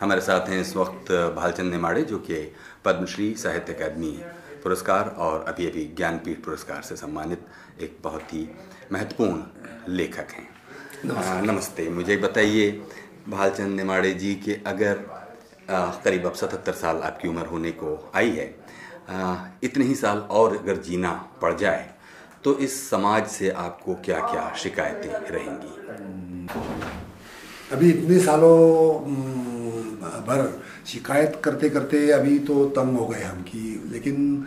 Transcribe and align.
हमारे 0.00 0.20
साथ 0.20 0.48
हैं 0.48 0.60
इस 0.60 0.76
वक्त 0.76 1.10
भालचंद 1.36 1.72
नेमाड़े 1.72 2.02
जो 2.02 2.18
कि 2.18 2.52
पद्मश्री 2.84 3.34
साहित्य 3.34 3.72
अकादमी 3.72 4.10
पुरस्कार 4.62 5.08
और 5.08 5.44
अभी 5.48 5.66
अभी 5.66 5.84
ज्ञानपीठ 5.96 6.44
पुरस्कार 6.44 6.82
से 6.82 6.96
सम्मानित 6.96 7.46
एक 7.80 7.96
बहुत 8.02 8.32
ही 8.32 8.48
महत्वपूर्ण 8.92 9.94
लेखक 9.94 10.32
हैं। 10.32 10.48
नमस्ते, 11.04 11.46
नमस्ते। 11.46 11.88
मुझे 11.88 12.16
बताइए 12.16 12.70
भालचंद 13.28 13.76
नेमाड़े 13.76 14.12
जी 14.12 14.34
के 14.34 14.60
अगर 14.66 14.94
करीब 16.04 16.26
अब 16.26 16.34
सतहत्तर 16.34 16.72
साल 16.72 16.96
आपकी 16.96 17.28
उम्र 17.28 17.46
होने 17.46 17.70
को 17.70 18.12
आई 18.14 18.30
है 18.30 18.54
आ, 19.08 19.36
इतने 19.62 19.84
ही 19.84 19.94
साल 19.94 20.18
और 20.18 20.56
अगर 20.56 20.76
जीना 20.76 21.12
पड़ 21.42 21.54
जाए 21.54 21.90
तो 22.44 22.58
इस 22.58 22.90
समाज 22.90 23.26
से 23.26 23.50
आपको 23.50 23.94
क्या 23.94 24.20
क्या 24.20 24.52
शिकायतें 24.56 25.10
रहेंगी? 25.30 25.74
अभी 27.72 27.90
इतने 27.90 28.18
सालों 28.18 28.56
भर 30.26 30.62
शिकायत 30.86 31.40
करते 31.44 31.70
करते 31.70 32.10
अभी 32.10 32.38
तो 32.38 32.64
तंग 32.66 32.96
हो 32.98 33.06
गए 33.06 33.22
हम 33.22 33.42
कि, 33.42 33.82
लेकिन 33.90 34.46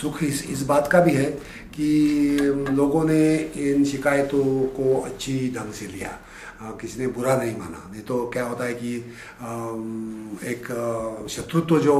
सुख 0.00 0.22
इस 0.22 0.44
इस 0.50 0.62
बात 0.62 0.88
का 0.92 1.00
भी 1.00 1.14
है 1.14 1.30
कि 1.74 2.38
लोगों 2.70 3.04
ने 3.04 3.36
इन 3.36 3.84
शिकायतों 3.84 4.44
को 4.76 5.00
अच्छी 5.00 5.54
ढंग 5.56 5.72
से 5.72 5.86
लिया। 5.86 6.18
किसी 6.62 6.98
ने 7.00 7.06
बुरा 7.08 7.36
नहीं 7.36 7.56
माना। 7.58 7.90
नहीं 7.90 8.02
तो 8.02 8.16
क्या 8.32 8.44
होता 8.46 8.64
है 8.64 8.74
कि 8.74 8.96
एक 10.46 10.66
शत्रुत्व 11.30 11.78
जो 11.80 11.96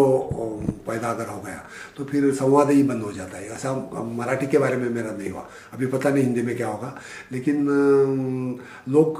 पैदा 0.87 1.11
अगर 1.11 1.27
हो 1.27 1.41
गया 1.43 1.63
तो 1.97 2.05
फिर 2.05 2.31
संवाद 2.35 2.71
ही 2.71 2.83
बंद 2.83 3.03
हो 3.03 3.13
जाता 3.13 3.39
है। 3.39 3.49
ऐसा 3.51 3.73
मराठी 4.17 4.47
के 4.47 4.59
बारे 4.59 4.77
में 4.77 4.89
मेरा 4.91 5.11
नहीं 5.13 5.31
हुआ। 5.31 5.47
अभी 5.73 5.87
पता 5.87 6.11
नहीं 6.11 6.25
हिंदी 6.25 6.43
में 6.43 6.57
क्या 6.57 6.69
होगा। 6.69 6.95
लेकिन 7.33 7.67
लोग 8.89 9.19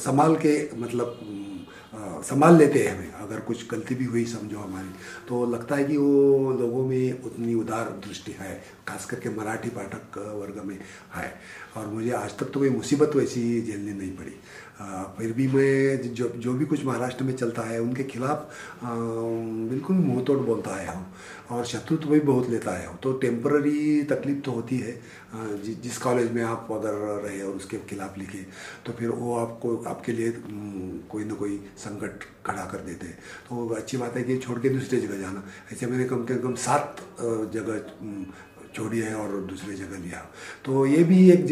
संभाल 0.00 0.36
के 0.36 0.54
मतलब 0.76 1.18
संभाल 2.24 2.56
लेते 2.56 2.78
हैं 2.78 2.96
हमें। 2.96 3.12
अगर 3.12 3.40
कुछ 3.40 3.68
गलती 3.70 3.94
भी 3.94 4.04
हुई 4.04 4.24
समझो 4.24 4.58
हमारी 4.58 4.88
तो 5.28 5.44
लगता 5.46 5.76
है 5.76 5.84
कि 5.84 5.96
वो 5.96 6.52
लोगों 6.52 6.84
में 6.86 7.22
उतनी 7.22 7.54
उदार 7.54 7.88
दृष्टि 8.06 8.32
है, 8.38 8.52
खास 8.88 9.04
करके 9.04 9.28
मराठी 9.28 9.68
पाठक 9.68 10.18
वर्ग 10.18 10.62
में 10.64 10.78
है। 11.14 11.32
और 11.76 11.86
मुझे 11.86 12.10
आज 12.10 12.36
तक 12.38 12.46
तो 12.46 12.60
कोई 12.60 12.70
मुसीबत 12.70 13.16
वैसी 13.16 13.62
झेलनी 13.62 13.92
नहीं 13.92 14.10
पड़ी। 14.16 14.34
आ, 14.80 15.02
फिर 15.16 15.32
भी 15.32 15.46
मैं 15.48 16.14
जो 16.14 16.28
जो 16.38 16.52
भी 16.54 16.64
कुछ 16.64 16.84
महाराष्ट्र 16.84 17.24
में 17.24 17.34
चलता 17.36 17.62
है 17.62 17.80
उनके 17.80 18.04
खिलाफ 18.04 18.50
बिल्कुल 18.84 19.96
मुँह 19.96 20.22
तोड़ 20.24 20.38
बोलता 20.38 20.74
आया 20.74 20.92
हूँ 20.92 21.06
और 21.50 21.64
शत्रुत्व 21.66 22.10
भी 22.10 22.20
बहुत 22.20 22.50
लेता 22.50 22.72
है 22.72 22.94
तो 23.02 23.12
टेम्पररी 23.18 24.02
तकलीफ़ 24.04 24.40
तो 24.40 24.52
होती 24.52 24.78
है 24.78 24.92
जिस 25.82 25.98
कॉलेज 25.98 26.32
में 26.32 26.42
आप 26.44 26.68
अगर 26.72 26.94
रहे 27.24 27.42
और 27.42 27.54
उसके 27.54 27.78
खिलाफ 27.88 28.18
लिखे 28.18 28.44
तो 28.86 28.92
फिर 28.92 29.08
वो 29.10 29.36
आपको 29.36 29.76
आपके 29.88 30.12
लिए 30.12 30.32
कोई 31.10 31.24
ना 31.24 31.34
कोई 31.34 31.60
संकट 31.78 32.24
खड़ा 32.46 32.64
कर 32.64 32.78
देते 32.80 33.06
हैं। 33.06 33.18
तो 33.48 33.68
अच्छी 33.76 33.96
बात 33.96 34.16
है 34.16 34.22
कि 34.22 34.36
छोड़ 34.38 34.58
के 34.58 34.68
दूसरी 34.68 35.00
जगह 35.00 35.20
जाना। 35.20 35.42
ऐसे 35.72 35.86
मैंने 35.86 36.04
कम 36.04 36.24
से 36.26 36.34
कम 36.38 36.54
सात 36.66 37.02
जगह 37.54 37.76
छोड़ी 38.74 38.98
है 39.00 39.14
और 39.14 39.36
दूसरी 39.50 39.74
जगह 39.76 39.98
लिया। 39.98 40.18
तो 40.64 40.84
ये 40.86 41.02
भी 41.04 41.18
एक 41.30 41.44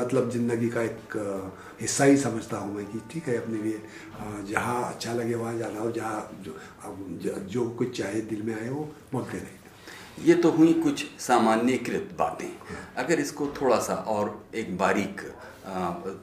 मतलब 0.00 0.30
ज़िंदगी 0.30 0.68
का 0.68 0.82
एक 0.82 1.16
हिस्सा 1.84 2.04
ही 2.04 2.16
समझता 2.16 2.56
हूँ 2.58 2.74
मैं 2.74 2.84
कि 2.86 3.00
ठीक 3.10 3.28
है, 3.28 3.36
अपने 3.36 3.58
लिए 3.62 3.80
जहाँ 4.48 4.82
अच्छा 4.84 5.12
लगे 5.12 5.34
वहाँ 5.34 5.56
जाना 5.58 5.80
हो, 5.80 5.90
जहाँ 5.90 6.42
जो 6.44 7.38
जो 7.48 7.68
कुछ 7.78 7.96
चाहे 7.98 8.20
दिल 8.30 8.42
में 8.42 8.54
आए 8.54 8.68
वो 8.68 8.88
बोलते 9.12 9.38
रहे। 9.38 9.62
ये 10.24 10.34
तो 10.42 10.50
हुई 10.50 10.72
कुछ 10.82 11.04
सामान्यकृत 11.20 12.14
बातें। 12.18 12.50
अगर 13.02 13.20
इसको 13.20 13.46
थोड़ा 13.60 13.78
सा 13.80 13.94
और 14.08 14.30
एक 14.54 14.76
बारीक 14.78 15.20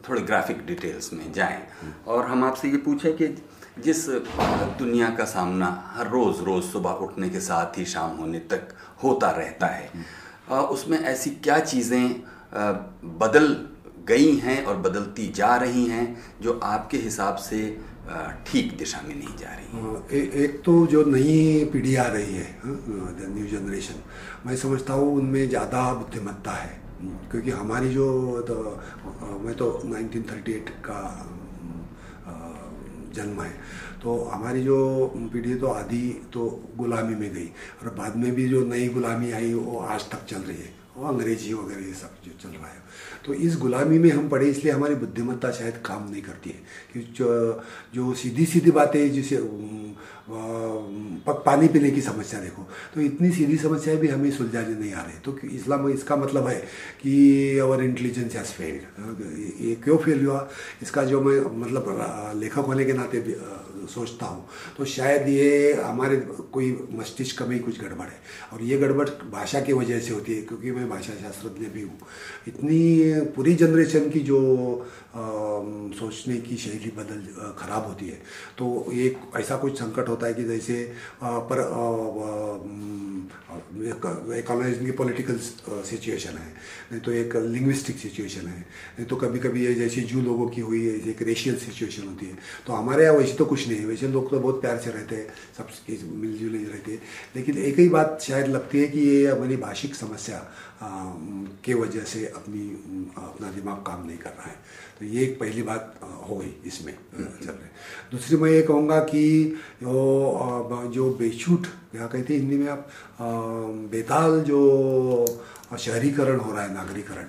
थोड़े 0.07 0.21
ग्राफिक 0.21 0.65
डिटेल्स 0.65 1.13
में 1.13 1.31
जाएँ। 1.33 1.61
और 2.07 2.25
हम 2.27 2.43
आपसे 2.43 2.69
ये 2.69 2.77
पूछें 2.85 3.13
कि 3.17 3.27
जिस 3.79 4.07
दुनिया 4.79 5.09
का 5.15 5.25
सामना 5.25 5.67
हर 5.95 6.07
रोज़ 6.09 6.41
रोज़ 6.43 6.65
सुबह 6.71 7.05
उठने 7.05 7.29
के 7.29 7.39
साथ 7.41 7.77
ही 7.77 7.85
शाम 7.85 8.17
होने 8.17 8.39
तक 8.51 8.73
होता 9.03 9.29
रहता 9.31 9.67
है 9.67 9.89
उसमें 10.69 10.97
ऐसी 10.99 11.29
क्या 11.43 11.59
चीज़ें 11.61 12.03
बदल 13.19 13.47
गई 14.07 14.35
हैं 14.37 14.63
और 14.63 14.77
बदलती 14.79 15.27
जा 15.35 15.55
रही 15.55 15.85
हैं 15.85 16.05
जो 16.41 16.59
आपके 16.63 16.97
हिसाब 16.97 17.35
से 17.35 17.59
ठीक 18.47 18.77
दिशा 18.77 19.01
में 19.01 19.15
नहीं 19.15 19.35
जा 19.37 19.49
रही 19.49 20.17
ए, 20.17 20.43
एक 20.43 20.61
तो 20.65 20.85
जो 20.87 21.03
नई 21.05 21.65
पीढ़ी 21.73 21.95
आ 21.95 22.05
रही 22.07 22.35
है 22.35 22.47
न्यू 22.65 23.47
जनरेशन 23.47 24.01
मैं 24.45 24.55
समझता 24.57 24.93
हूँ 24.93 25.15
उनमें 25.15 25.47
ज़्यादा 25.49 25.93
बुद्धिमत्ता 25.93 26.51
है। 26.53 26.79
क्योंकि 27.31 27.51
हमारी 27.51 27.89
जो 27.89 28.07
तो, 28.41 28.55
मैं 29.43 29.55
तो 29.55 29.69
1938 29.85 30.69
का 30.87 30.99
जन्म 33.15 33.41
है 33.41 33.53
तो 34.03 34.17
हमारी 34.25 34.63
जो 34.63 34.77
पीढ़ी 35.33 35.55
तो 35.55 35.67
आधी 35.67 36.07
तो 36.33 36.49
गुलामी 36.77 37.15
में 37.15 37.33
गई 37.33 37.47
और 37.81 37.93
बाद 37.95 38.15
में 38.17 38.31
भी 38.35 38.47
जो 38.49 38.65
नई 38.65 38.87
गुलामी 38.89 39.31
आई 39.31 39.53
वो 39.53 39.79
आज 39.79 40.09
तक 40.11 40.25
चल 40.25 40.41
रही 40.41 40.57
है। 40.57 40.80
वो 40.97 41.07
अंग्रेज़ी 41.07 41.53
वगैरह 41.53 41.85
ये 41.87 41.93
सब 41.93 42.15
जो 42.25 42.31
चल 42.41 42.49
रहा 42.49 42.67
है। 42.67 42.79
तो 43.25 43.33
इस 43.33 43.57
गुलामी 43.57 43.99
में 43.99 44.09
हम 44.11 44.27
पढ़े 44.29 44.49
इसलिए 44.49 44.73
हमारी 44.73 44.95
बुद्धिमत्ता 44.95 45.51
शायद 45.51 45.77
काम 45.85 46.09
नहीं 46.11 46.21
करती 46.21 46.49
है। 46.49 46.59
कि 46.93 46.99
जो 47.17 47.27
जो 47.95 48.13
सीधी 48.13 48.45
सीधी 48.45 48.71
बातें 48.71 49.11
जिसे 49.11 49.37
पानी 51.45 51.67
पीने 51.67 51.91
की 51.91 52.01
समस्या 52.01 52.39
देखो 52.41 52.67
तो 52.93 53.01
इतनी 53.01 53.31
सीधी 53.31 53.57
समस्याएँ 53.57 53.99
भी 53.99 54.07
हमें 54.07 54.29
सुलझाने 54.31 54.75
नहीं 54.75 54.93
आ 54.93 55.01
रही। 55.01 55.19
तो 55.25 55.37
इस्लाम, 55.49 55.89
इसका 55.89 56.15
मतलब 56.15 56.47
है 56.47 56.59
कि 57.01 57.57
अवर 57.59 57.83
इंटेलिजेंस 57.83 58.35
हैज़ 58.35 58.51
फेल्ड 58.51 59.61
ये 59.61 59.75
क्यों 59.83 59.97
फेल 59.97 60.25
हुआ? 60.25 60.47
इसका 60.81 61.03
जो 61.03 61.21
मैं 61.21 61.39
मतलब 61.61 61.85
लेखक 62.37 62.67
होने 62.67 62.85
के 62.85 62.93
नाते 62.93 63.19
सोचता 63.93 64.25
हूँ। 64.25 64.45
तो 64.77 64.85
शायद 64.85 65.27
ये 65.27 65.73
हमारे 65.73 66.17
कोई 66.53 66.71
मस्तिष्क 66.91 67.41
में 67.41 67.55
ही 67.55 67.59
कुछ 67.59 67.79
गड़बड़ 67.81 68.07
है। 68.07 68.19
और 68.53 68.61
ये 68.61 68.77
गड़बड़ 68.77 69.09
भाषा 69.31 69.61
की 69.61 69.73
वजह 69.73 69.99
से 69.99 70.13
होती 70.13 70.35
है, 70.35 70.41
क्योंकि 70.41 70.71
मैं 70.71 70.89
भाषा 70.89 71.13
शास्त्रज्ञ 71.13 71.65
भी 71.65 71.81
हूँ। 71.81 71.97
इतनी 72.47 72.81
पूरी 73.35 73.55
जनरेशन 73.55 74.09
की 74.09 74.19
जो 74.19 74.39
सोचने 75.13 76.37
की 76.41 76.57
शैली 76.57 76.91
बदल 76.97 77.21
खराब 77.59 77.87
होती 77.87 78.07
है। 78.07 78.19
तो 78.57 78.65
एक 78.93 79.17
ऐसा 79.37 79.57
कुछ 79.57 79.79
संकट 79.79 80.09
होता 80.09 80.27
है 80.27 80.33
कि 80.33 80.43
जैसे 80.43 80.83
पर 81.23 81.59
इकोनॉमिक 84.37 84.79
की 84.79 84.91
पॉलिटिकल 84.91 85.37
सिचुएशन 85.85 86.37
है। 86.37 86.47
नहीं 86.91 87.01
तो 87.01 87.11
एक 87.11 87.35
लिंग्विस्टिक 87.35 87.97
सिचुएशन 87.97 88.47
है। 88.47 88.59
नहीं 88.59 89.05
तो 89.07 89.15
कभी 89.15 89.39
कभी 89.39 89.65
ये 89.65 89.73
जैसे 89.73 90.01
जू 90.11 90.21
लोगों 90.21 90.47
की 90.49 90.61
हुई 90.61 90.85
है 90.85 90.93
एक 91.09 91.21
रेशियल 91.21 91.57
सिचुएशन 91.59 92.07
होती 92.07 92.25
है। 92.25 92.37
तो 92.67 92.73
हमारे 92.73 93.03
यहाँ 93.03 93.15
वैसे 93.15 93.33
तो 93.33 93.45
कुछ 93.45 93.67
नहीं 93.67 93.79
है। 93.79 93.85
वैसे 93.85 94.07
लोग 94.07 94.29
तो 94.31 94.39
बहुत 94.39 94.61
प्यार 94.61 94.77
से 94.79 94.91
रहते 94.91 95.15
हैं, 95.15 95.27
सब 95.57 95.67
मिलजुल 96.15 96.55
रहते 96.55 96.91
हैं। 96.91 97.01
लेकिन 97.35 97.57
एक 97.57 97.79
ही 97.79 97.89
बात 97.89 98.19
शायद 98.21 98.47
लगती 98.47 98.79
है 98.79 98.87
कि 98.87 98.99
ये 98.99 99.25
हमारी 99.27 99.57
भाषिक 99.57 99.95
समस्या 99.95 100.39
के 101.63 101.73
वजह 101.73 102.03
से 102.05 102.25
अपनी 102.27 102.67
अपना 103.17 103.51
दिमाग 103.51 103.77
काम 103.87 104.05
नहीं 104.07 104.17
कर 104.17 104.29
रहा 104.29 104.49
है। 104.49 104.55
तो 105.01 105.07
ये 105.07 105.21
एक 105.23 105.39
पहली 105.39 105.61
बात 105.63 105.99
हो 106.29 106.35
गई 106.37 106.53
इसमें 106.65 106.93
चल 106.93 107.47
रहे 107.49 107.69
दूसरी 108.11 108.37
मैं 108.37 108.49
ये 108.51 108.61
कहूँगा 108.61 108.99
कि 109.03 109.23
वो 109.83 110.89
जो 110.93 111.09
बेछूट 111.19 111.65
क्या 111.91 112.07
कहते 112.07 112.33
हैं 112.33 112.39
हिंदी 112.41 112.57
में 112.57 112.67
आप 112.69 112.87
बेताल 113.91 114.39
जो 114.43 114.59
शहरीकरण 115.79 116.39
हो 116.39 116.51
रहा 116.53 116.63
है, 116.63 116.73
नागरीकरण 116.73 117.23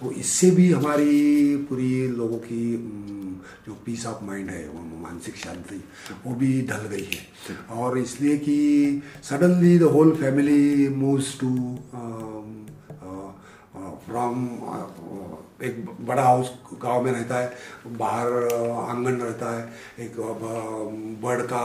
तो 0.00 0.10
इससे 0.14 0.50
भी 0.50 0.70
हमारी 0.72 1.56
पूरी 1.68 2.08
लोगों 2.08 2.38
की 2.38 2.64
जो 3.66 3.74
पीस 3.86 4.06
ऑफ़ 4.06 4.24
माइंड 4.24 4.50
है, 4.50 4.68
वो 4.68 4.80
मानसिक 5.02 5.36
शांति, 5.36 5.82
वो 6.26 6.34
भी 6.34 6.50
ढल 6.66 6.86
गई 6.90 7.08
है। 7.12 7.56
और 7.76 7.98
इसलिए 7.98 8.36
कि 8.38 9.02
suddenly 9.24 9.78
the 9.78 9.82
whole 9.94 10.14
family 10.16 10.88
moves 10.96 11.38
to 11.40 11.50
from 14.06 14.46
एक 15.60 15.84
बड़ा 16.00 16.22
हाउस 16.22 16.50
गाँव 16.82 17.04
में 17.04 17.10
रहता 17.12 17.38
है, 17.38 17.52
बाहर 17.88 18.26
आँगन 18.80 19.20
रहता 19.20 19.50
है, 19.52 19.62
एक 19.98 20.16
बर्ड 21.22 21.42
का 21.42 21.64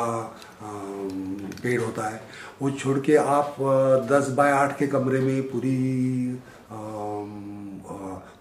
पेड़ 1.64 1.82
होता 1.82 2.08
है, 2.10 2.22
वो 2.62 2.72
छोड़ 2.72 2.98
के 3.00 3.16
आप 3.16 3.56
दस 4.12 4.30
बाय 4.38 4.52
आठ 4.52 4.78
के 4.80 4.88
कमरे 4.88 5.20
में 5.22 5.42
पूरी 5.50 5.78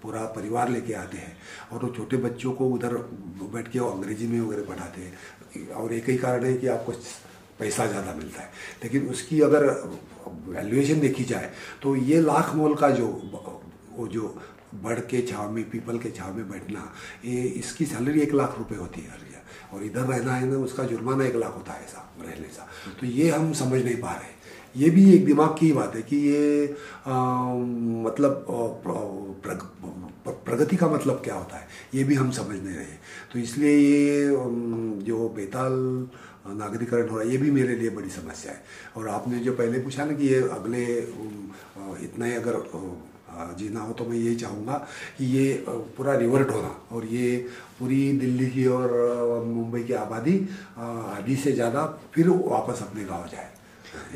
पूरा 0.03 0.25
परिवार 0.37 0.69
लेके 0.69 0.93
आते 0.95 1.19
हैं 1.19 1.37
और 1.73 1.85
वो 1.85 1.89
छोटे 1.95 2.17
बच्चों 2.19 2.53
को 2.53 2.69
उधर 2.69 2.95
बैठ 3.53 3.69
के 3.69 3.79
अंग्रेज़ी 3.81 4.27
में 4.27 4.41
वगैरह 4.41 4.65
पढ़ाते 4.65 5.01
हैं। 5.01 5.69
और 5.71 5.93
एक 5.93 6.09
ही 6.09 6.17
कारण 6.17 6.45
है 6.45 6.55
कि 6.55 6.67
आपको 6.69 6.93
पैसा 7.59 7.87
ज़्यादा 7.87 8.15
मिलता 8.15 8.43
है। 8.43 8.51
लेकिन 8.83 9.09
उसकी 9.09 9.41
अगर 9.41 9.67
वैल्यूएशन 10.49 11.01
देखी 11.01 11.25
जाए 11.25 11.51
तो 11.83 11.95
ये 11.99 12.21
लाख 12.21 12.55
मोल 12.55 12.75
का 12.75 12.91
जो, 12.91 13.07
वो 13.97 14.07
जो 14.09 14.35
बड़ 14.75 14.99
के 15.11 15.23
छाव 15.23 15.51
में 15.53 15.63
पीपल 15.71 15.99
के 15.99 16.11
छाव 16.11 16.37
में 16.37 16.49
बैठना 16.51 16.93
ये 17.25 17.43
इसकी 17.61 17.87
सैलरी 17.87 18.21
एक 18.21 18.35
लाख 18.35 18.59
रुपए 18.59 18.77
होती 18.77 19.01
है 19.01 19.41
और 19.73 19.83
इधर 19.85 20.01
रहना 20.03 20.35
है 20.35 20.47
ना 20.51 20.57
उसका 20.59 20.85
जुर्माना 20.85 21.25
एक 21.25 21.37
लाख 21.37 21.55
होता 21.57 21.73
है 21.73 21.85
ऐसा 21.85 22.01
रहने 22.21 22.49
सा। 22.49 22.67
तो 23.01 23.07
ये 23.07 23.29
हम 23.31 23.53
समझ 23.53 23.83
नहीं 23.85 23.97
पा 23.97 24.13
रहे 24.13 24.41
ये 24.77 24.91
भी 24.91 25.05
एक 25.15 25.25
दिमाग 25.27 25.57
की 25.59 25.73
बात 25.73 25.95
है 25.97 26.03
कि 26.03 26.17
ये 26.17 26.75
आ, 27.07 27.15
मतलब 28.07 28.47
प्रग, 29.45 29.63
प्रगति 30.29 30.77
का 30.77 30.89
मतलब 30.89 31.21
क्या 31.25 31.35
होता 31.35 31.57
है 31.57 31.67
ये 31.95 32.05
भी 32.05 32.15
हम 32.15 32.31
समझ 32.31 32.57
नहीं 32.57 32.75
रहे 32.77 32.97
तो 33.33 33.39
इसलिए 33.39 33.77
ये 33.77 34.27
जो 35.07 35.29
बेताल 35.37 35.73
नागरिकरण 36.59 37.09
हो 37.09 37.17
रहा 37.17 37.25
है 37.27 37.31
ये 37.33 37.39
भी 37.39 37.51
मेरे 37.51 37.75
लिए 37.77 37.91
बड़ी 37.91 38.11
समस्या 38.11 38.53
है। 38.53 38.63
और 38.97 39.09
आपने 39.09 39.39
जो 39.41 39.53
पहले 39.53 39.79
पूछा 39.81 40.05
ना 40.05 40.13
कि 40.13 40.29
ये 40.29 40.41
अगले 40.51 40.85
इतना 42.05 42.27
ही 42.27 42.35
अगर 42.35 42.55
जीना 43.59 43.81
हो 43.81 43.93
तो 43.93 44.05
मैं 44.05 44.17
यही 44.17 44.37
चाहूँगा 44.37 44.75
कि 45.19 45.25
ये 45.27 45.65
पूरा 45.69 46.15
रिवर्ट 46.17 46.51
होना 46.51 46.75
और 46.93 47.05
ये 47.07 47.37
पूरी 47.79 48.01
दिल्ली 48.19 48.47
की 48.51 48.67
और 48.67 48.91
मुंबई 49.47 49.83
की 49.83 49.93
आबादी 49.93 50.37
आधी 50.79 51.37
से 51.37 51.53
ज़्यादा 51.53 51.87
फिर 52.15 52.29
वापस 52.29 52.83
अपने 52.83 53.05
गाँव 53.05 53.27
जाए। 53.29 53.51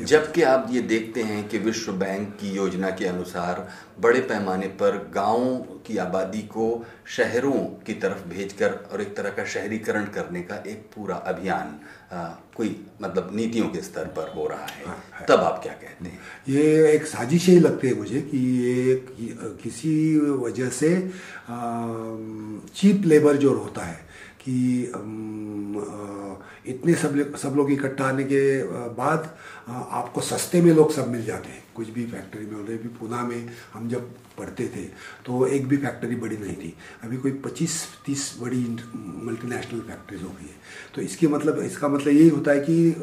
जबकि 0.03 0.41
आप 0.41 0.67
ये 0.71 0.81
देखते 0.81 1.23
हैं 1.23 1.49
कि 1.49 1.57
विश्व 1.57 1.91
बैंक 1.93 2.37
की 2.41 2.51
योजना 2.51 2.89
के 2.89 3.05
अनुसार 3.05 3.69
बड़े 3.99 4.19
पैमाने 4.19 4.67
पर 4.67 5.11
गाँवों 5.13 5.57
की 5.57 5.97
आबादी 5.97 6.41
को 6.41 6.85
शहरों 7.05 7.51
की 7.51 7.93
तरफ़ 7.93 8.27
भेजकर 8.27 8.73
और 8.91 9.01
एक 9.01 9.17
तरह 9.17 9.29
का 9.29 9.45
शहरीकरण 9.45 10.05
करने 10.05 10.41
का 10.41 10.55
एक 10.55 10.89
पूरा 10.95 11.15
अभियान 11.15 11.79
आ, 12.11 12.27
कोई 12.55 12.85
मतलब 13.01 13.31
नीतियों 13.35 13.67
के 13.67 13.81
स्तर 13.81 14.05
पर 14.05 14.33
हो 14.35 14.47
रहा 14.47 14.65
है, 14.65 14.85
हाँ, 14.85 15.03
है। 15.19 15.25
तब 15.25 15.35
आप 15.35 15.59
क्या 15.63 15.73
कहते 15.73 16.05
हैं? 16.05 16.19
ये 16.49 16.91
एक 16.91 17.05
साजिश 17.05 17.45
ही 17.45 17.59
लगती 17.59 17.87
है 17.87 17.93
मुझे 17.93 18.21
कि 18.21 18.37
ये 18.37 19.05
किसी 19.63 20.19
वजह 20.19 20.69
से 20.69 21.11
चीप 22.75 23.01
लेबर 23.05 23.35
जो 23.35 23.53
होता 23.57 23.81
है 23.81 24.06
कि 24.47 24.57
इतने 26.67 26.93
सब 26.95 27.35
सब 27.37 27.53
लोग 27.55 27.71
इकट्ठा 27.71 28.05
आने 28.05 28.23
के 28.23 28.41
बाद 28.93 29.29
आपको 29.69 30.21
सस्ते 30.21 30.61
में 30.61 30.73
लोग 30.73 30.91
सब 30.93 31.07
मिल 31.11 31.25
जाते 31.25 31.49
हैं। 31.49 31.63
कुछ 31.75 31.89
भी 31.89 32.05
फैक्ट्री 32.05 32.45
में 32.45 32.65
भी 32.67 32.87
पूना 32.89 33.23
में 33.23 33.49
हम 33.73 33.89
जब 33.89 34.09
पढ़ते 34.37 34.67
थे 34.67 34.83
तो 35.25 35.45
एक 35.47 35.67
भी 35.67 35.77
फैक्ट्री 35.77 36.15
बड़ी 36.15 36.37
नहीं 36.37 36.55
थी। 36.55 36.73
अभी 37.03 37.17
कोई 37.17 37.31
25-30 37.45 38.33
बड़ी 38.41 38.63
मल्टीनेशनल 39.25 39.79
फैक्ट्रीज 39.81 40.21
हो 40.23 40.29
गई 40.29 40.47
है। 40.47 40.55
तो 40.95 41.01
इसके 41.01 41.27
मतलब 41.27 41.59
इसका 41.63 41.87
मतलब 41.87 42.13
यही 42.13 42.29
होता 42.29 42.51
है 42.51 42.59
कि 42.59 42.95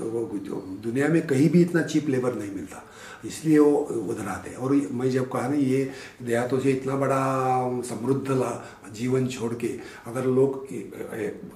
दुनिया 0.84 1.08
में 1.08 1.26
कहीं 1.26 1.48
भी 1.50 1.62
इतना 1.62 1.82
चीप 1.84 2.08
लेबर 2.08 2.34
नहीं 2.34 2.52
मिलता। 2.52 2.84
इसलिए 3.26 3.58
वो 3.58 3.76
उधर 4.10 4.26
आते 4.28 4.50
हैं। 4.50 4.56
और 4.56 4.72
मैं 4.92 5.10
जब 5.10 5.30
कहा 5.30 5.48
ना 5.48 5.56
ये 5.56 5.90
देहातों 6.22 6.58
से 6.60 6.70
इतना 6.70 6.96
बड़ा 6.96 7.20
समृद्ध 7.82 8.26
जीवन 8.92 9.26
छोड़ 9.26 9.52
के 9.54 9.68
अगर 10.06 10.24
लोग 10.26 10.66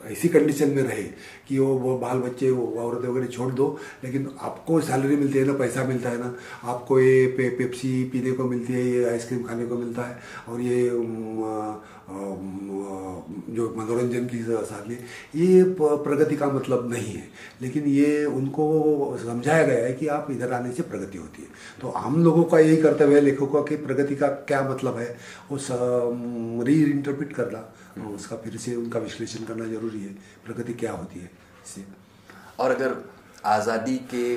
ऐसी 0.07 0.29
कंडीशन 0.29 0.71
में 0.71 0.83
रहे 0.83 1.03
कि 1.49 1.59
वो 1.59 1.75
वो 1.79 1.99
बाल 1.99 2.19
बच्चे 2.19 2.51
वो 2.51 2.67
औरत 2.81 3.05
वगैरह 3.05 3.27
छोड़ 3.27 3.53
दो 3.53 3.79
लेकिन 4.05 4.29
आपको 4.41 4.81
सैलरी 4.81 5.17
मिलती 5.17 5.39
है 5.39 5.45
ना 5.45 5.53
पैसा 5.53 5.85
मिलता 5.85 6.11
है 6.11 6.19
ना 6.19 6.35
आपको 6.65 7.01
ये 7.01 7.27
पे, 7.27 7.49
पेप्सी 7.49 8.05
पीने 8.05 8.33
को 8.33 8.45
मिलती 8.45 8.73
है 8.73 8.87
ये 8.87 9.05
आइसक्रीम 9.11 9.43
खाने 9.43 9.67
को 9.67 9.79
मिलता 9.79 10.03
है 10.03 10.19
और 10.49 10.61
ये 10.61 10.91
जो 12.09 13.65
मनोरंजन 13.77 14.27
की 14.27 14.39
में 14.85 14.99
ये 15.37 15.63
प्रगति 15.81 16.37
का 16.37 16.47
मतलब 16.49 16.89
नहीं 16.91 17.13
है। 17.15 17.29
लेकिन 17.63 17.85
ये 17.87 18.25
उनको 18.27 19.17
समझाया 19.19 19.63
गया 19.63 19.85
है 19.85 19.93
कि 19.93 20.07
आप 20.09 20.27
इधर 20.31 20.53
आने 20.53 20.73
से 20.73 20.83
प्रगति 20.85 21.19
होती 21.19 21.43
है। 21.43 21.49
तो 21.81 21.91
हम 21.91 22.23
लोगों 22.25 22.45
का 22.45 22.59
यही 22.59 22.77
कर्तव्य 22.79 23.15
है 23.15 23.21
लेखकों 23.21 23.47
का 23.47 23.61
कि 23.61 23.77
प्रगति 23.79 24.17
का 24.17 24.29
क्या 24.49 24.63
मतलब 24.71 24.99
है, 24.99 25.17
उस 25.51 25.69
री 25.71 26.83
इंटरप्रिट 26.83 27.33
करना 27.33 27.65
उसका 28.09 28.37
फिर 28.37 28.57
से 28.57 28.75
उनका 28.77 28.99
विश्लेषण 29.01 29.45
करना 29.45 29.65
ज़रूरी 29.67 30.01
है, 30.01 30.15
प्रगति 30.47 30.73
क्या 30.75 30.93
होती 30.93 31.21
है, 31.21 31.31
इससे। 31.65 31.85
और 32.59 32.71
अगर 32.71 32.95
आज़ादी 33.47 33.97
के 34.15 34.37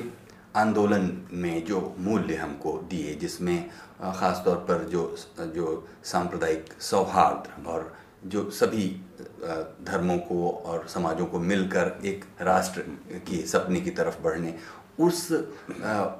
आंदोलन 0.56 1.10
में 1.32 1.64
जो 1.64 1.80
मूल्य 1.98 2.34
हमको 2.34 2.72
दिए 2.90 3.14
जिसमें 3.14 3.68
ख़ास 4.02 4.42
तौर 4.44 4.56
पर 4.68 4.84
जो 4.90 5.04
जो 5.54 5.66
सांप्रदायिक 6.04 6.72
सौहार्द 6.80 7.66
और 7.66 7.92
जो 8.26 8.50
सभी 8.50 8.88
धर्मों 9.86 10.16
को 10.18 10.48
और 10.66 10.86
समाजों 10.88 11.26
को 11.26 11.38
मिलकर 11.38 11.98
एक 12.06 12.24
राष्ट्र 12.40 12.80
की 13.28 13.42
सपने 13.46 13.80
की 13.80 13.90
तरफ़ 13.90 14.22
बढ़ने 14.22 14.54
उस 15.00 15.30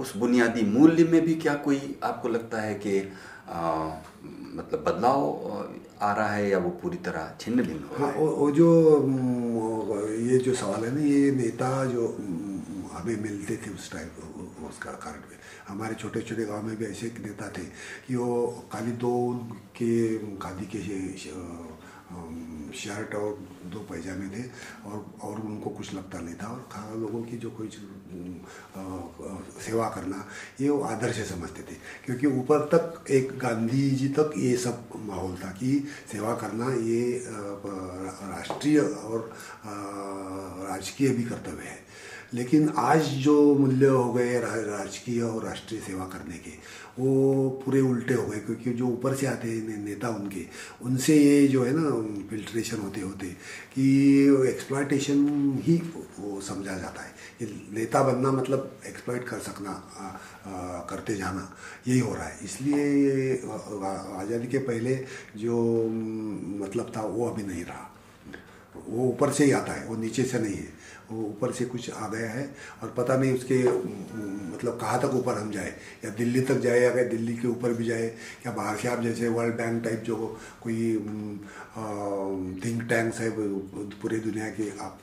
उस 0.00 0.16
बुनियादी 0.16 0.62
मूल्य 0.62 1.04
में 1.04 1.20
भी 1.24 1.34
क्या 1.34 1.54
कोई 1.66 1.96
आपको 2.04 2.28
लगता 2.28 2.60
है 2.60 2.74
कि 2.86 2.98
मतलब 4.56 4.84
बदलाव 4.86 5.22
आ 6.02 6.12
रहा 6.12 6.28
है 6.28 6.48
या 6.50 6.58
वो 6.58 6.70
पूरी 6.82 6.96
तरह 7.06 7.30
छिन्न 7.40 7.62
भिन्न 7.62 7.84
हो 7.90 7.96
रहा 7.96 8.06
है? 8.06 8.12
हाँ 8.12 8.22
वो 8.22 8.50
जो 8.50 8.68
ये 10.20 10.38
जो 10.38 10.54
सवाल 10.54 10.84
है 10.84 10.94
ना 10.94 11.00
ये 11.00 11.30
नेता 11.32 11.84
जो 11.84 12.06
हमें 13.02 13.22
मिलते 13.22 13.56
थे 13.58 13.70
उस 13.74 13.90
टाइम 13.92 14.08
उसका 14.66 14.92
कारण 15.02 15.20
में। 15.30 15.38
हमारे 15.68 15.94
छोटे 15.94 16.20
छोटे 16.22 16.44
गाँव 16.46 16.62
में 16.62 16.76
भी 16.76 16.84
ऐसे 16.86 17.06
एक 17.06 17.18
नेता 17.20 17.48
थे 17.58 17.64
कि 18.06 18.14
वो 18.16 18.30
खाली 18.72 18.92
दो 19.02 19.14
के 19.76 19.90
खादी 20.38 20.66
के 20.66 20.80
शर्ट 22.78 23.14
और 23.14 23.38
दो 23.72 23.78
पैजामे 23.90 24.28
थे 24.28 24.42
और 24.86 25.04
और 25.22 25.40
उनको 25.40 25.70
कुछ 25.70 25.92
लगता 25.94 26.20
नहीं 26.20 26.34
था। 26.34 26.46
और 26.46 26.68
खाना 26.72 26.94
लोगों 27.00 27.22
की 27.22 27.36
जो 27.38 27.50
कोई 27.50 27.68
सेवा 29.66 29.88
करना, 29.88 30.24
ये 30.60 30.68
वो 30.68 30.80
आदर्श 30.84 31.20
समझते 31.28 31.62
थे। 31.62 31.76
क्योंकि 32.04 32.26
ऊपर 32.40 32.64
तक 32.74 33.10
एक 33.10 33.38
गांधी 33.38 33.90
जी 33.92 34.08
तक 34.08 34.32
ये 34.36 34.56
सब 34.56 34.88
माहौल 35.06 35.36
था 35.36 35.50
कि 35.52 35.72
सेवा 36.12 36.34
करना 36.34 36.72
ये 36.84 37.02
राष्ट्रीय 37.26 38.78
और 38.80 39.32
राजकीय 40.70 41.08
भी 41.08 41.24
कर्तव्य 41.24 41.64
है। 41.64 41.80
लेकिन 42.34 42.68
आज 42.78 43.08
जो 43.24 43.54
मूल्य 43.54 43.86
हो 43.86 44.12
गए 44.12 44.38
राजकीय 44.40 45.20
और 45.22 45.44
राष्ट्रीय 45.44 45.80
सेवा 45.80 46.04
करने 46.04 46.36
के 46.38 46.50
वो 46.98 47.48
पूरे 47.64 47.80
उल्टे 47.80 48.14
हो 48.14 48.26
गए 48.26 48.38
क्योंकि 48.38 48.72
जो 48.72 48.86
ऊपर 48.86 49.14
से 49.14 49.26
आते 49.26 49.48
हैं 49.48 49.76
नेता 49.84 50.08
उनके 50.08 50.44
उनसे 50.82 51.16
ये 51.16 51.46
जो 51.48 51.64
है 51.64 51.72
ना 51.76 51.90
फिल्ट्रेशन 52.30 52.76
होते 52.76 53.00
होते 53.00 53.26
कि 53.74 53.84
एक्सप्लाइटेशन 54.48 55.24
ही 55.62 55.76
वो 56.18 56.40
समझा 56.40 56.76
जाता 56.78 57.02
है। 57.02 57.10
कि 57.38 57.44
नेता 57.74 58.02
बनना 58.02 58.32
मतलब 58.32 58.76
एक्सप्लाइट 58.86 59.24
कर 59.28 59.38
सकना 59.38 59.70
आ, 59.70 60.06
आ, 60.06 60.78
करते 60.80 61.16
जाना 61.16 61.48
यही 61.88 61.98
हो 61.98 62.14
रहा 62.14 62.24
है। 62.24 62.38
इसलिए 62.44 63.32
आज़ादी 64.20 64.48
के 64.48 64.58
पहले 64.58 64.94
जो 65.36 65.56
मतलब 66.64 66.92
था 66.96 67.02
वो 67.02 67.28
अभी 67.28 67.42
नहीं 67.42 67.64
रहा। 67.64 67.88
वो 68.88 69.08
ऊपर 69.08 69.32
से 69.32 69.44
ही 69.44 69.50
आता 69.52 69.72
है 69.72 69.86
वो 69.86 69.96
नीचे 69.96 70.22
से 70.24 70.38
नहीं 70.38 70.54
है। 70.54 70.81
ऊपर 71.20 71.52
से 71.52 71.64
कुछ 71.64 71.90
आ 71.90 72.08
गया 72.08 72.30
है 72.30 72.44
और 72.82 72.94
पता 72.96 73.16
नहीं 73.16 73.32
उसके 73.34 73.62
मतलब 73.64 74.78
कहाँ 74.80 75.00
तक 75.00 75.14
ऊपर 75.14 75.38
हम 75.38 75.50
जाए? 75.50 75.74
या 76.04 76.10
दिल्ली 76.10 76.40
तक 76.40 76.58
जाए 76.60 76.80
या 76.80 77.02
दिल्ली 77.04 77.36
के 77.36 77.48
ऊपर 77.48 77.72
भी 77.72 77.84
जाए? 77.84 78.06
या 78.46 78.52
बाहर 78.52 78.76
से 78.76 78.88
आप 78.88 79.00
जैसे 79.02 79.28
वर्ल्ड 79.28 79.54
बैंक 79.56 79.82
टाइप 79.84 80.02
जो 80.06 80.16
कोई 80.62 80.76
थिंक 82.64 82.82
टैंक्स 82.88 83.20
है 83.20 83.30
पूरे 83.30 84.18
दुनिया 84.20 84.48
के 84.50 84.70
आप 84.80 84.98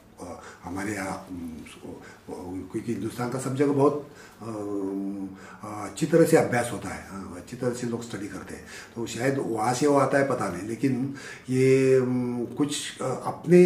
हमारे 0.63 0.93
यहाँ 0.93 1.27
क्योंकि 2.29 2.91
हिंदुस्तान 2.91 3.29
का 3.29 3.39
सब 3.39 3.55
जगह 3.55 3.73
बहुत 3.73 4.09
अच्छी 5.63 6.05
तरह 6.05 6.25
से 6.25 6.37
अभ्यास 6.37 6.69
होता 6.73 6.89
है। 6.89 7.07
हाँ, 7.09 7.33
अच्छी 7.37 7.57
तरह 7.57 7.73
से 7.73 7.87
लोग 7.87 8.03
स्टडी 8.03 8.27
करते 8.27 8.55
हैं। 8.55 8.65
तो 8.95 9.05
शायद 9.07 9.37
वहाँ 9.39 9.73
से 9.73 9.87
वो 9.87 9.97
आता 9.99 10.17
है 10.17 10.27
पता 10.29 10.49
नहीं। 10.49 10.67
लेकिन 10.69 11.13
ये 11.49 11.99
कुछ 12.57 13.01
अपने 13.01 13.61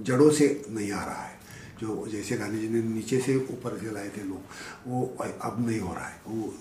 जड़ों 0.00 0.30
से 0.30 0.48
नहीं 0.70 0.90
आ 0.92 1.04
रहा 1.04 1.22
है। 1.22 1.38
जो 1.80 2.06
जैसे 2.08 2.36
गांधी 2.36 2.58
जी 2.58 2.68
ने 2.68 2.82
नीचे 2.84 3.18
से 3.20 3.36
ऊपर 3.36 3.78
से 3.78 3.92
लाए 3.94 4.08
थे 4.08 4.22
लोग, 4.24 4.42
वो 4.86 5.04
अब 5.18 5.56
नहीं 5.66 5.80
हो 5.80 5.94
रहा 5.94 6.06
है। 6.06 6.20
वो 6.26 6.54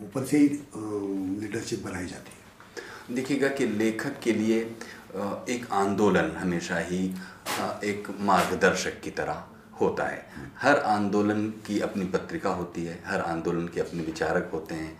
ऊपर 0.00 0.24
से 0.24 0.38
ही 0.38 0.48
लीडरशिप 1.40 1.84
बनाई 1.84 2.06
जाती 2.06 2.30
है। 2.30 3.14
देखिएगा 3.14 3.48
कि 3.48 3.66
लेखक 3.68 4.20
के 4.22 4.32
लिए 4.32 4.60
एक 5.50 5.66
आंदोलन 5.72 6.30
हमेशा 6.36 6.78
ही 6.80 7.04
एक 7.84 8.08
मार्गदर्शक 8.20 9.00
की 9.00 9.10
तरह 9.10 9.44
होता 9.80 10.06
है। 10.06 10.26
हर 10.58 10.78
आंदोलन 10.78 11.48
की 11.66 11.78
अपनी 11.80 12.04
पत्रिका 12.06 12.50
होती 12.50 12.84
है, 12.84 13.02
हर 13.06 13.20
आंदोलन 13.20 13.66
के 13.68 13.80
अपने 13.80 14.02
विचारक 14.02 14.50
होते 14.52 14.74
हैं। 14.74 14.96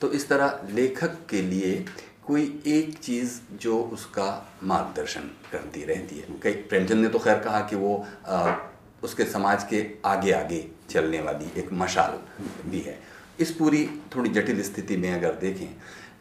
तो 0.00 0.10
इस 0.12 0.28
तरह 0.28 0.66
लेखक 0.70 1.16
के 1.30 1.42
लिए 1.42 1.84
कोई 2.26 2.42
एक 2.66 2.98
चीज़ 2.98 3.38
जो 3.60 3.78
उसका 3.92 4.26
मार्गदर्शन 4.62 5.30
करती 5.52 5.84
रहती 5.84 6.18
है। 6.18 6.40
कई 6.42 6.52
प्रेमचंद 6.70 7.02
ने 7.02 7.08
तो 7.08 7.18
खैर 7.18 7.38
कहा 7.38 7.60
कि 7.60 7.76
वो 7.76 8.04
आ, 8.26 8.54
उसके 9.04 9.24
समाज 9.24 9.64
के 9.64 9.86
आगे 10.04 10.32
आगे 10.32 10.64
चलने 10.90 11.20
वाली 11.20 11.50
एक 11.60 11.72
मशाल 11.72 12.18
भी 12.70 12.80
है। 12.80 12.98
इस 13.40 13.50
पूरी 13.50 13.86
थोड़ी 14.14 14.30
जटिल 14.30 14.62
स्थिति 14.62 14.96
में 14.96 15.12
अगर 15.12 15.34
देखें 15.36 15.68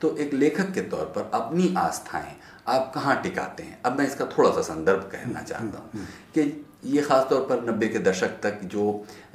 तो 0.01 0.15
एक 0.17 0.33
लेखक 0.33 0.73
के 0.73 0.81
तौर 0.81 1.05
पर 1.15 1.29
अपनी 1.33 1.73
आस्थाएँ 1.77 2.35
आप 2.67 2.91
कहाँ 2.95 3.21
टिकाते 3.21 3.63
हैं? 3.63 3.81
अब 3.85 3.97
मैं 3.97 4.07
इसका 4.07 4.25
थोड़ा 4.37 4.49
सा 4.51 4.61
संदर्भ 4.63 5.09
कहना 5.11 5.41
चाहता 5.41 5.79
हूँ 5.79 6.05
कि 6.33 6.43
ये 6.83 7.01
ख़ास 7.01 7.25
तौर 7.29 7.41
पर 7.41 7.61
नब्बे 7.63 7.87
के 7.87 7.99
दशक 7.99 8.39
तक 8.43 8.59
जो 8.63 8.83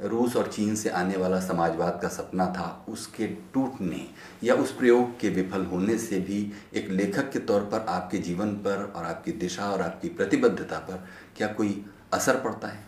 रूस 0.03 0.35
और 0.35 0.47
चीन 0.47 0.75
से 0.75 0.89
आने 0.89 1.17
वाला 1.17 1.39
समाजवाद 1.39 1.99
का 2.01 2.07
सपना 2.07 2.45
था, 2.47 2.85
उसके 2.89 3.27
टूटने 3.53 4.05
या 4.43 4.55
उस 4.55 4.71
प्रयोग 4.71 5.19
के 5.19 5.29
विफल 5.29 5.65
होने 5.65 5.97
से 5.97 6.19
भी 6.19 6.41
एक 6.75 6.89
लेखक 6.89 7.31
के 7.31 7.39
तौर 7.41 7.61
पर 7.61 7.85
आपके 7.89 8.17
जीवन 8.17 8.51
पर 8.65 8.91
और 8.95 9.05
आपकी 9.05 9.31
दिशा 9.37 9.69
और 9.71 9.81
आपकी 9.81 10.09
प्रतिबद्धता 10.09 10.79
पर 10.79 11.07
क्या 11.37 11.47
कोई 11.47 11.83
असर 12.13 12.39
पड़ता 12.39 12.67
है? 12.67 12.85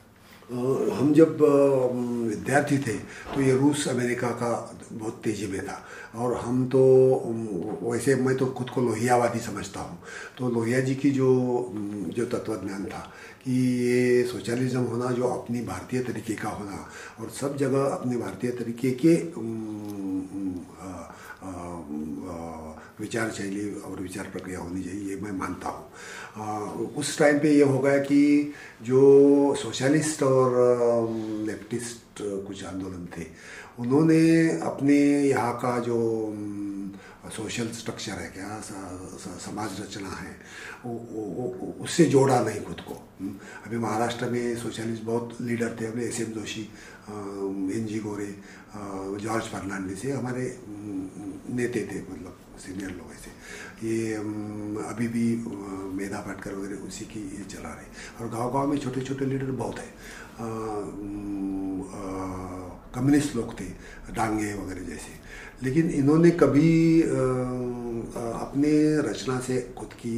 हम 0.50 1.13
जब 1.13 1.38
विद्यार्थी 2.29 2.77
थे 2.77 2.98
तो 3.34 3.41
ये 3.41 3.53
रूस 3.58 3.88
अमेरिका 3.88 4.29
का 4.41 4.51
बहुत 4.91 5.22
तेज़ी 5.24 5.48
में 5.48 5.62
था। 5.68 5.77
और 6.15 6.34
हम 6.36 6.65
तो 6.68 6.82
वैसे 7.84 8.15
मैं 8.15 8.36
तो 8.38 8.46
खुद 8.58 8.70
को 8.70 8.82
लोहियावादी 8.82 9.39
समझता 9.39 9.79
हूँ। 9.79 9.98
तो 10.38 10.50
लोहिया 10.50 10.79
जी 10.79 10.96
की 10.96 11.12
जो 11.12 11.29
जो 12.15 12.25
तत्वज्ञान 12.25 12.86
था 12.86 13.00
कि 13.44 13.51
ये 13.79 14.24
सोशलिज्म 14.24 14.82
होना, 14.82 15.12
जो 15.12 15.24
अपनी 15.24 15.62
भारतीय 15.62 16.00
तरीके 16.03 16.34
का 16.36 16.50
होना, 16.50 16.86
और 17.20 17.29
सब 17.32 17.58
जगह 17.58 17.86
अपने 17.86 18.18
भारतीय 18.18 18.51
तरीके 18.51 18.91
के 19.06 19.15
विचार 23.00 23.32
शैली 23.32 23.70
और 23.82 24.00
विचार 24.01 24.29
प्रक्रिया 24.32 24.60
होनी 24.60 24.84
चाहिए 24.84 25.10
ये 25.10 25.15
मैं 25.22 25.32
मानता 25.39 25.70
हूँ। 25.70 26.88
उस 26.98 27.18
टाइम 27.20 27.39
पे 27.39 27.51
ये 27.51 27.63
हो 27.63 27.79
गया 27.79 27.98
कि 28.03 28.53
जो 28.84 29.01
सोशलिस्ट 29.56 30.24
और 30.24 31.10
लेफ्टिस्ट 31.48 32.22
कुछ 32.48 32.63
आंदोलन 32.65 33.08
थे 33.18 33.25
उन्होंने 33.79 34.22
अपने 34.62 34.98
यहाँ 35.27 35.53
का 35.60 35.77
जो 35.79 35.98
सोशल 37.36 37.68
स्ट्रक्चर 37.77 38.20
है 38.20 38.27
क्या 38.29 38.60
समाज 39.39 39.79
रचना 39.82 40.10
है 40.10 40.36
वो, 40.86 40.91
वो, 40.91 41.75
उससे 41.84 42.06
जोड़ा 42.06 42.39
नहीं 42.41 42.62
खुद 42.63 42.82
को। 42.88 42.96
अभी 43.65 43.77
महाराष्ट्र 43.77 44.29
में 44.29 44.56
सोशलिस्ट 44.58 45.03
बहुत 45.03 45.38
लीडर 45.41 45.75
थे 45.82 45.86
अपने 45.88 46.06
S 46.06 46.20
M 46.22 46.32
Joshi 46.34 46.62
N 47.77 47.86
G 47.89 48.00
Gore 48.00 48.27
George 49.24 49.44
Fernandes 49.53 50.06
ये 50.06 50.12
हमारे 50.12 50.46
नेते 51.56 51.88
थे 51.91 52.01
मतलब। 52.12 52.38
सीनियर 52.59 52.89
लोग 52.89 53.11
ऐसे। 53.11 53.31
ये 53.87 54.13
अभी 54.13 55.07
भी 55.07 55.25
मेधा 55.97 56.19
भटकर 56.27 56.53
वगैरह 56.55 56.87
उसी 56.87 57.05
की 57.05 57.21
ये 57.37 57.43
चला 57.45 57.69
रहे 57.69 57.87
और 58.19 58.29
गाँव 58.29 58.53
गाँव 58.53 58.67
में 58.67 58.77
छोटे 58.77 59.01
छोटे 59.01 59.25
लीडर 59.25 59.51
बहुत 59.51 59.77
है। 59.79 59.89
कम्युनिस्ट 62.95 63.35
लोग 63.35 63.59
थे 63.59 63.65
डांगे 64.13 64.53
वगैरह 64.53 64.83
जैसे। 64.83 65.11
लेकिन 65.63 65.89
इन्होंने 65.91 66.31
कभी 66.31 67.01
आ, 67.03 67.05
अपने 68.39 68.71
रचना 69.09 69.39
से 69.39 69.61
खुद 69.77 69.93
की 69.93 70.15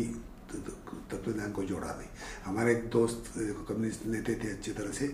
तत्वज्ञान 1.11 1.51
को 1.51 1.63
जोड़ा 1.63 1.87
नहीं। 1.87 2.09
हमारे 2.45 2.71
एक 2.71 2.83
दोस्त 2.89 3.33
कम्युनिस्ट 3.37 4.05
नेता 4.07 4.33
थे 4.33 4.49
अच्छी 4.49 4.71
तरह 4.71 4.91
से, 4.91 5.07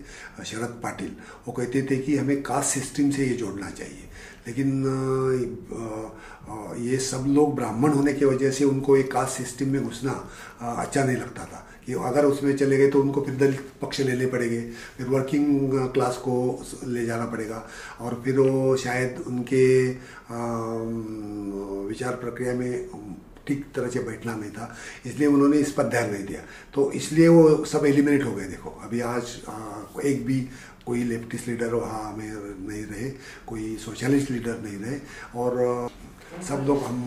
शरद 0.44 0.80
पाटिल। 0.82 1.16
वो 1.48 1.52
कहते 1.52 1.82
थे 1.90 1.96
कि 1.98 2.16
हमें 2.16 2.42
कास्ट 2.42 2.74
सिस्टम 2.74 3.10
से 3.10 3.26
ये 3.26 3.34
जोड़ना 3.36 3.70
चाहिए। 3.70 4.04
लेकिन 4.46 4.68
ये 6.80 6.98
सब 6.98 7.24
लोग 7.28 7.54
ब्राह्मण 7.56 7.92
होने 7.92 8.12
की 8.14 8.24
वजह 8.24 8.50
से 8.50 8.64
उनको 8.64 8.96
एक 8.96 9.10
कास्ट 9.12 9.36
सिस्टम 9.36 9.68
में 9.68 9.82
घुसना 9.82 10.12
अच्छा 10.60 11.04
नहीं 11.04 11.16
लगता 11.16 11.44
था। 11.44 11.64
कि 11.86 11.94
अगर 11.94 12.24
उसमें 12.26 12.56
चले 12.56 12.76
गए 12.76 12.88
तो 12.90 13.00
उनको 13.02 13.20
फिर 13.22 13.34
दलित 13.36 13.68
पक्ष 13.82 14.00
लेने 14.00 14.26
पड़ेंगे। 14.26 14.60
फिर 14.96 15.06
वर्किंग 15.08 15.70
क्लास 15.92 16.16
को 16.18 16.34
ले 16.86 17.04
जाना 17.06 17.26
पड़ेगा। 17.26 17.62
और 18.00 18.20
फिर 18.24 18.38
वो 18.38 18.76
शायद 18.76 19.22
उनके 19.26 19.64
विचार 21.88 22.16
प्रक्रिया 22.16 22.54
में 22.54 22.90
ठीक 23.48 23.64
तरह 23.74 23.88
से 23.88 24.00
बैठना 24.04 24.34
नहीं 24.34 24.50
था 24.50 24.74
इसलिए 25.06 25.28
उन्होंने 25.28 25.58
इस 25.58 25.72
पर 25.72 25.88
ध्यान 25.88 26.10
नहीं 26.10 26.24
दिया। 26.24 26.40
तो 26.74 26.90
इसलिए 26.92 27.28
वो 27.28 27.64
सब 27.64 27.86
एलिमिनेट 27.86 28.24
हो 28.24 28.32
गए 28.32 28.46
देखो। 28.48 28.70
अभी 28.84 29.00
आज 29.00 29.24
आ, 29.48 29.54
एक 30.04 30.24
भी 30.26 30.40
कोई 30.86 31.02
लेफ्टिस्ट 31.04 31.48
लीडर 31.48 31.74
वहाँ 31.74 32.16
में 32.16 32.30
नहीं 32.68 32.84
रहे 32.86 33.10
कोई 33.46 33.76
सोशलिस्ट 33.84 34.30
लीडर 34.30 34.58
नहीं 34.60 34.78
रहे 34.78 34.98
और 35.40 35.60
आ, 35.66 36.42
सब 36.42 36.64
लोग 36.66 36.82
हम 36.84 36.98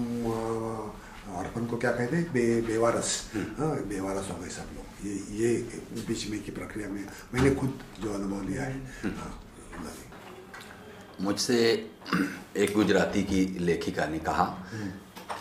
अर्पण 1.38 1.66
को 1.66 1.78
क्या 1.78 1.92
कहते 1.92 2.16
हैं? 2.16 2.32
बे 2.34 2.62
बेवारस। 2.62 3.10
हाँ 3.58 3.76
बेवारस 3.90 4.30
हो 4.32 4.38
गए 4.42 4.50
सब 4.50 4.76
लोग। 4.76 5.08
ये 5.08 5.14
ये 5.38 5.56
बीच 6.08 6.28
में 6.30 6.42
की 6.44 6.52
प्रक्रिया 6.52 6.90
में 6.90 7.06
मैंने 7.34 7.56
खुद 7.56 7.80
जो 8.02 8.14
अनुभव 8.14 8.48
लिया 8.50 8.64
है। 8.64 8.76
हाँ 9.06 9.38
मुझसे 11.22 11.58
एक 12.58 12.74
गुजराती 12.76 13.24
की 13.24 13.46
लेखिका 13.60 14.06
ने 14.06 14.20
कहा 14.20 14.46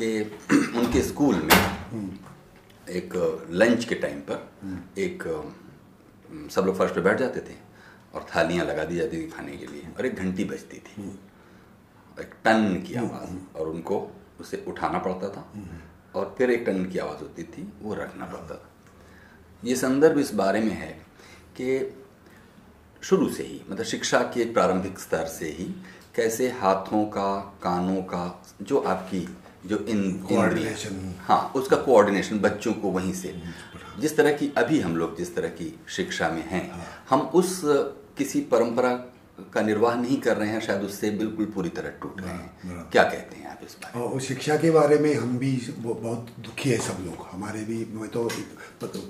कि 0.02 0.78
उनके 0.78 1.02
स्कूल 1.02 1.34
में 1.42 2.18
एक 2.88 3.14
लंच 3.50 3.84
के 3.84 3.94
टाइम 3.94 4.20
पर 4.30 4.38
एक 4.98 5.24
सब 6.52 6.64
लोग 6.66 6.76
फ़र्स्ट 6.78 6.94
पे 6.94 7.00
बैठ 7.00 7.18
जाते 7.18 7.40
थे 7.40 7.56
और 8.14 8.26
थालियाँ 8.36 8.64
लगा 8.66 8.84
दी 8.84 8.96
जाती 8.96 9.22
थी 9.22 9.28
खाने 9.30 9.56
के 9.56 9.66
लिए 9.66 9.88
और 9.98 10.06
एक 10.06 10.14
घंटी 10.14 10.44
बजती 10.44 10.78
थी। 10.78 11.02
एक 12.20 12.34
टन 12.44 12.82
की 12.86 12.94
आवाज़ 12.94 13.58
और 13.58 13.68
उनको 13.68 13.98
उसे 14.40 14.64
उठाना 14.68 14.98
पड़ता 14.98 15.28
था 15.28 15.44
और 16.14 16.34
फिर 16.38 16.50
एक 16.50 16.64
टन 16.66 16.84
की 16.84 16.98
आवाज़ 16.98 17.20
होती 17.20 17.42
थी 17.42 17.72
वो 17.82 17.94
रखना 17.94 18.26
पड़ता 18.26 18.54
था। 18.54 18.68
ये 19.64 19.76
संदर्भ 19.76 20.18
इस 20.18 20.34
बारे 20.34 20.60
में 20.60 20.72
है 20.72 20.90
कि 21.56 21.96
शुरू 23.02 23.28
से 23.28 23.42
ही 23.42 23.60
मतलब 23.70 23.84
शिक्षा 23.84 24.20
के 24.34 24.44
प्रारंभिक 24.52 24.98
स्तर 24.98 25.26
से 25.28 25.48
ही 25.50 25.64
कैसे 26.14 26.48
हाथों 26.50 27.04
का 27.06 27.36
कानों 27.62 28.02
का 28.02 28.24
जो 28.62 28.78
आपकी 28.78 29.20
जो 29.66 29.78
इन 29.88 30.12
कोऑर्डिनेशन 30.28 31.14
हाँ 31.20 31.40
उसका 31.56 31.76
कोऑर्डिनेशन 31.76 32.38
बच्चों 32.38 32.72
को 32.72 32.90
वहीं 32.90 33.12
से 33.12 33.34
जिस 34.00 34.16
तरह 34.16 34.32
की 34.32 34.52
अभी 34.56 34.80
हम 34.80 34.96
लोग 34.96 35.16
जिस 35.16 35.34
तरह 35.36 35.48
की 35.50 35.72
शिक्षा 35.88 36.28
में 36.28 36.42
हैं 36.42 36.70
हाँ। 36.70 36.86
हम 37.10 37.20
उस 37.34 37.60
किसी 38.18 38.40
परंपरा 38.52 38.92
का 39.54 39.60
निर्वाह 39.62 39.94
नहीं 39.96 40.20
कर 40.20 40.36
रहे 40.36 40.48
हैं 40.48 40.60
शायद 40.60 40.82
उससे 40.82 41.10
बिल्कुल 41.18 41.46
पूरी 41.54 41.68
तरह 41.70 41.90
टूट 42.02 42.20
रहे 42.20 42.32
हैं 42.32 42.50
हाँ, 42.66 42.88
क्या 42.92 43.02
कहते 43.02 43.36
हैं 43.36 43.48
आप 43.50 43.60
इस 43.64 43.76
बारे 43.82 44.08
में? 44.08 44.18
शिक्षा 44.20 44.56
के 44.56 44.70
बारे 44.70 44.98
में 44.98 45.14
हम 45.14 45.38
भी 45.38 45.52
बहुत 45.78 46.26
दुखी 46.40 46.70
है 46.70 46.78
सब 46.78 47.04
लोग। 47.04 47.26
हमारे 47.30 47.64
भी 47.64 47.84
मैं 47.94 48.08
तो 48.08 48.28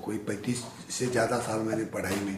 कोई 0.01 0.17
पैंतीस 0.27 0.63
से 0.89 1.05
ज़्यादा 1.07 1.37
साल 1.39 1.59
मैंने 1.59 1.83
पढ़ाई 1.93 2.19
में 2.25 2.37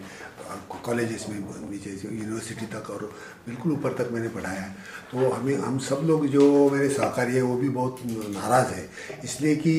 कॉलेजेस 0.86 1.26
में 1.30 1.38
नीचे 1.70 1.90
यूनिवर्सिटी 1.90 2.66
तक 2.66 2.90
और 2.90 3.04
बिल्कुल 3.48 3.72
ऊपर 3.72 3.94
तक 3.94 4.10
मैंने 4.14 4.30
पढ़ाया। 4.30 4.62
है 4.62 4.76
तो 5.12 5.30
हमें 5.32 5.56
हम 5.58 5.78
सब 5.82 6.02
लोग 6.06 6.26
जो 6.28 6.70
मेरे 6.70 6.90
सहकारी 6.90 7.36
है 7.36 7.42
वो 7.42 7.56
भी 7.58 7.70
बहुत 7.70 8.02
नाराज़ 8.06 8.74
है। 8.74 8.90
इसलिए 9.24 9.56
कि 9.56 9.74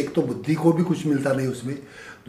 एक 0.00 0.14
तो 0.14 0.22
बुद्धि 0.22 0.54
को 0.54 0.72
भी 0.72 0.84
कुछ 0.84 1.06
मिलता 1.06 1.32
नहीं 1.32 1.46
उसमें 1.48 1.76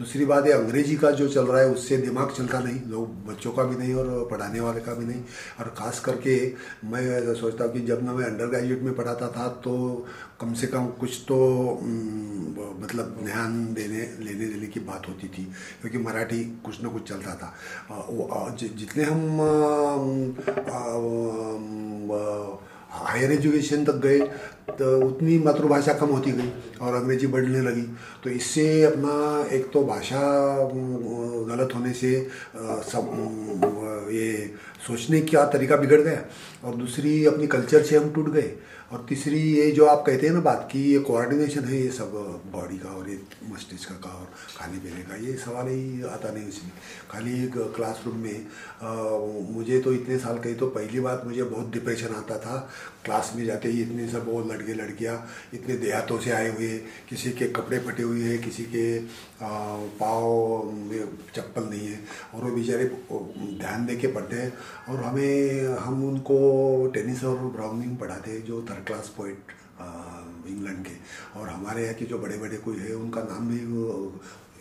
दूसरी 0.02 0.24
बात 0.26 0.46
है, 0.46 0.52
अंग्रेज़ी 0.52 0.96
का 0.96 1.10
जो 1.12 1.26
चल 1.28 1.46
रहा 1.46 1.60
है, 1.60 1.68
उससे 1.70 1.96
दिमाग 1.98 2.30
चलता 2.32 2.58
नहीं, 2.60 2.80
लोग 2.90 3.08
बच्चों 3.26 3.52
का 3.52 3.62
भी 3.64 3.76
नहीं 3.76 3.94
और 3.94 4.06
पढ़ाने 4.30 4.60
वाले 4.60 4.80
का 4.80 4.94
भी 4.94 5.04
नहीं। 5.04 5.22
और 5.60 5.68
ख़ास 5.78 6.00
करके 6.00 6.34
मैं 6.90 7.34
सोचता 7.34 7.64
हूँ 7.64 7.72
कि 7.72 7.80
जब 7.86 8.02
मैं 8.04 8.24
अंडर 8.24 8.46
ग्रेजुएट 8.48 8.82
में 8.82 8.94
पढ़ाता 8.94 9.28
था 9.36 9.46
तो 9.64 9.72
कम 10.40 10.52
से 10.54 10.66
कम 10.66 10.86
कुछ 11.00 11.18
तो 11.28 11.36
मतलब 12.80 13.16
ध्यान 13.24 13.52
देने, 13.74 14.02
लेने 14.20 14.46
देने 14.46 14.66
की 14.66 14.80
बात 14.82 15.08
होती 15.08 15.28
थी, 15.28 15.44
क्योंकि 15.80 15.98
मराठी 16.00 16.42
कुछ 16.64 16.82
ना 16.82 16.88
कुछ 16.88 17.08
चलता 17.08 17.34
था। 17.34 17.48
जितने 18.58 19.04
हम 19.04 19.22
हायर 22.92 23.32
एजुकेशन 23.32 23.84
तक 23.84 23.96
गए 24.02 24.18
तो 24.70 24.86
उतनी 25.06 25.38
मातृभाषा 25.38 25.92
कम 25.94 26.06
होती 26.06 26.32
गई 26.32 26.50
और 26.80 26.94
अंग्रेज़ी 26.94 27.26
बढ़ने 27.26 27.60
लगी। 27.60 27.82
तो 28.24 28.30
इससे 28.30 28.82
अपना 28.84 29.14
एक 29.56 29.70
तो 29.72 29.84
भाषा 29.84 30.20
गलत 31.48 31.74
होने 31.74 31.92
से 31.92 32.12
सब 32.92 34.08
ये 34.12 34.32
सोचने 34.86 35.20
का 35.22 35.44
तरीका 35.50 35.76
बिगड़ 35.76 36.00
गया 36.00 36.22
और 36.64 36.76
दूसरी 36.76 37.24
अपनी 37.26 37.46
कल्चर 37.46 37.82
से 37.82 37.96
हम 37.96 38.10
टूट 38.12 38.30
गए। 38.32 38.52
और 38.92 39.04
तीसरी 39.08 39.38
ये 39.40 39.70
जो 39.72 39.84
आप 39.86 40.02
कहते 40.06 40.26
हैं 40.26 40.32
ना 40.34 40.40
बात 40.40 40.68
की 40.72 40.80
ये 40.84 40.98
कोऑर्डिनेशन 41.00 41.64
है 41.64 41.76
ये 41.76 41.90
सब 41.90 42.12
बॉडी 42.52 42.78
का 42.78 42.88
और 42.88 43.08
ये 43.10 43.18
मस्तिष्क 43.52 43.92
का 44.04 44.10
और 44.10 44.26
खाने 44.56 44.78
पीने 44.78 45.02
का 45.02 45.16
ये 45.16 45.32
सवाल 45.34 45.68
ही 45.68 46.02
आता 46.04 46.32
नहीं 46.32 46.48
उसमें 46.48 46.72
खाली 47.10 47.32
एक 47.44 47.56
क्लासरूम 47.76 48.16
में 48.16 48.34
आ, 48.82 48.92
मुझे 49.52 49.80
तो 49.80 49.92
इतने 49.92 50.18
साल 50.18 50.38
कही 50.38 50.54
तो 50.54 50.66
पहली 50.70 51.00
बात 51.00 51.22
मुझे 51.26 51.42
बहुत 51.42 51.70
डिप्रेशन 51.72 52.14
आता 52.14 52.38
था 52.38 52.56
क्लास 53.04 53.32
में 53.36 53.44
जाते 53.44 53.68
ही 53.68 53.82
इतने 53.82 54.08
सब 54.08 54.28
वो 54.28 54.40
लड़के 54.44 54.74
लड़कियाँ 54.74 55.16
इतने 55.54 55.76
देहातों 55.76 56.18
से 56.18 56.30
आए 56.30 56.48
हुए, 56.48 56.68
किसी 57.08 57.30
के 57.32 57.46
कपड़े 57.52 57.78
फटे 57.78 58.02
हुए 58.02 58.22
हैं, 58.22 58.40
किसी 58.42 58.64
के 58.74 58.98
पाँव 60.02 60.30
चप्पल 61.36 61.64
नहीं 61.64 61.86
है। 61.88 61.98
और 62.34 62.44
वो 62.44 62.54
बेचारे 62.56 62.84
ध्यान 63.58 63.86
दे 63.86 63.96
के 63.96 64.06
पढ़ते 64.08 64.36
हैं। 64.36 64.52
और 64.88 65.02
हमें, 65.04 65.64
हम 65.76 66.04
उनको 66.08 66.86
टेनिस 66.94 67.24
और 67.24 67.36
ब्राउनिंग 67.56 67.96
पढ़ाते 67.96 68.30
हैं, 68.30 68.44
जो 68.44 68.62
थर्ड 68.70 68.86
क्लास 68.86 69.12
पोइट 69.16 69.52
इंग्लैंड 70.48 70.84
के। 70.84 71.40
और 71.40 71.48
हमारे 71.48 71.82
यहाँ 71.82 71.94
के 71.94 72.04
जो 72.04 72.18
बड़े 72.18 72.36
बड़े 72.38 72.56
कोई 72.56 72.76
है, 72.78 72.94
उनका 72.94 73.22
नाम 73.22 73.48
भी 73.48 73.60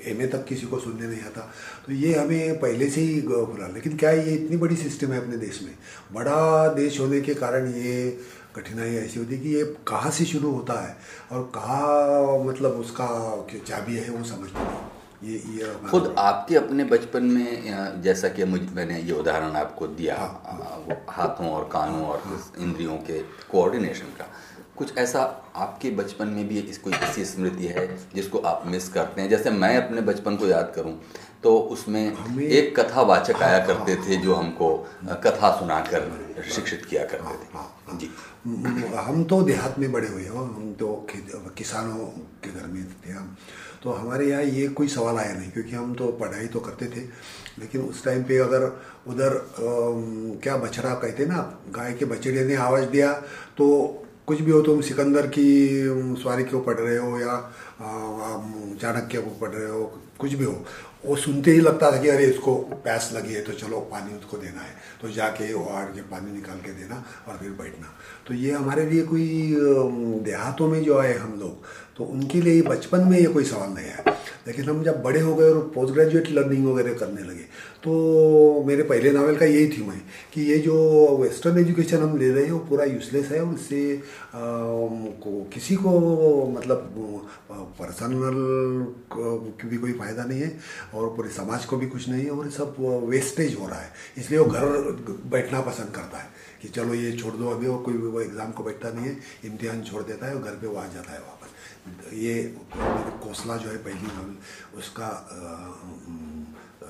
एम 0.05 0.25
तक 0.27 0.45
किसी 0.45 0.67
को 0.67 0.79
सुनने 0.79 1.07
नहीं 1.07 1.21
आता। 1.21 1.41
तो 1.85 1.93
ये 1.93 2.13
हमें 2.13 2.59
पहले 2.59 2.89
से 2.89 3.01
ही 3.01 3.21
खुला। 3.21 3.67
लेकिन 3.67 3.97
क्या 3.97 4.11
ये 4.11 4.31
इतनी 4.31 4.57
बड़ी 4.57 4.75
सिस्टम 4.75 5.11
है 5.11 5.21
अपने 5.21 5.37
देश 5.37 5.61
में? 5.63 5.73
बड़ा 6.13 6.67
देश 6.67 6.99
होने 6.99 7.21
के 7.21 7.33
कारण 7.33 7.67
ये 7.73 8.19
कठिनाई 8.55 8.95
ऐसी 8.95 9.19
होती 9.19 9.35
है 9.35 9.41
कि 9.41 9.49
ये 9.49 9.63
कहाँ 9.87 10.11
से 10.11 10.25
शुरू 10.25 10.51
होता 10.51 10.73
है 10.81 10.97
और 11.31 11.51
कहाँ 11.55 12.43
मतलब 12.45 12.71
उसका 12.71 13.07
चाबी 13.67 13.95
है 13.95 14.09
वो 14.09 14.23
समझते 14.23 14.59
नहीं 14.59 14.99
ये 15.23 15.37
ये 15.57 15.89
खुद 15.89 16.15
आपके 16.17 16.55
अपने 16.55 16.83
बचपन 16.83 17.23
में 17.23 18.01
जैसा 18.01 18.29
कि 18.29 18.45
मुझ 18.45 18.61
मैंने 18.75 18.99
ये 18.99 19.11
उदाहरण 19.11 19.55
आपको 19.55 19.87
दिया 19.87 20.15
हाँ, 20.15 21.03
हाथों 21.09 21.49
और 21.49 21.69
कानों 21.73 22.05
और 22.05 22.21
हाँ, 22.25 22.53
इंद्रियों 22.59 22.97
के 22.97 23.19
कोऑर्डिनेशन 23.51 24.05
का। 24.05 24.25
कुछ 24.77 24.97
ऐसा 24.97 25.21
आपके 25.55 25.89
बचपन 25.91 26.27
में 26.27 26.47
भी 26.47 26.59
इस 26.59 26.77
कोई 26.77 26.93
ऐसी 26.93 27.25
स्मृति 27.25 27.65
है 27.67 27.87
जिसको 28.15 28.39
आप 28.39 28.63
मिस 28.67 28.87
करते 28.89 29.21
हैं? 29.21 29.29
जैसे 29.29 29.49
मैं 29.51 29.75
अपने 29.77 30.01
बचपन 30.01 30.35
को 30.35 30.47
याद 30.47 30.71
करूँ 30.75 30.99
तो 31.43 31.57
उसमें 31.73 32.39
एक 32.39 32.79
कथावाचक 32.79 33.41
आया 33.43 33.65
करते 33.65 33.95
थे 33.95 34.17
जो 34.17 34.33
हमको 34.33 34.75
कथा 35.23 35.51
सुनाकर 35.59 36.09
शिक्षित 36.51 36.85
किया 36.85 37.03
करते 37.05 37.33
थे। 37.33 37.47
हाँ, 37.53 37.63
हाँ, 37.87 37.97
जी। 37.99 38.09
हम 38.97 39.23
तो 39.23 39.41
देहात 39.41 39.79
में 39.79 39.91
बड़े 39.91 40.07
हुए 40.07 40.27
हो 40.27 40.37
हम 40.39 40.73
तो 40.79 41.07
किसानों 41.57 42.05
के 42.43 42.51
घर 42.51 42.67
में 42.67 42.83
थे 43.05 43.11
हम। 43.11 43.35
तो 43.83 43.91
हमारे 43.91 44.29
यहाँ 44.29 44.43
ये 44.43 44.67
कोई 44.69 44.87
सवाल 44.87 45.17
आया 45.17 45.33
नहीं 45.33 45.51
क्योंकि 45.51 45.75
हम 45.75 45.93
तो 45.95 46.07
पढ़ाई 46.19 46.47
तो 46.47 46.59
करते 46.59 46.85
थे 46.85 47.01
लेकिन 47.59 47.81
उस 47.81 48.03
टाइम 48.05 48.23
पे 48.23 48.37
अगर 48.37 48.65
उधर 49.07 49.39
क्या 50.43 50.57
बछड़ा 50.57 50.93
कहते 50.95 51.25
ना 51.25 51.37
गाय 51.69 51.93
के 51.93 52.05
बछड़े 52.05 52.45
ने 52.45 52.55
आवाज़ 52.55 52.85
दिया 52.89 53.11
तो 53.57 53.67
कुछ 54.27 54.41
भी 54.41 54.51
हो 54.51 54.61
तुम 54.61 54.81
सिकंदर 54.81 55.27
की 55.27 55.47
सवारी 56.21 56.43
क्यों 56.43 56.61
पढ़ 56.63 56.79
रहे 56.79 56.97
हो 56.97 57.19
या 57.19 57.35
चाणक्य 58.81 59.21
को 59.21 59.29
पढ़ 59.41 59.49
रहे 59.49 59.69
हो, 59.69 59.83
कुछ 60.19 60.33
भी 60.33 60.45
हो, 60.45 60.63
वो 61.05 61.15
सुनते 61.15 61.51
ही 61.51 61.59
लगता 61.59 61.91
था 61.91 62.01
कि 62.01 62.09
अरे 62.09 62.25
इसको 62.25 62.53
प्यास 62.83 63.09
लगी 63.13 63.33
है 63.33 63.41
तो 63.43 63.53
चलो 63.53 63.79
पानी 63.91 64.17
उसको 64.17 64.37
देना 64.37 64.61
है। 64.61 64.73
तो 65.01 65.09
जाके 65.11 65.53
वो 65.53 65.63
आड़ 65.67 65.85
के 65.85 66.01
पानी 66.09 66.31
निकाल 66.31 66.57
के 66.65 66.71
देना 66.73 67.03
और 67.27 67.37
फिर 67.37 67.51
बैठना। 67.51 67.87
तो 68.27 68.33
ये 68.33 68.51
हमारे 68.51 68.85
लिए 68.89 69.03
कोई 69.03 69.55
देहातों 70.25 70.67
में 70.67 70.83
जो 70.83 70.97
आए 70.99 71.17
हम 71.17 71.39
लोग 71.39 71.65
तो 71.97 72.03
उनके 72.05 72.41
लिए 72.41 72.61
बचपन 72.63 73.07
में 73.07 73.17
ये 73.19 73.25
कोई 73.27 73.43
सवाल 73.43 73.69
नहीं 73.69 73.85
है 73.87 74.19
लेकिन 74.47 74.69
हम 74.69 74.83
जब 74.83 75.01
बड़े 75.03 75.19
हो 75.19 75.35
गए 75.35 75.49
और 75.49 75.59
पोस्ट 75.75 75.93
ग्रेजुएट 75.93 76.29
लर्निंग 76.31 76.65
वगैरह 76.67 76.93
करने 76.99 77.21
लगे 77.21 77.45
तो 77.83 78.63
मेरे 78.65 78.83
पहले 78.83 79.11
नावल 79.11 79.35
का 79.37 79.45
यही 79.45 79.67
थी 79.69 79.81
मैं 79.83 79.99
कि 80.33 80.41
ये 80.43 80.57
जो 80.59 80.75
वेस्टर्न 81.17 81.57
एजुकेशन 81.59 81.97
हम 81.97 82.17
ले 82.17 82.29
रहे 82.31 82.43
हैं, 82.43 82.51
वो 82.51 82.59
पूरा 82.69 82.85
यूजलेस 82.85 83.31
है 83.31 83.41
और 83.41 83.53
इससे 83.53 84.01
किसी 85.53 85.75
को 85.75 85.91
मतलब 86.49 86.93
पर्सनल 87.79 88.37
भी 89.69 89.77
कोई 89.77 89.93
फ़ायदा 89.93 90.23
नहीं 90.23 90.41
है 90.41 90.51
और 90.93 91.09
पूरे 91.15 91.29
समाज 91.31 91.65
को 91.65 91.77
भी 91.77 91.87
कुछ 91.87 92.07
नहीं 92.09 92.23
है 92.23 92.31
और 92.31 92.49
सब 92.51 92.75
वेस्टेज 93.09 93.57
हो 93.59 93.67
रहा 93.67 93.79
है। 93.79 93.91
इसलिए 94.17 94.39
वो 94.39 94.45
घर 94.45 94.65
बैठना 95.31 95.61
पसंद 95.61 95.93
करता 95.95 96.17
है 96.17 96.29
कि 96.61 96.67
चलो 96.69 96.93
ये 96.93 97.11
छोड़ 97.17 97.33
दो 97.33 97.49
अभी 97.49 97.67
वो 97.67 97.77
कोई 97.79 97.93
वो 97.95 98.21
एग्ज़ाम 98.21 98.51
को 98.51 98.63
बैठता 98.63 98.89
नहीं 98.91 99.05
है, 99.05 99.17
इम्तिहान 99.45 99.81
छोड़ 99.83 100.03
देता 100.03 100.27
है 100.27 100.35
और 100.35 100.41
घर 100.41 100.51
पे 100.51 100.67
वो 100.67 100.75
आ 100.75 100.85
जाता 100.87 101.11
है 101.13 101.19
वापस। 101.19 101.49
ये 102.13 102.33
कौसला 103.23 103.55
जो 103.57 103.69
है 103.69 103.77
पहली 103.77 104.07
नावल, 104.07 104.35
उसका 104.77 105.07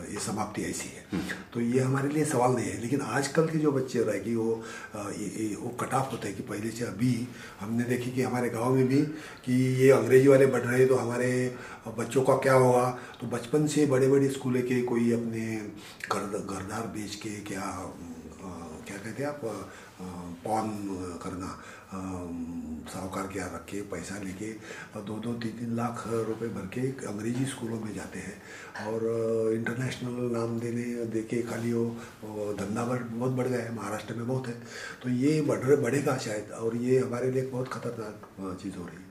ये 0.10 0.20
समाप्ति 0.20 0.62
ऐसी 0.62 0.90
है। 0.90 1.22
तो 1.54 1.62
ये 1.62 1.80
हमारे 1.80 2.10
लिए 2.10 2.26
सवाल 2.26 2.52
नहीं 2.52 2.66
है 2.66 2.80
लेकिन 2.82 3.02
आजकल 3.02 3.48
के 3.48 3.60
जो 3.60 3.72
बच्चे 3.72 4.04
रहे 4.04 4.20
कि 4.20 4.36
वो 4.36 4.64
ये, 4.96 5.56
वो 5.56 5.70
कट 5.82 5.94
ऑफ़ 5.94 6.12
होता 6.12 6.28
है 6.28 6.34
कि 6.34 6.44
पहले 6.44 6.72
से 6.72 6.86
अभी 6.86 7.28
हमने 7.60 7.84
देखी 7.84 8.12
कि 8.12 8.22
हमारे 8.22 8.50
गाँव 8.50 8.76
में 8.76 8.88
भी 8.88 9.02
कि 9.46 9.54
ये 9.84 9.92
अंग्रेज़ी 9.92 10.28
वाले 10.28 10.46
बढ़ 10.46 10.62
रहे 10.62 10.86
तो 10.86 10.96
हमारे 10.96 11.32
बच्चों 11.98 12.24
का 12.24 12.36
क्या 12.38 12.54
होगा? 12.54 12.90
तो 13.22 13.28
बचपन 13.28 13.68
से 13.68 13.86
बड़े 13.86 14.08
बड़े 14.08 14.30
स्कूल 14.30 14.62
के 14.62 14.82
कोई 14.84 15.12
अपने 15.12 15.46
घर 16.12 16.38
घरदार 16.40 16.88
बेच 16.88 17.16
के 17.16 17.30
क्या 17.30 17.70
क्या 18.92 19.00
कहते 19.00 19.24
हैं 19.24 19.30
आप 19.30 19.42
पॉन 20.44 20.68
करना 21.24 21.50
साहूकार 22.92 23.28
के 23.28 23.40
यहाँ 23.40 23.52
रख 23.54 23.64
के 23.66 23.82
पैसा 23.88 24.18
लेके 24.24 24.50
दो 25.00 25.16
दो, 25.16 25.34
तीन 25.34 25.52
तीन 25.60 25.76
लाख 25.76 26.04
रुपए 26.28 26.48
भर 26.48 26.66
के 26.76 26.82
अंग्रेज़ी 27.08 27.46
स्कूलों 27.46 27.80
में 27.80 27.94
जाते 27.96 28.20
हैं। 28.20 28.36
और 28.86 29.54
इंटरनेशनल 29.54 30.32
नाम 30.32 30.60
देने 30.60 30.84
दे 31.08 31.22
के 31.24 31.42
खाली 31.44 31.72
वो 31.74 31.86
धंधा 32.60 32.84
बहुत 32.84 33.32
बढ़ 33.32 33.48
गया 33.48 33.60
है, 33.60 33.76
महाराष्ट्र 33.76 34.16
में 34.16 34.28
बहुत 34.28 34.48
है। 34.48 34.54
तो 35.04 35.10
ये 35.10 35.42
बढ़ 35.42 35.60
रहे 35.60 35.78
बढ़ेगा 35.78 36.18
शायद, 36.18 36.52
और 36.52 36.76
ये 36.78 37.00
हमारे 37.00 37.32
लिए 37.32 37.46
बहुत 37.48 37.68
खतरनाक 37.68 38.60
चीज़ 38.64 38.76
हो 38.76 38.86
रही 38.86 38.98
है। 38.98 39.10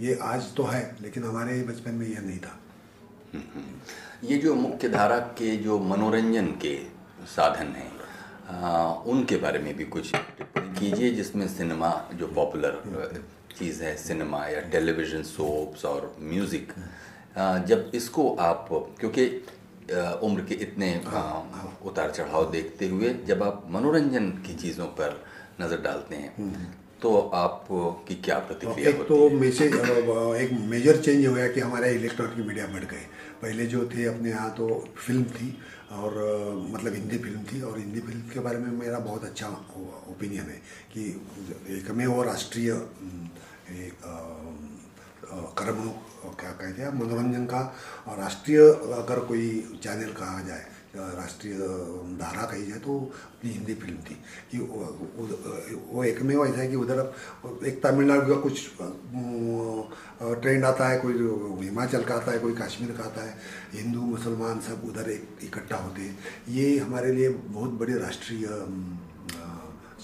ये 0.00 0.18
आज 0.22 0.54
तो 0.56 0.64
है, 0.64 0.96
लेकिन 1.02 1.24
हमारे 1.24 1.62
बचपन 1.62 1.94
में 1.94 2.06
यह 2.08 2.20
नहीं 2.20 2.38
था। 2.38 2.58
ये 4.24 4.38
जो 4.38 4.54
मुख्य 4.54 4.88
धारा 4.88 5.18
के 5.38 5.56
जो 5.58 5.78
मनोरंजन 5.78 6.46
के 6.62 6.76
साधन 7.28 7.72
हैं 7.76 7.97
उनके 8.48 9.36
बारे 9.36 9.58
में 9.58 9.76
भी 9.76 9.84
कुछ 9.86 10.14
टिप्पणी 10.14 10.74
कीजिए 10.78 11.10
जिसमें 11.10 11.46
सिनेमा 11.48 11.90
जो 12.14 12.26
पॉपुलर 12.26 12.80
चीज़ 13.58 13.82
है 13.82 13.96
सिनेमा 13.96 14.46
या 14.46 14.60
टेलीविज़न 14.70 15.22
सोप्स 15.22 15.84
और 15.84 16.14
म्यूज़िक 16.20 16.72
जब 17.66 17.90
इसको 17.94 18.28
आप 18.40 18.68
क्योंकि 19.00 19.26
उम्र 20.22 20.44
के 20.44 20.54
इतने 20.62 20.94
उतार 21.86 22.10
चढ़ाव 22.10 22.50
देखते 22.50 22.88
हुए 22.88 23.14
जब 23.26 23.42
आप 23.42 23.66
मनोरंजन 23.70 24.30
की 24.46 24.54
चीज़ों 24.54 24.86
पर 24.98 25.22
नज़र 25.60 25.80
डालते 25.82 26.16
हैं 26.16 26.34
हम्म। 26.36 26.66
तो 27.02 27.18
आप 27.34 27.66
की 28.08 28.14
क्या 28.24 28.38
प्रतिक्रिया 28.38 28.90
एक 28.90 29.02
तो 29.08 29.28
मैसेज 29.30 29.74
एक 29.74 30.52
मेजर 30.70 30.96
चेंज 31.00 31.26
हुआ 31.26 31.46
कि 31.48 31.60
हमारे 31.60 31.92
इलेक्ट्रॉनिक 31.94 32.46
मीडिया 32.46 32.66
बढ़ 32.66 32.84
गए। 32.84 33.04
पहले 33.42 33.66
जो 33.66 33.84
थे 33.88 34.04
अपने 34.04 34.30
यहाँ 34.30 34.50
तो 34.50 34.68
फ़िल्म 34.96 35.24
थी 35.24 35.56
और 35.92 36.12
मतलब 36.72 36.94
हिंदी 36.94 37.18
फ़िल्म 37.18 37.42
थी 37.42 37.60
और 37.62 37.78
हिंदी 37.78 38.00
फ़िल्म 38.00 38.20
के 38.28 38.40
बारे 38.40 38.58
में 38.58 38.70
मेरा 38.70 38.98
बहुत 38.98 39.24
अच्छा 39.24 39.48
ओपिनियन 40.10 40.44
है 40.44 40.60
कि 40.92 41.04
एक 41.78 41.90
में 41.90 42.06
वो 42.06 42.22
राष्ट्रीय 42.22 42.72
कर्म 45.58 45.80
क्या 46.40 46.50
कहते 46.50 46.82
हैं, 46.82 46.92
मनोरंजन 46.94 47.44
का 47.46 47.60
और 48.08 48.18
राष्ट्रीय 48.18 48.58
अगर 49.00 49.18
कोई 49.20 49.48
चैनल 49.82 50.12
कहा 50.12 50.40
जाए 50.40 50.64
राष्ट्रीय 50.96 51.54
धारा 52.18 52.42
कही 52.42 52.66
जाए 52.66 52.78
तो 52.78 52.98
अपनी 52.98 53.50
हिंदी 53.50 53.74
फ़िल्म 53.74 53.96
थी। 53.98 54.14
कि 54.50 54.58
वो 54.58 56.04
एक 56.04 56.20
में 56.22 56.34
ऐसा 56.36 56.60
है 56.60 56.68
कि 56.68 56.76
उधर 56.76 57.00
एक 57.68 57.82
तमिलनाडु 57.82 58.34
का 58.34 58.40
कुछ 58.40 58.60
ट्रेंड 60.42 60.64
आता 60.64 60.88
है, 60.88 60.98
कोई 60.98 61.12
हिमाचल 61.64 62.02
का 62.04 62.14
आता 62.14 62.32
है, 62.32 62.38
कोई 62.38 62.54
कश्मीर 62.54 62.90
का 62.92 63.04
आता 63.04 63.22
है, 63.22 63.36
हिंदू, 63.74 64.00
मुसलमान 64.02 64.60
सब 64.60 64.82
उधर 64.88 65.10
एक, 65.10 65.28
इकट्ठा 65.44 65.76
होते 65.76 66.02
हैं। 66.02 66.18
ये 66.48 66.78
हमारे 66.78 67.12
लिए 67.12 67.28
बहुत 67.28 67.70
बड़ी 67.80 67.98
राष्ट्रीय 67.98 68.46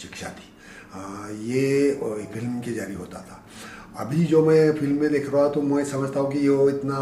शिक्षा 0.00 0.28
थी। 0.28 0.48
ये 1.48 1.90
फ़िल्म 2.34 2.60
के 2.60 2.72
जारी 2.74 2.94
होता 2.94 3.18
था। 3.22 3.40
अभी 3.96 4.24
जो 4.26 4.44
मैं 4.46 4.72
फ़िल्म 4.78 5.00
में 5.00 5.10
देख 5.12 5.32
रहा 5.32 5.42
हूँ 5.44 5.52
तो 5.54 5.62
मैं 5.62 5.84
समझता 5.84 6.20
हूँ 6.20 6.32
कि 6.32 6.48
वो 6.48 6.68
इतना 6.70 6.98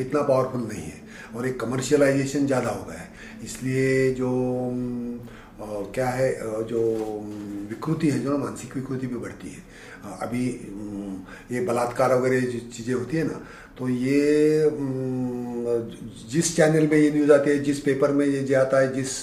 इतना 0.00 0.22
पावरफुल 0.22 0.60
नहीं 0.62 0.82
है। 0.82 1.04
और 1.36 1.46
एक 1.46 1.60
कमर्शियलाइजेशन 1.60 2.46
ज़्यादा 2.46 2.70
हो 2.70 2.84
गया 2.84 2.98
है। 2.98 3.08
इसलिए 3.44 4.10
जो 4.14 4.30
क्या 5.94 6.08
है 6.08 6.32
जो 6.64 6.80
विकृति 7.70 8.08
है, 8.10 8.18
जो 8.20 8.30
ना 8.30 8.36
मानसिक 8.38 8.76
विकृति 8.76 9.06
भी 9.06 9.16
बढ़ती 9.16 9.48
है। 9.48 9.60
अभी 10.22 10.44
ये 11.52 11.60
बलात्कार 11.66 12.14
वगैरह 12.14 12.40
जो 12.42 12.58
चीज़ें 12.70 12.94
होती 12.94 13.16
है 13.16 13.24
ना 13.24 13.40
तो 13.78 13.88
ये 13.88 14.70
जिस 16.30 16.56
चैनल 16.56 16.86
में 16.88 16.96
ये 16.96 17.10
न्यूज़ 17.10 17.32
आती 17.32 17.50
है, 17.50 17.58
जिस 17.64 17.80
पेपर 17.80 18.12
में 18.12 18.24
ये 18.26 18.42
जाता 18.44 18.78
है, 18.80 18.92
जिस 18.94 19.22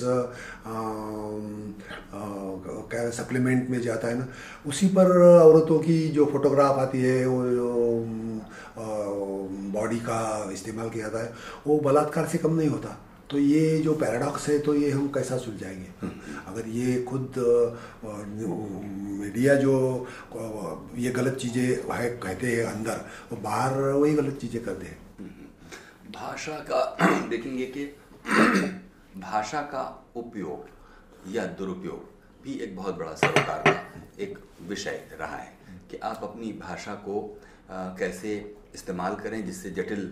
क्या 2.91 3.09
सप्लीमेंट 3.11 3.69
में 3.69 3.79
जाता 3.81 4.07
है 4.07 4.17
ना, 4.19 4.27
उसी 4.67 4.87
पर 4.89 5.11
औरतों 5.21 5.79
की 5.79 5.97
जो 6.09 6.25
फोटोग्राफ 6.25 6.77
आती 6.79 7.01
है, 7.01 7.25
वो 7.25 7.39
बॉडी 8.77 9.99
का 9.99 10.19
इस्तेमाल 10.53 10.89
किया 10.89 11.09
जाता 11.09 11.23
है 11.23 11.33
वो 11.67 11.79
बलात्कार 11.79 12.27
से 12.27 12.37
कम 12.37 12.55
नहीं 12.55 12.69
होता 12.69 12.97
तो 13.29 13.39
ये 13.39 13.77
जो 13.79 13.93
पैराडॉक्स 13.95 14.47
है 14.49 14.57
तो 14.59 14.73
ये 14.75 14.89
हम 14.91 15.07
कैसा 15.07 15.37
सुलझाएँगे 15.37 15.87
हम्म। 16.01 16.41
अगर 16.47 16.67
ये 16.69 17.01
खुद 17.03 17.33
मीडिया 19.19 19.55
जो 19.55 19.75
ये 20.97 21.11
गलत 21.11 21.37
चीज़ें 21.37 21.63
है 21.93 22.09
कहते 22.17 22.47
हैं 22.47 22.65
अंदर 22.65 23.05
वो 23.31 23.37
बाहर 23.41 23.79
वही 23.81 24.13
गलत 24.13 24.37
चीज़ें 24.41 24.63
करते 24.63 24.85
हैं 24.85 24.97
हम्म। 25.19 26.11
भाषा 26.11 26.57
का 26.69 26.83
देखेंगे 27.29 27.65
कि 27.67 27.85
भाषा 29.19 29.61
का 29.67 29.83
उपयोग 30.15 31.33
या 31.35 31.45
दुरुपयोग 31.55 32.11
भी 32.43 32.53
एक 32.55 32.75
बहुत 32.75 32.97
बड़ा 32.97 33.13
सरकार 33.17 33.61
का 33.61 33.79
एक 34.19 34.37
विषय 34.67 35.03
रहा 35.19 35.35
है 35.35 35.51
कि 35.91 35.97
आप 36.03 36.19
अपनी 36.23 36.51
भाषा 36.59 36.93
को 37.01 37.21
कैसे 37.71 38.35
इस्तेमाल 38.73 39.15
करें 39.15 39.45
जिससे 39.45 39.69
जटिल 39.71 40.03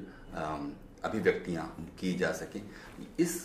अभिव्यक्तियाँ 1.03 1.65
की 1.99 2.13
जा 2.13 2.31
सकें। 2.33 2.61
इस 3.19 3.43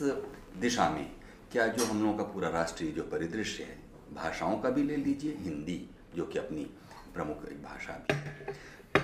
दिशा 0.60 0.88
में 0.90 1.10
क्या 1.52 1.66
जो 1.68 1.84
हम 1.84 2.02
लोगों 2.02 2.16
का 2.18 2.24
पूरा 2.24 2.48
राष्ट्रीय 2.50 2.90
जो 2.92 3.02
परिदृश्य 3.02 3.64
है, 3.64 3.78
भाषाओं 4.14 4.58
का 4.58 4.70
भी 4.70 4.82
ले 4.82 4.96
लीजिए, 4.96 5.36
हिंदी 5.38 5.78
जो 6.16 6.24
कि 6.24 6.38
अपनी 6.38 6.64
प्रमुख 7.14 7.44
भाषा 7.62 7.92
भी 8.00 8.14
है। 8.14 8.54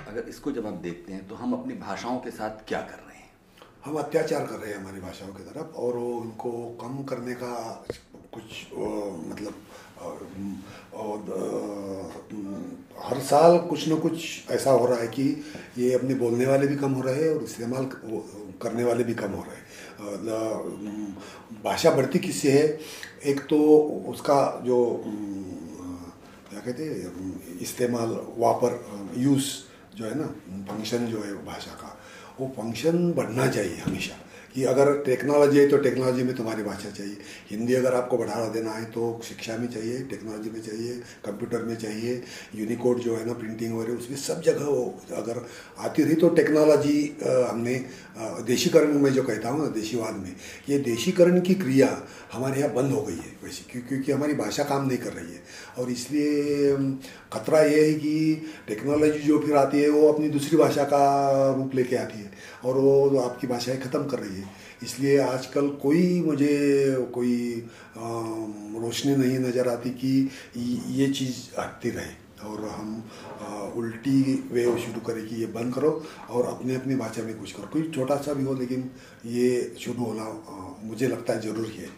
अगर 0.06 0.28
इसको 0.28 0.52
जब 0.52 0.66
आप 0.66 0.74
देखते 0.82 1.12
हैं 1.12 1.26
तो 1.28 1.34
हम 1.34 1.52
अपनी 1.52 1.74
भाषाओं 1.78 2.18
के 2.20 2.30
साथ 2.30 2.66
क्या 2.68 2.80
कर 2.80 2.98
रहे 2.98 3.16
हैं? 3.16 3.30
हम 3.84 3.96
अत्याचार 3.98 4.46
कर 4.46 4.54
रहे 4.54 4.70
हैं 4.70 4.78
हमारी 4.78 5.00
भाषाओं 5.00 5.32
की 5.34 5.42
तरफ़ 5.42 5.74
और 5.76 5.96
वो 5.96 6.14
उनको 6.16 6.50
कम 6.80 7.02
करने 7.04 7.34
का 7.34 7.54
कुछ 8.34 8.66
मतलब 8.72 9.54
हर 13.02 13.18
साल 13.20 13.58
कुछ 13.58 13.88
न 13.88 13.96
कुछ 13.96 14.50
ऐसा 14.50 14.70
हो 14.70 14.86
रहा 14.86 14.98
है 14.98 15.06
कि 15.08 15.44
ये 15.78 15.92
अपने 15.94 16.14
बोलने 16.14 16.46
वाले 16.46 16.66
भी 16.66 16.76
कम 16.76 16.92
हो 16.92 17.02
रहे 17.02 17.22
हैं 17.22 17.30
और 17.34 17.42
इस्तेमाल 17.42 17.84
करने 18.62 18.84
वाले 18.84 19.04
भी 19.04 19.14
कम 19.14 19.30
हो 19.30 19.42
रहे 19.42 19.56
हैं। 19.56 19.64
भाषा 21.64 21.90
बढ़ती 21.90 22.18
किससे 22.18 22.50
है? 22.52 22.66
एक 23.24 23.40
तो 23.40 23.58
उसका 24.08 24.62
जो 24.64 25.04
क्या 26.50 26.60
कहते 26.60 26.84
हैं 26.84 27.58
इस्तेमाल 27.60 28.10
वापर 28.38 28.70
यूज़ 29.16 29.46
जो 29.96 30.04
है 30.04 30.14
ना, 30.18 30.26
फ़ंक्शन 30.72 31.06
जो 31.06 31.22
है 31.22 31.32
भाषा 31.44 31.72
का, 31.72 31.98
वो 32.40 32.46
फ़ंक्शन 32.56 33.12
बढ़ना 33.12 33.46
चाहिए 33.46 33.76
हमेशा। 33.76 34.14
कि 34.54 34.64
अगर 34.64 34.92
टेक्नोलॉजी 35.04 35.58
है 35.58 35.68
तो 35.68 35.76
टेक्नोलॉजी 35.78 36.22
में 36.22 36.34
तुम्हारी 36.36 36.62
भाषा 36.62 36.90
चाहिए। 36.90 37.16
हिंदी 37.50 37.74
अगर 37.74 37.94
आपको 37.94 38.18
बढ़ावा 38.18 38.48
देना 38.48 38.72
है 38.72 38.84
तो 38.92 39.20
शिक्षा 39.24 39.56
में 39.56 39.66
चाहिए 39.68 39.98
टेक्नोलॉजी 40.10 40.50
में 40.50 40.60
चाहिए 40.62 40.94
कंप्यूटर 41.24 41.62
में 41.62 41.74
चाहिए 41.76 42.22
यूनिकोड 42.54 43.00
जो 43.00 43.16
है 43.16 43.26
ना 43.26 43.32
प्रिंटिंग 43.34 43.78
वगैरह, 43.78 43.94
उसमें 43.94 44.16
सब 44.18 44.42
जगह 44.42 44.64
वो 44.66 44.84
अगर 45.16 45.44
आती 45.80 46.02
रही 46.02 46.14
तो 46.16 46.28
टेक्नोलॉजी 46.36 46.98
हमने 47.22 47.74
देशीकरण 48.46 48.98
में 48.98 49.12
जो 49.12 49.22
कहता 49.22 49.48
हूँ 49.48 49.60
ना, 49.60 49.68
देशीवाद 49.72 50.14
में, 50.16 50.34
ये 50.68 50.78
देशीकरण 50.80 51.40
की 51.40 51.54
क्रिया 51.56 51.88
हमारे 52.32 52.60
यहाँ 52.60 52.72
बंद 52.74 52.92
हो 52.92 53.02
गई 53.02 53.16
है। 53.16 53.32
वैसे 53.42 53.64
क्यों 53.70 53.82
क्योंकि 53.82 54.12
हमारी 54.12 54.34
भाषा 54.34 54.64
काम 54.64 54.86
नहीं 54.86 54.98
कर 54.98 55.12
रही 55.12 55.32
है। 55.34 55.42
और 55.78 55.90
इसलिए 55.90 56.76
खतरा 57.32 57.60
ये 57.62 57.84
है 57.84 57.94
कि 57.94 58.52
टेक्नोलॉजी 58.68 59.18
जो 59.18 59.38
फिर 59.38 59.56
आती 59.56 59.80
है 59.80 59.88
वो 59.90 60.12
अपनी 60.12 60.28
दूसरी 60.28 60.58
भाषा 60.58 60.84
का 60.84 61.02
रूप 61.56 61.74
लेके 61.74 61.96
आती 61.96 62.18
है 62.18 62.30
और 62.64 62.78
वो 62.78 63.08
तो 63.10 63.18
आपकी 63.20 63.46
भाषाएँ 63.46 63.78
ख़त्म 63.80 64.04
कर 64.06 64.18
रही 64.18 64.40
है। 64.40 64.48
इसलिए 64.82 65.18
आजकल 65.20 65.68
कोई 65.82 66.20
मुझे 66.22 66.56
कोई 67.14 67.36
रोशनी 67.96 69.14
नहीं 69.16 69.38
नज़र 69.40 69.68
आती 69.68 69.90
कि 70.02 70.16
ये 70.92 71.08
चीज़ 71.10 71.38
हटती 71.60 71.90
रहे। 71.90 72.20
और 72.42 72.64
हम 72.68 73.02
आ, 73.40 73.58
उल्टी 73.78 74.20
वे 74.52 74.64
शुरू 74.78 75.00
करें 75.06 75.26
कि 75.26 75.36
ये 75.36 75.46
बंद 75.48 75.74
करो 75.74 75.90
और 76.30 76.46
अपने 76.46 76.74
अपनी 76.74 76.94
भाषा 76.96 77.22
में 77.22 77.38
कुछ 77.38 77.52
करो। 77.52 77.68
कोई 77.72 77.90
छोटा 77.94 78.16
सा 78.16 78.32
भी 78.34 78.44
हो 78.44 78.54
लेकिन 78.54 78.90
ये 79.26 79.74
शुरू 79.80 80.04
होना 80.04 80.22
आ, 80.22 80.84
मुझे 80.84 81.08
लगता 81.08 81.32
है 81.32 81.40
ज़रूरी 81.40 81.76
है। 81.76 81.88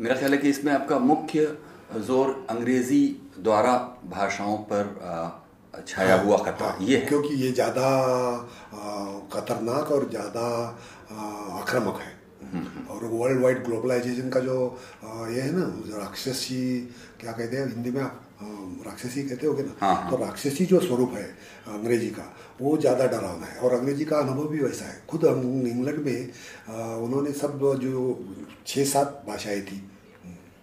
मेरा 0.00 0.14
ख्याल 0.16 0.32
है 0.32 0.38
कि 0.38 0.48
इसमें 0.48 0.72
आपका 0.72 0.98
मुख्य 1.00 1.56
ज़ोर 2.06 2.28
अंग्रेज़ी 2.50 3.04
द्वारा 3.42 3.72
भाषाओं 4.06 4.56
पर 4.70 4.84
छाया 5.86 6.16
हाँ, 6.16 6.24
हुआ 6.24 6.36
खतरा 6.38 6.68
हाँ, 6.68 6.78
ये 6.80 6.96
है। 6.96 7.06
क्योंकि 7.06 7.34
ये 7.34 7.50
ज़्यादा 7.52 7.88
खतरनाक 9.32 9.90
और 9.92 10.08
ज़्यादा 10.10 10.46
आक्रामक 11.58 11.98
है। 12.00 12.16
और 12.90 13.04
वर्ल्ड 13.04 13.40
वाइड 13.42 13.64
ग्लोबलाइजेशन 13.64 14.28
का 14.30 14.40
जो 14.40 14.56
ये 15.04 15.40
है 15.40 15.52
ना 15.52 15.64
जो 15.86 15.98
राक्षसी 15.98 16.62
क्या 17.20 17.32
कहते 17.32 17.56
हैं 17.56 17.66
हिंदी 17.68 17.90
में 17.90 18.00
आप 18.02 18.24
राक्षसी 18.86 19.22
कहते 19.28 19.46
हो 19.46 19.52
ना 19.54 19.74
हाँ, 19.80 19.94
हाँ, 19.94 20.10
तो 20.10 20.16
राक्षसी 20.16 20.66
जो 20.66 20.80
स्वरूप 20.80 21.12
है 21.14 21.24
अंग्रेज़ी 21.74 22.08
का 22.10 22.32
वो 22.60 22.76
ज़्यादा 22.78 23.06
डरावना 23.06 23.46
है। 23.46 23.58
और 23.58 23.72
अंग्रेज़ी 23.74 24.04
का 24.04 24.18
अनुभव 24.18 24.48
भी 24.48 24.60
वैसा 24.60 24.84
है। 24.84 25.02
खुद 25.10 25.24
इंग्लैंड 25.24 25.98
में 26.06 26.30
उन्होंने 27.02 27.32
सब 27.34 27.58
जो 27.80 28.18
छः 28.66 28.84
सात 28.84 29.22
भाषाएँ 29.28 29.60
थी 29.62 29.82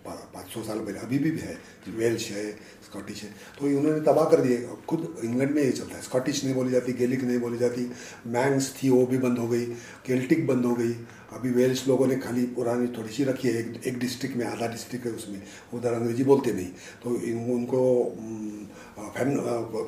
पाँच 0.08 0.48
सौ 0.54 0.64
साल 0.64 0.80
पहले 0.80 1.00
अभी 1.00 1.18
भी, 1.20 1.32
भी 1.32 1.40
है 1.40 1.58
वेल्श 1.90 2.30
है 2.32 2.52
स्कॉटिश 2.86 3.24
है। 3.24 3.30
तो 3.60 3.66
उन्होंने 3.80 4.00
तबाह 4.02 4.26
कर 4.26 4.42
दिए। 4.42 4.68
खुद 4.90 5.16
इंग्लैंड 5.24 5.52
में 5.52 5.64
ये 5.64 5.72
चलता 5.72 5.96
है। 5.96 6.02
स्कॉटिश 6.02 6.44
नहीं 6.44 6.56
बोली 6.56 6.72
जाती 6.72 6.94
गेलिक 6.94 7.24
नहीं 7.24 7.40
बोली 7.40 7.58
जाती। 7.58 7.92
मैंग्स 8.28 8.74
थी 8.84 8.90
वो 8.90 9.06
भी 9.06 9.18
बंद 9.18 9.38
हो 9.38 9.48
गई। 9.48 9.66
केल्टिक 10.06 10.48
बंद 10.48 10.66
हो 10.66 10.76
गई। 10.76 10.92
अभी 11.34 11.50
वेल्स 11.50 11.88
लोगों 11.88 12.08
ने 12.08 12.16
खाली 12.16 12.46
पुरानी 12.46 12.88
थोड़ी 12.88 13.10
सी 13.10 13.24
रखी 13.24 13.48
है। 13.48 13.60
एक 13.60 13.82
एक 13.88 14.00
डिस्ट्रिक्ट 14.00 14.36
में 14.38 14.46
आधा 14.46 14.68
डिस्ट्रिक्ट 14.68 15.06
है 15.06 15.12
उसमें। 15.12 15.42
उधर 15.74 15.94
अंग्रेज़ी 15.94 16.24
बोलते 16.24 16.54
नहीं। 16.54 16.68
तो 17.04 17.22
इन, 17.22 17.38
उनको 17.52 17.82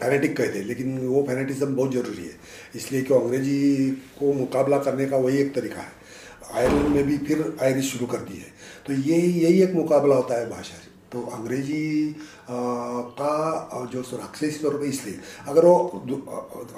फैनेटिक 0.02 0.38
कहते 0.38 0.64
लेकिन 0.64 0.98
वो 1.00 1.24
फैनेटिज्म 1.24 1.76
बहुत 1.76 1.94
ज़रूरी 1.94 2.26
है। 2.26 2.36
इसलिए 2.76 3.02
कि 3.02 3.14
अंग्रेज़ी 3.14 3.92
को 4.20 4.34
मुकाबला 4.34 4.78
करने 4.78 5.06
का 5.06 5.18
वही 5.18 5.38
एक 5.38 5.54
तरीका 5.56 5.82
है। 5.82 5.97
आयरलैंड 6.48 6.88
में 6.96 7.04
भी 7.06 7.18
फिर 7.28 7.58
आयरिश 7.62 7.92
शुरू 7.92 8.06
कर 8.08 8.18
दी 8.20 8.38
है। 8.38 8.52
तो 8.88 8.94
यही 8.94 9.32
यही 9.42 9.62
एक 9.64 9.74
मुकाबला 9.76 10.16
होता 10.16 10.40
है 10.40 10.50
भाषा 10.50 10.78
तो 11.12 11.22
अंग्रेज़ी 11.34 12.16
का 12.50 13.86
जो 13.92 14.02
राक्षसी 14.14 14.50
स्वरूप 14.52 14.82
है 14.82 14.88
इसलिए, 14.90 15.20
अगर 15.48 15.66
वो 15.66 15.76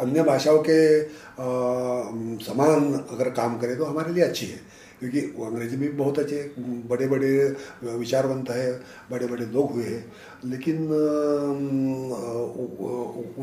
अन्य 0.02 0.24
भाषाओं 0.24 0.60
के 0.70 0.80
समान 2.46 2.94
अगर 3.12 3.30
काम 3.32 3.58
करे 3.60 3.76
तो 3.76 3.86
हमारे 3.86 4.14
लिए 4.14 4.24
अच्छी 4.24 4.46
है। 4.46 4.60
क्योंकि 5.00 5.20
वो 5.36 5.46
अंग्रेज़ी 5.46 5.78
में 5.78 5.90
भी 5.90 5.96
बहुत 5.98 6.20
अच्छे 6.20 6.40
बड़े 6.90 7.08
बड़े 7.08 7.32
विचारवंत 7.84 8.50
है 8.52 8.72
बड़े 9.12 9.28
बड़े 9.28 9.46
लोग 9.48 9.72
हुए 9.72 9.84
हैं। 9.86 10.06
लेकिन 10.46 10.88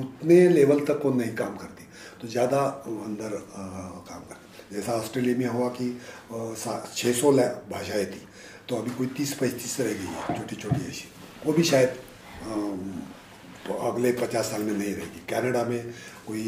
उतने 0.01 0.49
लेवल 0.49 0.81
तक 0.87 1.01
वो 1.05 1.13
नहीं 1.13 1.35
काम 1.35 1.57
करती। 1.57 1.85
तो 2.21 2.29
ज़्यादा 2.29 2.61
अंदर 2.87 3.39
काम 3.57 4.21
करती। 4.21 4.46
जैसा 4.73 4.93
ऑस्ट्रेलिया 4.95 5.37
में 5.39 5.47
हुआ 5.47 5.69
कि 5.77 5.89
छः 6.97 7.13
सौ 7.13 7.33
भाषाएँ 7.33 8.07
थी। 8.07 8.23
तो 8.69 8.77
अभी 8.77 8.91
कोई 8.91 9.07
तीस 9.17 9.33
पैंतीस 9.41 9.81
रह 9.81 9.93
गई 9.93 10.07
है 10.07 10.39
छोटी 10.39 10.57
छोटी 10.57 10.89
ऐसी। 10.89 11.09
वो 11.47 11.53
भी 11.53 11.63
शायद 11.65 11.89
तो 13.67 13.75
अगले 13.87 14.11
पचास 14.15 14.51
साल 14.51 14.63
में 14.63 14.73
नहीं 14.73 14.95
रहेगी। 14.95 15.21
कनाडा 15.31 15.63
में 15.65 15.93
कोई 16.27 16.45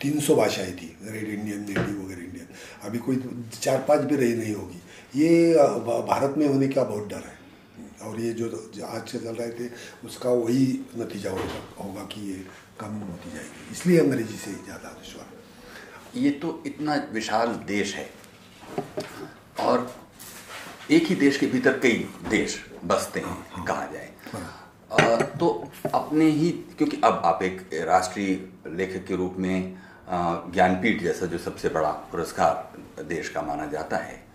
तीन 0.00 0.20
सौ 0.20 0.34
भाषाएँ 0.36 0.72
थी, 0.72 0.96
रेड 1.02 1.28
इंडियन, 1.28 1.60
नेटिव 1.60 2.02
वगैरह 2.04 2.22
इंडियन। 2.22 2.48
अभी 2.84 2.98
कोई 2.98 3.16
चार 3.54 3.78
पाँच 3.88 4.00
भी 4.00 4.16
रही 4.16 4.34
नहीं 4.34 4.54
होगी। 4.54 4.80
ये 5.14 5.54
भारत 6.08 6.34
में 6.38 6.46
होने 6.48 6.68
का 6.68 6.84
बहुत 6.84 7.08
डर 7.08 7.24
है। 7.26 7.34
और 8.06 8.20
ये 8.20 8.32
जो 8.32 8.46
आज 8.86 9.08
से 9.08 9.18
चल 9.18 9.34
रहे 9.34 9.50
थे, 9.50 9.70
उसका 10.04 10.30
वही 10.32 10.64
नतीजा 10.98 11.30
होगा 11.30 11.60
होगा 11.78 12.02
कि 12.12 12.20
ये 12.30 12.44
कम 12.80 13.00
होती 13.02 13.30
जाएगी। 13.30 13.72
इसलिए 13.72 13.98
अंग्रेज़ी 14.00 14.36
से 14.36 14.52
ज़्यादा 14.54 14.88
दुश्वार 14.92 15.34
ये 16.16 16.30
तो 16.42 16.62
इतना 16.66 16.94
विशाल 17.12 17.48
देश 17.66 17.94
है 17.94 18.08
और 19.60 19.90
एक 20.90 21.06
ही 21.06 21.14
देश 21.14 21.36
के 21.36 21.46
भीतर 21.46 21.78
कई 21.78 22.06
देश 22.28 22.64
बसते 22.84 23.20
हैं 23.20 23.26
हाँ, 23.26 23.46
हाँ। 23.52 23.64
कहा 23.66 23.86
जाए 23.86 25.26
तो 25.38 25.48
अपने 25.94 26.24
ही 26.30 26.50
क्योंकि 26.78 27.00
अब 27.04 27.20
आप 27.24 27.42
एक 27.42 27.68
राष्ट्रीय 27.88 28.28
लेखक 28.68 29.06
के 29.06 29.16
रूप 29.16 29.34
में 29.38 29.76
ज्ञानपीठ 30.08 31.02
जैसा 31.02 31.26
जो 31.26 31.38
सबसे 31.38 31.68
बड़ा 31.68 31.90
पुरस्कार 32.12 33.02
देश 33.04 33.28
का 33.28 33.42
माना 33.42 33.66
जाता 33.66 33.96
है 33.96 34.25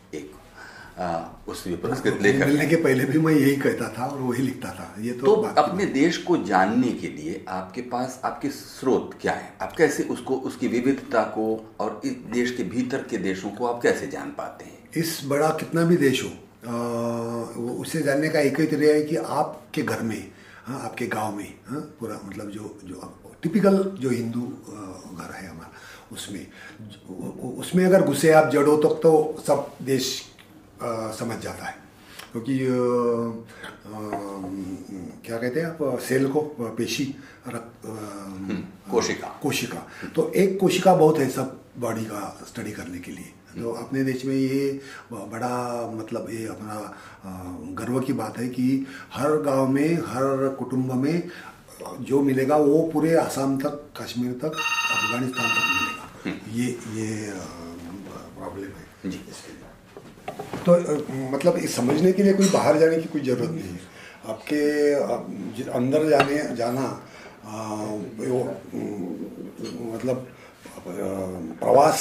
उसमें 1.47 1.81
पुरस्कृत 1.81 2.19
लेखक 2.21 2.45
मिलने 2.45 2.65
के 2.67 2.75
पहले 2.75 3.05
भी 3.05 3.19
मैं 3.19 3.33
यही 3.33 3.55
कहता 3.55 3.87
था 3.89 4.05
और 4.05 4.19
वही 4.19 4.43
लिखता 4.43 4.69
था। 4.69 4.95
ये 4.99 5.11
तो, 5.11 5.25
तो 5.25 5.31
अपने 5.31 5.85
देश 5.85 6.17
को 6.17 6.37
जानने 6.37 6.87
के 6.87 7.07
लिए 7.07 7.45
आपके 7.49 7.81
पास 7.81 8.21
आपके 8.25 8.49
स्रोत 8.49 9.11
क्या 9.21 9.33
है? 9.33 9.53
आप 9.61 9.75
कैसे 9.77 10.03
उसको 10.03 10.35
उसकी 10.35 10.67
विविधता 10.67 11.23
को 11.23 11.75
और 11.79 12.01
इस 12.05 12.11
देश 12.11 12.51
के 12.51 12.63
भीतर 12.63 13.03
के 13.03 13.17
देशों 13.17 13.49
को 13.49 13.65
आप 13.65 13.81
कैसे 13.81 14.07
जान 14.07 14.29
पाते 14.29 14.65
हैं? 14.65 14.77
इस 14.97 15.21
बड़ा 15.25 15.49
कितना 15.49 15.83
भी 15.83 15.97
देश 15.97 16.23
हो 16.23 16.29
उसे 17.79 18.01
जानने 18.01 18.29
का 18.29 18.39
एक 18.39 18.59
ही 18.59 18.67
तरीका 18.67 18.93
है 18.93 19.03
कि 19.03 19.15
आपके 19.15 19.81
घर 19.81 20.01
में 20.01 20.31
हाँ 20.65 20.81
आपके 20.81 21.07
गाँव 21.07 21.35
में 21.35 21.53
हाँ 21.67 21.81
पूरा 21.99 22.19
मतलब 22.25 22.49
जो 22.49 22.79
जो 22.83 23.19
टिपिकल 23.43 23.97
जो 23.99 24.09
हिंदू 24.09 24.41
घर 24.41 25.33
है 25.33 25.47
हमारा 25.47 25.71
उसमें 26.11 26.47
उसमें 27.57 27.85
अगर 27.85 28.01
घुसे 28.01 28.31
आप 28.31 28.51
जड़ो 28.51 28.77
तक 28.77 28.83
तो, 28.83 28.97
तो 28.99 29.43
सब 29.47 29.71
देश 29.81 30.30
आ, 30.83 31.11
समझ 31.11 31.39
जाता 31.39 31.65
है। 31.65 31.75
क्योंकि 32.31 32.59
क्या 35.25 35.37
कहते 35.37 35.59
हैं 35.59 35.67
आप 35.67 35.99
सेल 35.99 36.27
को 36.27 36.41
पेशी 36.77 37.15
रक्त 37.47 37.85
हम्म, 37.85 38.91
कोशिका। 38.91 39.39
कोशिका। 39.43 39.87
तो 40.15 40.31
एक 40.31 40.59
कोशिका 40.59 40.95
बहुत 40.95 41.17
है 41.17 41.29
सब 41.29 41.61
बॉडी 41.77 42.05
का 42.05 42.45
स्टडी 42.47 42.71
करने 42.71 42.99
के 42.99 43.11
लिए। 43.11 43.33
तो 43.61 43.71
अपने 43.71 44.03
देश 44.03 44.25
में 44.25 44.35
ये 44.35 44.81
बड़ा 45.11 45.87
मतलब 45.95 46.27
ये 46.29 46.45
अपना 46.47 46.97
गर्व 47.71 47.99
की 47.99 48.13
बात 48.13 48.37
है 48.37 48.49
कि 48.49 48.85
हर 49.13 49.37
गाँव 49.37 49.67
में 49.67 49.95
हर 49.95 50.55
कुटुंब 50.59 50.93
में 50.93 51.29
जो 52.01 52.21
मिलेगा 52.21 52.55
वो 52.57 52.89
पूरे 52.93 53.15
आसाम 53.15 53.57
तक 53.57 53.93
कश्मीर 54.01 54.31
तक 54.31 54.51
अफ़गानिस्तान 54.91 55.49
तक 55.49 55.65
मिलेगा। 55.65 56.07
हम्म। 56.25 56.59
ये 56.59 56.65
ये 57.01 57.31
प्रॉब्लम 58.39 58.63
है। 58.63 59.11
जी। 59.11 59.21
तो 60.65 60.71
मतलब 61.31 61.57
इस 61.59 61.75
समझने 61.75 62.11
के 62.11 62.23
लिए 62.23 62.33
कोई 62.33 62.49
बाहर 62.49 62.77
जाने 62.79 62.97
की 62.97 63.09
कोई 63.09 63.21
ज़रूरत 63.21 63.51
नहीं। 63.51 63.63
है 63.63 63.89
आपके 64.29 64.61
अंदर 65.71 66.09
जाने 66.09 66.43
जाना 66.55 66.85
वो 68.21 68.39
मतलब 69.93 70.27
प्रवास 71.59 71.99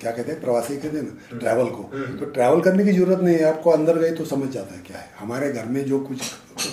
क्या 0.00 0.10
कहते 0.10 0.32
हैं 0.32 0.40
प्रवासी 0.40 0.76
कहते 0.76 0.96
हैं 0.96 1.04
ना 1.04 1.38
ट्रैवल 1.38 1.68
को। 1.70 1.82
तो 2.18 2.26
ट्रैवल 2.26 2.60
करने 2.60 2.84
की 2.84 2.92
ज़रूरत 2.92 3.20
नहीं 3.20 3.36
है 3.36 3.44
आपको 3.44 3.70
अंदर 3.70 3.98
गए 3.98 4.10
तो 4.12 4.24
समझ 4.26 4.48
जाता 4.50 4.74
है 4.74 4.80
क्या 4.82 4.98
है। 4.98 5.10
हमारे 5.18 5.50
घर 5.52 5.64
में 5.66 5.84
जो 5.84 5.98
कुछ 6.00 6.22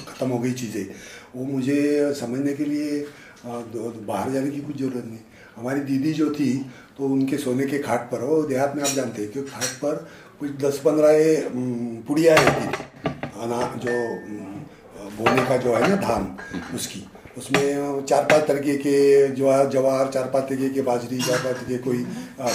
ख़त्म 0.08 0.28
हो 0.30 0.40
गई 0.40 0.52
चीज़ें 0.54 0.86
वो 1.36 1.46
मुझे 1.46 2.14
समझने 2.16 2.54
के 2.54 2.66
लिए 2.66 3.06
बाहर 3.46 4.32
जाने 4.32 4.52
की 4.52 4.62
कुछ 4.62 4.78
ज़रूरत 4.78 5.06
नहीं। 5.06 5.20
हमारी 5.56 5.80
दीदी 5.82 6.14
जो 6.14 6.30
थी 6.34 6.52
तो 6.98 7.04
उनके 7.06 7.38
सोने 7.38 7.66
के 7.66 7.80
खाट 7.80 8.02
पर 8.12 8.24
वो 8.24 8.42
देहात 8.44 8.76
में 8.76 8.84
आप 8.84 8.90
जानते 8.90 9.22
हैं 9.22 9.32
क्योंकि 9.32 9.52
खाट 9.52 9.72
पर 9.84 10.08
कुछ 10.40 10.52
दस 10.62 10.78
पंद्रह 10.86 11.12
ये 11.12 11.36
पुड़िया 12.08 12.36
रहती 12.36 12.68
थी 12.68 12.84
अना 13.42 13.60
जो 13.84 13.94
बोने 15.18 15.46
का 15.46 15.58
जो 15.58 15.74
है 15.76 15.90
ना 15.90 15.96
धान, 15.98 16.24
उसकी। 16.76 17.04
उसमें 17.38 18.06
चार 18.06 18.24
पाँच 18.24 18.44
तरीके 18.48 18.76
के 18.78 18.96
ज्वार 19.36 19.70
जवार 19.70 20.12
चार 20.12 20.30
पाँच 20.34 20.44
तरीके 20.44 20.70
के 20.70 20.82
बाजरी 20.82 21.18
चार 21.20 21.40
पाँच 21.40 21.56
तरीके 21.56 21.78
कोई 21.84 22.04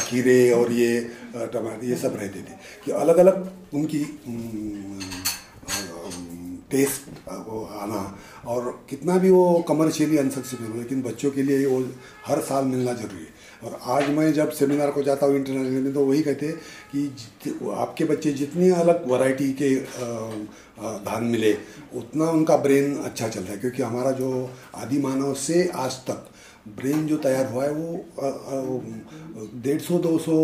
खीरे 0.07 0.51
और 0.51 0.73
ये 0.73 1.01
टमाटर, 1.35 1.85
ये 1.85 1.97
सब 1.97 2.17
रहते 2.21 2.41
थे। 2.41 2.55
कि 2.85 2.93
अलग 2.93 3.17
अलग 3.19 3.51
उनकी 3.75 4.05
टेस्ट 6.71 7.29
वो 7.49 7.65
आना। 7.81 8.03
और 8.47 8.71
कितना 8.91 9.17
भी 9.19 9.31
वो 9.31 9.65
कमर्शियली 9.69 10.19
अनसक्सेसफुल 10.19 10.67
हो 10.67 10.79
लेकिन 10.79 11.03
बच्चों 11.03 11.31
के 11.31 11.43
लिए 11.43 11.67
वो 11.67 11.79
हर 12.27 12.41
साल 12.41 12.65
मिलना 12.65 12.93
ज़रूरी 12.93 13.23
है। 13.23 13.40
और 13.65 13.79
आज 13.93 14.09
मैं 14.09 14.33
जब 14.33 14.51
सेमिनार 14.53 14.91
को 14.91 15.03
जाता 15.03 15.27
हूँ 15.27 15.37
इंटरनेशनल 15.37 15.81
में 15.83 15.93
तो 15.95 16.05
वही 16.05 16.23
कहते 16.23 16.47
हैं 16.47 16.57
कि 16.95 17.71
आपके 17.73 18.05
बच्चे 18.05 18.33
जितनी 18.33 18.71
अलग 18.73 19.11
वैरायटी 19.11 19.53
के 19.53 19.75
धान 21.05 21.25
मिले, 21.25 21.53
उतना 21.95 22.31
उनका 22.31 22.57
ब्रेन 22.57 22.97
अच्छा 22.97 23.29
चलता 23.29 23.53
है। 23.53 23.59
क्योंकि 23.59 23.83
हमारा 23.83 24.11
जो 24.13 24.51
आदि 24.77 24.99
मानव 24.99 25.35
से 25.37 25.69
आज 25.77 25.97
तक 26.07 26.27
ब्रेन 26.77 27.07
जो 27.07 27.17
तैयार 27.19 27.53
हुआ 27.53 27.65
है, 27.65 27.71
वो 27.71 28.83
डेढ़ 29.57 29.81
सौ, 29.81 29.99
दो 29.99 30.19
सौ 30.19 30.35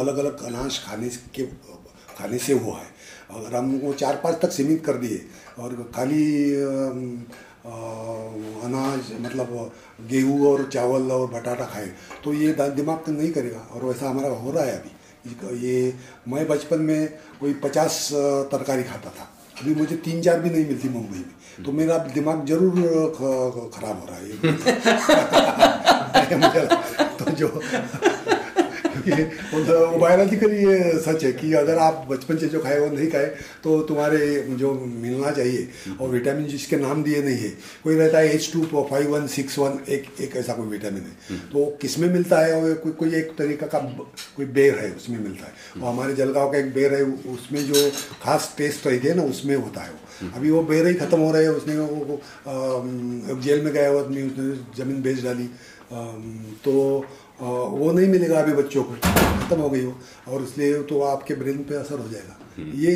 अलग 0.00 0.16
अलग 0.18 0.42
अनाज 0.44 0.78
खाने 0.84 1.08
के, 1.34 1.46
खाने 2.18 2.38
से 2.38 2.52
हुआ 2.52 2.76
है। 2.76 2.92
अगर 3.30 3.56
हम 3.56 3.74
वो 3.84 3.92
चार 3.94 4.20
पाँच 4.24 4.40
तक 4.42 4.52
सीमित 4.52 4.84
कर 4.86 4.96
दिए 4.96 5.20
और 5.58 5.90
खाली 5.94 6.24
अनाज 7.66 9.12
मतलब 9.20 9.72
गेहूँ 10.10 10.46
और 10.48 10.64
चावल 10.72 11.10
और 11.12 11.26
बटाटा 11.30 11.64
खाए। 11.64 11.86
तो 12.24 12.32
ये 12.34 12.52
दिमाग 12.52 13.08
नहीं 13.08 13.30
करेगा, 13.32 13.60
और 13.72 13.84
वैसा 13.84 14.08
हमारा 14.10 14.28
हो 14.28 14.50
रहा 14.50 14.64
है 14.64 14.72
अभी। 14.78 14.90
ये, 15.58 15.94
मैं 16.28 16.46
बचपन 16.48 16.80
में 16.80 17.08
कोई 17.40 17.52
पचास 17.54 18.08
तरकारी 18.52 18.82
खाता 18.82 19.10
था। 19.10 19.28
अभी 19.60 19.74
मुझे 19.74 19.96
तीन 19.96 20.20
चार 20.22 20.40
भी 20.40 20.50
नहीं 20.50 20.66
मिलती 20.66 20.88
मुंबई 20.88 21.18
में। 21.18 21.64
तो 21.64 21.72
मेरा 21.72 21.98
दिमाग 21.98 22.44
ज़रूर 22.46 22.72
खराब 23.74 24.00
हो 24.00 24.06
रहा 24.06 24.16
है। 24.16 24.24
तो 27.18 27.24
जो 27.30 27.48
बायोलॉजिकली 30.00 30.56
ये 30.56 30.98
सच 31.00 31.24
है 31.24 31.32
कि 31.32 31.52
अगर 31.54 31.78
आप 31.78 32.06
बचपन 32.10 32.36
से 32.38 32.46
जो 32.48 32.60
खाए 32.60 32.78
वो 32.78 32.86
नहीं 32.90 33.06
खाए 33.10 33.26
तो 33.64 33.80
तुम्हारे 33.82 34.18
जो 34.60 34.72
मिलना 34.74 35.30
चाहिए 35.30 35.96
और 36.00 36.08
विटामिन 36.10 36.46
जिसके 36.46 36.76
नाम 36.76 37.02
दिए 37.04 37.22
नहीं 37.22 37.36
है 37.38 37.50
कोई 37.84 37.96
रहता 37.96 38.18
है 38.18 38.34
H 38.34 38.50
two 38.52 38.64
five 38.90 39.12
one 39.14 39.26
six 39.26 39.58
one 39.58 39.78
एक 39.88 40.04
एक 40.20 40.36
ऐसा 40.36 40.52
कोई 40.52 40.66
विटामिन 40.68 41.02
है। 41.02 41.38
तो 41.52 41.64
किसमें 41.82 42.08
मिलता 42.08 42.38
है 42.40 42.52
और 42.54 42.74
कोई 42.84 42.92
कोई 42.92 43.14
एक 43.14 43.30
तरीका 43.38 43.66
का 43.66 43.78
कोई 44.36 44.46
बेर 44.56 44.78
है 44.78 44.90
उसमें 44.92 45.18
मिलता 45.18 45.46
है। 45.46 45.82
और 45.82 45.88
हमारे 45.88 46.14
जलगांव 46.14 46.50
का 46.52 46.58
एक 46.58 46.72
बेर 46.74 46.94
है 46.94 47.02
उसमें 47.34 47.60
जो 47.72 47.90
खास 48.22 48.54
टेस्ट 48.58 48.86
रहती 48.86 49.08
है 49.08 49.14
ना 49.14 49.22
उसमें 49.34 49.54
होता 49.56 49.80
है 49.80 49.90
वो। 49.90 50.30
अभी 50.36 50.50
वो 50.50 50.62
बेर 50.62 50.86
ही 50.86 50.94
खत्म 50.94 51.18
हो 51.18 51.32
रहे 51.32 51.42
हैं 51.42 51.50
उसने 51.50 51.76
वो 51.78 52.20
जेल 53.42 53.62
में 53.62 53.72
गया 53.72 53.88
हुआ 53.88 54.00
आदमी 54.00 54.22
उसने 54.22 54.46
ज़मीन 54.76 55.02
बेच 55.02 55.22
डाली। 55.24 55.48
तो 56.64 56.72
वो 57.38 57.92
नहीं 57.92 58.08
मिलेगा 58.08 58.40
अभी 58.40 58.52
बच्चों 58.52 58.82
को। 58.84 58.94
खत्म 58.94 59.60
हो 59.60 59.68
गई 59.70 59.84
हो 59.84 59.98
और 60.28 60.42
इसलिए 60.42 60.82
तो 60.82 61.00
आपके 61.02 61.34
ब्रेन 61.34 61.58
पे 61.64 61.74
असर 61.74 61.98
हो 61.98 62.08
जाएगा। 62.08 62.36
हम्म। 62.56 62.72
ये 62.80 62.92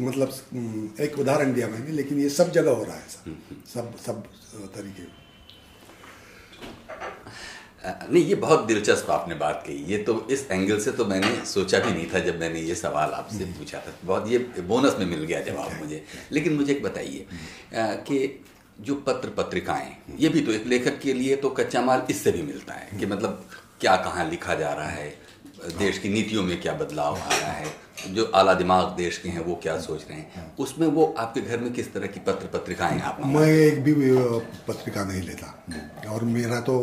मतलब 0.00 0.96
एक 1.00 1.18
उदाहरण 1.18 1.52
दिया 1.54 1.68
मैंने 1.68 1.92
लेकिन 1.92 2.20
ये 2.20 2.28
सब 2.30 2.52
जगह 2.52 2.70
हो 2.70 2.84
रहा 2.84 2.96
है 2.96 3.08
सब 3.08 3.28
हम्म। 3.28 3.62
सब 3.74 3.92
सब 4.06 4.22
तरीके। 4.76 5.10
नहीं 7.84 8.24
ये 8.24 8.34
बहुत 8.36 8.64
दिलचस्प 8.66 9.10
आपने 9.10 9.34
बात 9.34 9.62
कही। 9.66 9.76
ये 9.84 9.98
तो 9.98 10.14
इस 10.30 10.46
एंगल 10.50 10.78
से 10.80 10.92
तो 10.92 11.04
मैंने 11.06 11.34
सोचा 11.46 11.78
भी 11.78 11.90
नहीं 11.90 12.06
था 12.12 12.18
जब 12.26 12.38
मैंने 12.40 12.60
ये 12.60 12.74
सवाल 12.74 13.10
आपसे 13.12 13.42
हम्म। 13.44 13.52
पूछा 13.52 13.78
था। 13.78 13.94
बहुत 14.04 14.28
ये 14.28 14.38
बोनस 14.68 14.96
में 14.98 15.06
मिल 15.06 15.24
गया 15.24 15.40
जवाब 15.42 15.78
मुझे। 15.80 16.04
लेकिन 16.32 16.52
मुझे 16.52 16.72
एक 16.72 16.82
बताइए 16.82 17.26
कि 17.74 18.44
जो 18.80 18.94
पत्र 19.06 19.28
पत्रिकाएँ 19.36 19.90
ये 20.18 20.28
भी 20.28 20.40
तो 20.40 20.52
एक 20.52 20.66
लेखक 20.66 20.98
के 20.98 21.12
लिए 21.12 21.36
तो 21.36 21.50
कच्चा 21.50 21.80
माल 21.82 22.06
इससे 22.10 22.32
भी 22.32 22.42
मिलता 22.42 22.74
है 22.74 22.98
कि 23.00 23.06
मतलब 23.06 23.44
क्या 23.82 23.94
कहाँ 23.96 24.28
लिखा 24.30 24.54
जा 24.54 24.72
रहा 24.72 24.88
है 24.88 25.08
देश 25.78 25.98
की 25.98 26.08
नीतियों 26.08 26.42
में 26.42 26.60
क्या 26.62 26.72
बदलाव 26.72 27.14
आ 27.14 27.28
रहा 27.28 27.52
है 27.52 28.14
जो 28.14 28.24
आला 28.34 28.52
दिमाग 28.54 28.84
देश 28.96 29.18
के 29.18 29.28
हैं 29.28 29.44
वो 29.44 29.54
क्या 29.62 29.76
सोच 29.80 30.04
रहे 30.10 30.18
हैं 30.18 30.44
उसमें 30.56 30.86
वो 30.88 31.04
आपके 31.18 31.40
घर 31.40 31.58
में 31.60 31.72
किस 31.72 31.92
तरह 31.94 32.06
की 32.06 32.20
पत्र 32.20 32.46
पत्रिकाएँ 32.52 33.00
आप 33.00 33.20
मैं 33.26 33.46
एक 33.46 33.82
भी 33.84 33.94
पत्रिका 34.68 35.04
नहीं 35.04 35.22
लेता। 35.22 35.48
और 36.10 36.24
मेरा 36.24 36.60
तो 36.60 36.76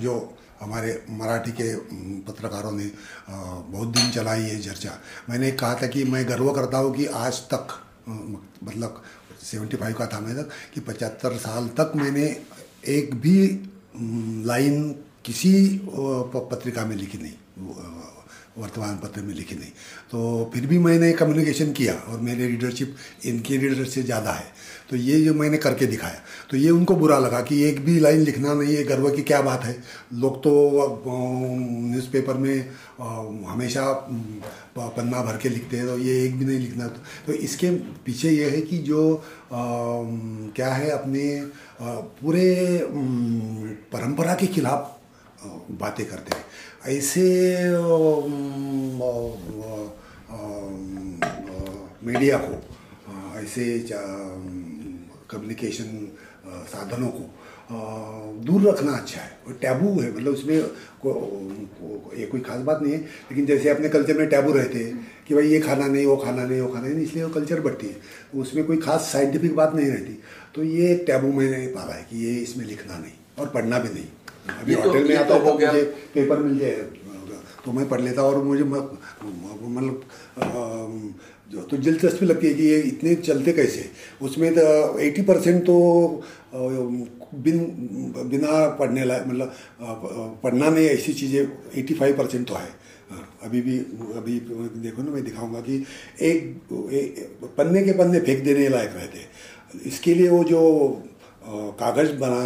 जो 0.00 0.14
हमारे 0.60 0.92
मराठी 1.12 1.52
के 1.52 1.74
पत्रकारों 2.28 2.72
ने 2.72 2.90
बहुत 3.30 3.88
दिन 3.88 4.10
चलाई 4.10 4.42
है 4.42 4.60
चर्चा। 4.60 4.98
मैंने 5.30 5.50
कहा 5.52 5.74
था 5.82 5.86
कि 5.86 6.04
मैं 6.04 6.28
गर्व 6.28 6.52
करता 6.52 6.78
हूँ 6.78 6.94
कि 6.94 7.06
आज 7.24 7.40
तक 7.54 7.78
मतलब 8.08 9.02
सेवेंटी 9.42 9.76
फाइव 9.76 9.94
का 9.94 10.06
था 10.06 10.20
मैं 10.20 10.36
तक 10.36 10.50
कि 10.74 10.80
पचहत्तर 10.80 11.36
साल 11.38 11.68
तक 11.80 11.92
मैंने 11.96 12.24
एक 12.88 13.14
भी 13.20 13.38
लाइन 14.46 14.94
किसी 15.26 15.52
पत्रिका 15.86 16.84
में 16.86 16.96
लिखी 16.96 17.18
नहीं 17.18 17.34
वर्तमान 18.58 18.96
पत्र 18.98 19.20
में 19.22 19.34
लिखी 19.34 19.54
नहीं। 19.54 19.70
तो 20.10 20.50
फिर 20.52 20.66
भी 20.66 20.78
मैंने 20.78 21.12
कम्युनिकेशन 21.12 21.72
किया 21.72 21.94
और 22.08 22.20
मेरे 22.20 22.46
रीडरशिप 22.46 22.94
इनके 23.26 23.56
रीडर 23.56 23.84
से 23.84 24.02
ज़्यादा 24.02 24.32
है। 24.32 24.46
तो 24.90 24.96
ये 24.96 25.20
जो 25.22 25.34
मैंने 25.34 25.58
करके 25.58 25.86
दिखाया 25.86 26.20
तो 26.50 26.56
ये 26.56 26.70
उनको 26.70 26.94
बुरा 26.96 27.18
लगा 27.18 27.40
कि 27.42 27.62
एक 27.64 27.84
भी 27.84 27.98
लाइन 28.00 28.20
लिखना 28.20 28.54
नहीं 28.54 28.76
है 28.76 28.84
गर्व 28.84 29.08
की 29.10 29.22
क्या 29.22 29.40
बात 29.42 29.64
है। 29.64 29.76
लोग 30.14 30.38
तो 30.38 30.52
न्यूज़पेपर 31.04 32.36
में 32.36 32.68
हमेशा 33.46 33.92
पन्ना 34.78 35.22
भर 35.22 35.36
के 35.36 35.48
लिखते 35.48 35.76
हैं 35.76 35.86
तो 35.86 35.98
ये 35.98 36.22
एक 36.24 36.38
भी 36.38 36.44
नहीं 36.44 36.58
लिखना। 36.58 36.86
तो, 36.86 37.32
इसके 37.32 37.70
पीछे 38.06 38.30
ये 38.30 38.50
है 38.50 38.60
कि 38.62 38.78
जो 38.80 39.14
आ, 39.14 39.62
क्या 40.56 40.72
है 40.74 40.90
अपने 40.90 41.24
पूरे 41.82 42.46
परंपरा 43.92 44.34
के 44.34 44.46
खिलाफ 44.48 44.94
बातें 45.80 46.06
करते 46.06 46.36
हैं। 46.36 46.44
ऐसे 46.88 47.24
मीडिया 52.06 52.36
को 52.38 52.54
ऐसे 53.38 53.64
कम्युनिकेशन 55.30 56.08
साधनों 56.66 57.08
को 57.08 57.24
दूर 58.46 58.62
रखना 58.62 58.92
अच्छा 58.92 59.20
है। 59.20 59.30
और 59.46 59.52
टैबू 59.62 59.88
है 60.00 60.10
मतलब 60.16 60.32
उसमें 60.32 60.62
को, 61.02 61.12
को, 61.12 62.12
ये 62.16 62.26
कोई 62.26 62.40
खास 62.40 62.60
बात 62.60 62.82
नहीं 62.82 62.92
है 62.92 62.98
लेकिन 62.98 63.46
जैसे 63.46 63.68
अपने 63.70 63.88
कल्चर 63.88 64.18
में 64.18 64.28
टैबू 64.28 64.52
रहते 64.52 64.78
हैं 64.78 65.06
कि 65.28 65.34
भाई 65.34 65.48
ये 65.48 65.60
खाना 65.60 65.86
नहीं 65.86 66.06
वो 66.06 66.16
खाना 66.16 66.44
नहीं 66.44 66.60
वो 66.60 66.68
खाना 66.72 66.88
नहीं 66.88 67.04
इसलिए 67.04 67.24
वो 67.24 67.30
कल्चर 67.30 67.60
बढ़ती 67.60 67.86
है। 67.86 67.96
उसमें 68.40 68.64
कोई 68.66 68.76
खास 68.78 69.10
साइंटिफिक 69.12 69.54
बात 69.56 69.74
नहीं 69.74 69.86
रहती। 69.86 70.18
तो 70.54 70.62
ये 70.64 70.94
टैबू 71.06 71.32
मैंने 71.32 71.66
पा 71.66 71.82
रहा 71.82 71.94
है 71.94 72.06
कि 72.10 72.24
ये 72.26 72.34
इसमें 72.42 72.64
लिखना 72.66 72.98
नहीं 72.98 73.12
और 73.38 73.48
पढ़ना 73.48 73.78
भी 73.78 73.88
नहीं। 73.94 74.06
अभी 74.50 74.74
तो 74.74 74.80
होटल 74.82 75.08
में 75.08 75.16
आता 75.16 75.38
तो 75.38 75.44
हो 75.44 75.52
मुझे 75.54 75.82
पेपर 76.14 76.38
मिल 76.38 76.58
जाए। 76.58 76.72
तो 77.64 77.72
मैं 77.72 77.88
पढ़ 77.88 78.00
लेता 78.00 78.22
और 78.22 78.42
मुझे 78.44 78.64
मतलब 78.64 78.98
जो 81.50 81.60
तो 81.62 81.76
दिलचस्पी 81.76 82.26
लगती 82.26 82.46
है 82.46 82.54
कि 82.54 82.62
ये 82.62 82.78
इतने 82.82 83.14
चलते 83.16 83.52
कैसे? 83.52 83.84
उसमें 84.22 84.52
तो 84.54 84.98
एटी 85.00 85.22
परसेंट 85.22 85.62
तो 85.62 85.76
बिन 87.36 87.58
बिना 88.30 88.66
पढ़ने 88.78 89.04
लायक 89.04 89.26
मतलब 89.26 90.40
पढ़ना 90.42 90.70
नहीं 90.70 90.86
ऐसी 90.86 91.12
चीज़ें 91.12 91.46
एटी 91.74 91.94
फाइव 91.94 92.16
परसेंट 92.18 92.46
तो 92.48 92.54
है। 92.54 92.68
अभी 93.42 93.60
भी 93.62 93.78
अभी 94.16 94.38
देखो 94.82 95.02
ना 95.02 95.10
मैं 95.10 95.22
दिखाऊँगा 95.24 95.60
कि 95.60 95.76
एक, 96.22 96.42
एक 96.92 97.50
पन्ने 97.58 97.82
के 97.82 97.92
पन्ने 97.92 98.20
फेंक 98.20 98.44
देने 98.44 98.68
लायक 98.68 98.92
रहते। 98.94 99.18
इसके 99.88 100.14
लिए 100.14 100.28
वो 100.28 100.42
जो 100.44 100.60
कागज़ 101.48 102.12
बना 102.12 102.40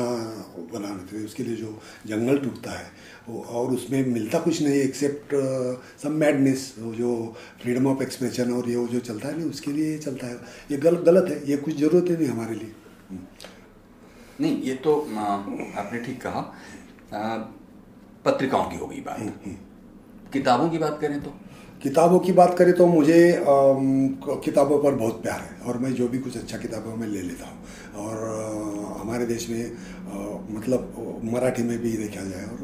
बनाने 0.73 1.03
थे 1.11 1.25
उसके 1.25 1.43
लिए 1.43 1.57
जो 1.57 1.79
जंगल 2.07 2.39
टूटता 2.39 2.71
है 2.71 2.91
और 3.29 3.71
उसमें 3.71 4.07
मिलता 4.07 4.39
कुछ 4.39 4.63
नहीं 4.63 4.75
एक्सेप्ट 4.75 5.35
सम 6.03 6.13
मैडनेस 6.13 6.75
जो 6.79 7.35
फ्रीडम 7.63 7.87
ऑफ़ 7.87 8.03
एक्सप्रेशन 8.03 8.53
और 8.53 8.69
ये 8.69 8.77
वो 8.77 8.87
जो 8.87 9.01
चलता 9.01 9.29
है 9.29 9.39
ना 9.39 9.45
उसके 9.45 9.73
लिए 9.73 9.99
चलता 9.99 10.27
है। 10.27 10.35
ये 10.71 10.77
गल, 10.77 10.97
गलत 10.97 11.31
है 11.31 11.51
ये 11.51 11.57
कुछ 11.57 11.77
ज़रूरत 11.77 12.11
ही 12.11 12.17
नहीं 12.17 12.29
हमारे 12.29 12.55
लिए। 12.55 12.73
हम्म। 13.11 13.21
नहीं 14.41 14.63
ये 14.63 14.75
तो 14.75 15.01
आपने 15.77 16.01
ठीक 16.01 16.21
कहा। 16.23 16.41
पत्रिकाओं 18.25 18.71
की 18.71 18.77
हो 18.77 18.87
गई 18.87 19.01
बात। 19.01 19.19
हम्म, 19.19 19.31
हम्म। 19.45 19.57
किताबों 20.33 20.71
की 20.71 20.79
बात 20.79 20.99
करें 21.01 21.23
तो? 21.23 21.35
किताबों 21.83 22.19
की 22.21 22.33
बात 22.33 22.57
करें 22.59 22.73
तो 22.77 22.87
मुझे 22.87 23.21
किताबों 24.45 24.79
पर 24.83 24.95
बहुत 24.95 25.23
प्यार 25.23 25.40
है 25.40 25.66
और 25.66 25.79
मैं 25.79 25.93
जो 25.95 26.09
भी 26.09 26.19
कुछ 26.19 26.37
अच्छा 26.37 26.59
किताबों 26.59 26.97
में 26.97 27.07
ले 27.09 27.23
लेता 27.23 27.47
हूँ 27.47 27.59
और 28.05 28.16
हमारे 29.01 29.27
देश 29.27 29.49
में 29.51 29.62
मतलब 30.51 31.21
मराठी 31.33 31.62
में 31.62 31.79
भी 31.79 31.93
देखा 31.97 32.25
जाए 32.25 32.45
और 32.45 32.59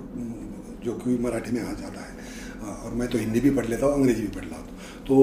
जो 0.84 0.92
कि 0.94 1.18
मराठी 1.24 1.52
में 1.52 1.62
आ 1.62 1.72
जाता 1.72 2.00
है 2.00 2.14
और 2.84 2.94
मैं 2.94 3.08
तो 3.08 3.18
हिंदी 3.18 3.40
भी 3.40 3.50
पढ़ 3.50 3.66
लेता 3.66 3.86
हूँ, 3.86 3.94
अंग्रेज़ी 3.94 4.22
भी 4.22 4.28
पढ़ 4.28 4.44
लेता 4.44 4.56
हूँ। 4.56 4.66
तो 5.06 5.16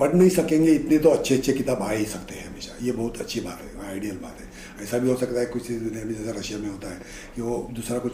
पढ़ 0.00 0.12
नहीं 0.14 0.28
सकेंगे, 0.30 0.72
इतने 0.72 0.98
तो 0.98 1.10
अच्छे 1.10 1.34
अच्छे 1.36 1.52
किताब 1.52 1.82
आ 1.82 1.90
ही 1.90 2.04
सकते 2.06 2.34
हैं 2.34 2.48
हमेशा, 2.48 2.74
ये 2.82 2.92
बहुत 2.92 3.20
अच्छी 3.20 3.40
बात 3.40 3.60
है, 3.62 3.88
आइडियल 3.90 4.16
बात 4.22 4.40
है। 4.40 4.46
ऐसा 4.82 4.98
भी 4.98 5.08
हो 5.08 5.16
सकता 5.16 5.40
है 5.40 5.46
कुछ 5.46 5.70
में 5.70 6.14
जैसा 6.14 6.38
रशिया 6.38 6.58
में 6.58 6.68
होता 6.68 6.90
है 6.90 7.00
कि 7.34 7.42
वो 7.42 7.56
दूसरा 7.72 7.98
कुछ 7.98 8.12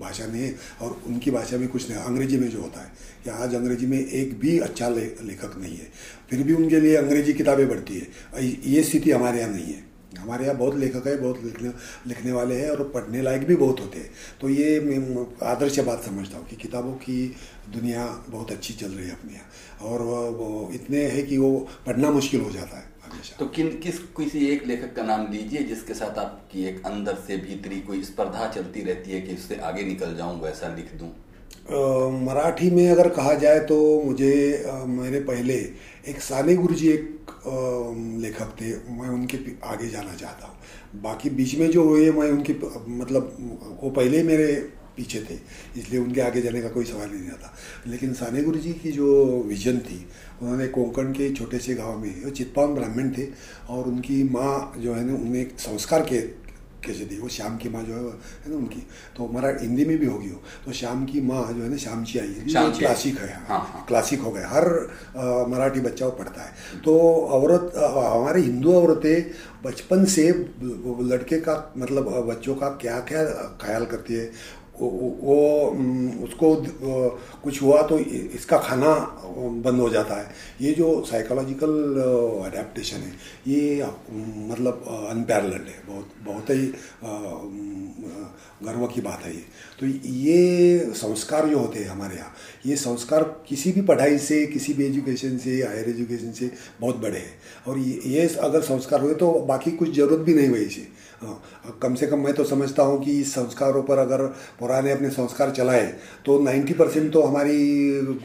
भाषा 0.00 0.26
नहीं 0.26 0.42
है 0.42 0.54
और 0.82 1.00
उनकी 1.06 1.30
भाषा 1.30 1.56
में 1.56 1.68
कुछ 1.68 1.88
नहीं 1.90 1.98
अंग्रेज़ी 2.00 2.38
में 2.38 2.48
जो 2.50 2.60
होता 2.60 2.80
है 2.80 2.92
कि 3.24 3.30
आज 3.30 3.54
अंग्रेज़ी 3.54 3.86
में 3.86 3.98
एक 3.98 4.38
भी 4.40 4.58
अच्छा 4.60 4.88
ले, 4.88 5.04
लेखक 5.22 5.58
नहीं 5.58 5.76
है 5.76 5.90
फिर 6.30 6.42
भी 6.42 6.54
उनके 6.54 6.80
लिए 6.80 6.96
अंग्रेज़ी 6.96 7.32
किताबें 7.34 7.68
बढ़ती 7.68 7.94
है। 7.94 8.06
ये 8.66 8.82
स्थिति 8.82 9.10
हमारे 9.10 9.40
यहाँ 9.40 9.52
नहीं 9.52 9.74
है। 9.74 9.84
हमारे 10.18 10.44
यहाँ 10.44 10.56
बहुत 10.56 10.76
लेखक 10.76 11.06
है 11.06 11.16
बहुत 11.20 11.42
लिखने 11.44 11.70
लिखने 12.06 12.32
वाले 12.32 12.54
हैं 12.54 12.70
और 12.70 12.82
पढ़ने 12.88 13.22
लायक 13.22 13.46
भी 13.46 13.56
बहुत 13.56 13.80
होते 13.80 13.98
हैं। 13.98 14.10
तो 14.40 14.48
ये 14.48 14.80
मैं 14.80 15.26
आदर्श 15.46 15.78
बात 15.80 16.04
समझता 16.04 16.38
हूँ 16.38 16.46
कि 16.48 16.56
किताबों 16.56 16.92
की 16.96 17.26
दुनिया 17.72 18.06
बहुत 18.28 18.50
अच्छी 18.52 18.74
चल 18.74 18.90
रही 18.90 19.06
है 19.06 19.12
अपने 19.12 19.32
यहाँ 19.32 19.88
और 19.88 20.74
इतने 20.74 21.04
है 21.06 21.22
कि 21.22 21.38
वो 21.38 21.50
पढ़ना 21.86 22.10
मुश्किल 22.10 22.40
हो 22.40 22.50
जाता 22.50 22.76
है। 22.76 22.94
तो 23.38 23.46
किन 23.46 23.68
किस 23.78 23.98
किसी 24.16 24.46
एक 24.46 24.66
लेखक 24.66 24.94
का 24.96 25.02
नाम 25.02 25.26
लीजिए 25.32 25.62
जिसके 25.64 25.94
साथ 25.94 26.18
आपकी 26.18 26.64
एक 26.64 26.86
अंदर 26.86 27.14
से 27.26 27.36
भीतरी 27.36 27.80
कोई 27.80 28.02
स्पर्धा 28.02 28.48
चलती 28.48 28.82
रहती 28.82 29.10
है 29.10 29.20
कि 29.20 29.32
इससे 29.32 29.56
आगे 29.64 29.82
निकल 29.84 30.14
जाऊँ 30.16 30.40
वैसा 30.42 30.74
लिख 30.76 30.94
दूँ? 30.94 31.08
मराठी 32.24 32.70
में 32.70 32.88
अगर 32.90 33.08
कहा 33.08 33.34
जाए 33.34 33.60
तो 33.60 33.76
मुझे 34.02 34.32
मेरे 34.88 35.20
पहले 35.20 35.54
एक 36.08 36.20
साने 36.20 36.54
गुरु 36.56 36.74
जी 36.74 36.88
एक 36.88 37.32
लेखक 38.22 38.54
थे 38.60 38.70
मैं 38.92 39.08
उनके 39.08 39.38
आगे 39.64 39.88
जाना 39.90 40.14
चाहता 40.14 40.46
हूँ। 40.46 41.00
बाकी 41.02 41.30
बीच 41.30 41.54
में 41.58 41.70
जो 41.70 41.82
हुए 41.84 42.10
मैं 42.10 42.30
उनके 42.30 42.54
मतलब 42.98 43.36
वो 43.82 43.90
पहले 43.90 44.22
मेरे 44.22 44.48
पीछे 44.96 45.20
थे 45.20 45.38
इसलिए 45.76 46.00
उनके 46.00 46.20
आगे 46.20 46.42
जाने 46.42 46.62
का 46.62 46.68
कोई 46.68 46.84
सवाल 46.84 47.10
ही 47.10 47.18
नहीं 47.18 47.30
आता। 47.30 47.52
लेकिन 47.86 48.12
साने 48.14 48.42
गुरु 48.42 48.58
जी 48.58 48.72
की 48.74 48.92
जो 48.92 49.42
विजन 49.46 49.78
थी 49.80 50.04
उन्होंने 50.42 50.66
कोंकण 50.68 51.12
के 51.12 51.32
छोटे 51.34 51.58
से 51.58 51.74
गाँव 51.74 51.98
में 51.98 52.24
वो 52.24 52.30
चितपान 52.30 52.74
ब्राह्मण 52.74 53.10
थे 53.18 53.28
और 53.68 53.84
उनकी 53.88 54.22
माँ 54.30 54.72
जो 54.78 54.94
है 54.94 55.04
ना 55.04 55.14
उन्हें 55.14 55.46
संस्कार 55.58 56.02
के 56.02 56.20
कैसे 56.84 57.04
दी 57.04 57.18
वो 57.18 57.28
श्याम 57.28 57.56
की 57.58 57.68
माँ 57.68 57.82
जो 57.82 57.92
है 57.92 58.00
है 58.00 58.50
ना 58.50 58.56
उनकी 58.56 58.80
तो 59.16 59.26
हमारा 59.26 59.48
हिंदी 59.60 59.84
में 59.84 59.96
भी 59.98 60.06
होगी 60.06 60.28
वो। 60.28 60.40
तो 60.64 60.72
श्याम 60.72 61.04
की 61.04 61.20
माँ 61.20 61.42
जो 61.52 61.62
है 61.62 61.68
ना 61.70 61.76
श्याम 61.76 62.04
जी 62.04 62.18
आई। 62.18 62.26
है 62.28 62.44
क्लासिक 62.78 63.18
है। 63.18 63.28
हाँ, 63.48 63.58
हाँ, 63.60 63.84
क्लासिक 63.88 64.20
हो 64.20 64.30
गया 64.30 64.48
हर 64.48 64.68
मराठी 65.50 65.80
बच्चा 65.80 66.06
वो 66.06 66.12
पढ़ता 66.12 66.42
है। 66.42 66.80
तो 66.84 66.98
औरत 67.38 67.72
हमारे 67.76 68.40
हिंदू 68.42 68.74
औरतें 68.74 69.30
बचपन 69.64 70.04
से 70.14 70.28
लड़के 71.10 71.40
का 71.40 71.56
मतलब 71.78 72.10
बच्चों 72.28 72.54
का 72.54 72.68
क्या 72.82 72.98
क्या 73.08 73.24
ख्याल 73.62 73.84
करती 73.86 74.14
है 74.14 74.30
वो 74.80 75.36
उसको 76.24 76.54
कुछ 77.42 77.60
हुआ 77.62 77.82
तो 77.82 77.98
इसका 77.98 78.58
खाना 78.58 78.92
बंद 79.64 79.80
हो 79.80 79.88
जाता 79.90 80.14
है। 80.14 80.34
ये 80.60 80.72
जो 80.72 80.88
साइकोलॉजिकल 81.04 81.70
अडेप्टेशन 82.46 82.96
है, 82.96 83.12
ये 83.48 83.84
मतलब 84.48 84.84
अनपैरल्ड 85.10 85.68
है। 85.68 85.82
बहुत 85.86 86.10
बहुत 86.26 86.50
ही 86.50 86.72
गर्व 88.64 88.86
की 88.86 89.00
बात 89.00 89.24
है 89.24 89.34
ये। 89.34 89.42
तो 89.80 89.86
ये 89.86 90.78
संस्कार 90.96 91.48
जो 91.48 91.58
होते 91.58 91.78
हैं 91.78 91.88
हमारे 91.88 92.16
यहाँ, 92.16 92.34
ये 92.66 92.76
संस्कार 92.76 93.22
किसी 93.48 93.72
भी 93.72 93.80
पढ़ाई 93.82 94.18
से, 94.18 94.46
किसी 94.46 94.72
भी 94.74 94.86
एजुकेशन 94.86 95.36
से 95.38 95.62
हायर 95.62 95.88
एजुकेशन 95.90 96.32
से 96.32 96.50
बहुत 96.80 96.96
बड़े 96.96 97.18
हैं। 97.18 97.34
और 97.66 97.78
ये 97.78 98.26
अगर 98.28 98.60
संस्कार 98.62 99.00
हुए 99.00 99.14
तो 99.14 99.32
बाकी 99.48 99.70
कुछ 99.72 99.94
ज़रूरत 99.96 100.20
भी 100.20 100.34
नहीं 100.34 100.48
हुई 100.48 100.60
इसे। 100.60 100.86
हाँ 101.22 101.78
कम 101.82 101.94
से 101.94 102.06
कम 102.06 102.18
मैं 102.18 102.32
तो 102.34 102.44
समझता 102.44 102.82
हूँ 102.82 103.02
कि 103.04 103.22
संस्कारों 103.24 103.82
पर 103.82 103.98
अगर 103.98 104.24
पुराने 104.60 104.90
अपने 104.92 105.10
संस्कार 105.10 105.50
चलाए 105.50 105.86
तो 106.26 106.38
90 106.44 106.74
परसेंट 106.78 107.12
तो 107.12 107.22
हमारी 107.22 107.56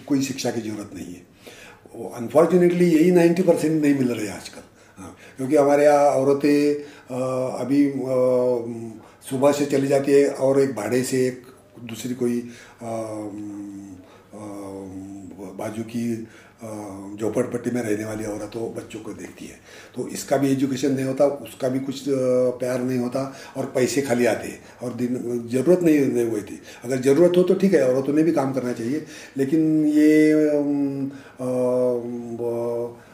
कोई 0.08 0.21
शिक्षा 0.21 0.51
की 0.51 0.62
ज़रूरत 0.62 0.91
नहीं 0.95 1.13
है। 1.13 2.10
अनफॉर्चुनेटली 2.15 2.89
यही 2.91 3.12
90 3.12 3.47
परसेंट 3.47 3.82
नहीं 3.82 3.93
मिल 3.95 4.12
रहे 4.12 4.27
आजकल। 4.30 4.62
हाँ 4.97 5.15
क्योंकि 5.38 5.56
हमारे 5.56 5.86
यहाँ 5.86 6.12
औरतें 6.12 6.73
अभी 7.62 7.82
सुबह 9.30 9.51
से 9.51 9.65
चली 9.65 9.88
जाती 9.88 10.12
है 10.12 10.30
और 10.45 10.60
एक 10.62 10.75
भाड़े 10.75 11.04
से 11.04 11.25
एक 11.27 11.41
दूसरी 11.89 12.13
कोई 12.15 12.39
आ, 12.84 12.91
आ, 12.91 12.91
बाजू 15.60 15.84
की 15.84 16.04
झोपड़पट्टी 16.62 17.71
में 17.71 17.82
रहने 17.82 18.06
वाली 18.06 18.26
औरत 18.26 18.58
बच्चों 18.78 19.00
को 19.00 19.13
देखती 19.13 19.45
है। 19.45 19.60
तो 19.95 20.08
इसका 20.10 20.38
भी 20.38 20.52
एजुकेशन 20.52 20.91
नहीं 20.91 21.06
होता 21.06 21.26
उसका 21.43 21.69
भी 21.69 21.80
कुछ 21.80 22.04
प्यार 22.08 22.82
नहीं 22.82 23.00
होता 23.00 23.24
और 23.58 23.65
पैसे 23.76 24.02
खाली 24.02 24.26
आते 24.26 24.54
और 24.84 24.93
दिन 24.93 25.47
ज़रूरत 25.52 25.84
नहीं, 25.84 26.00
नहीं 26.00 26.30
हुई 26.30 26.41
थी। 26.41 26.60
अगर 26.84 27.02
ज़रूरत 27.02 27.38
हो 27.38 27.43
तो 27.43 27.54
ठीक 27.56 27.74
है 27.74 27.84
औरतों 27.88 28.13
ने 28.13 28.24
भी 28.24 28.32
काम 28.32 28.54
करना 28.54 28.74
चाहिए। 28.74 29.06
लेकिन 29.38 29.86
ये 29.88 30.34
आ, 30.50 30.60
आ, 31.41 31.50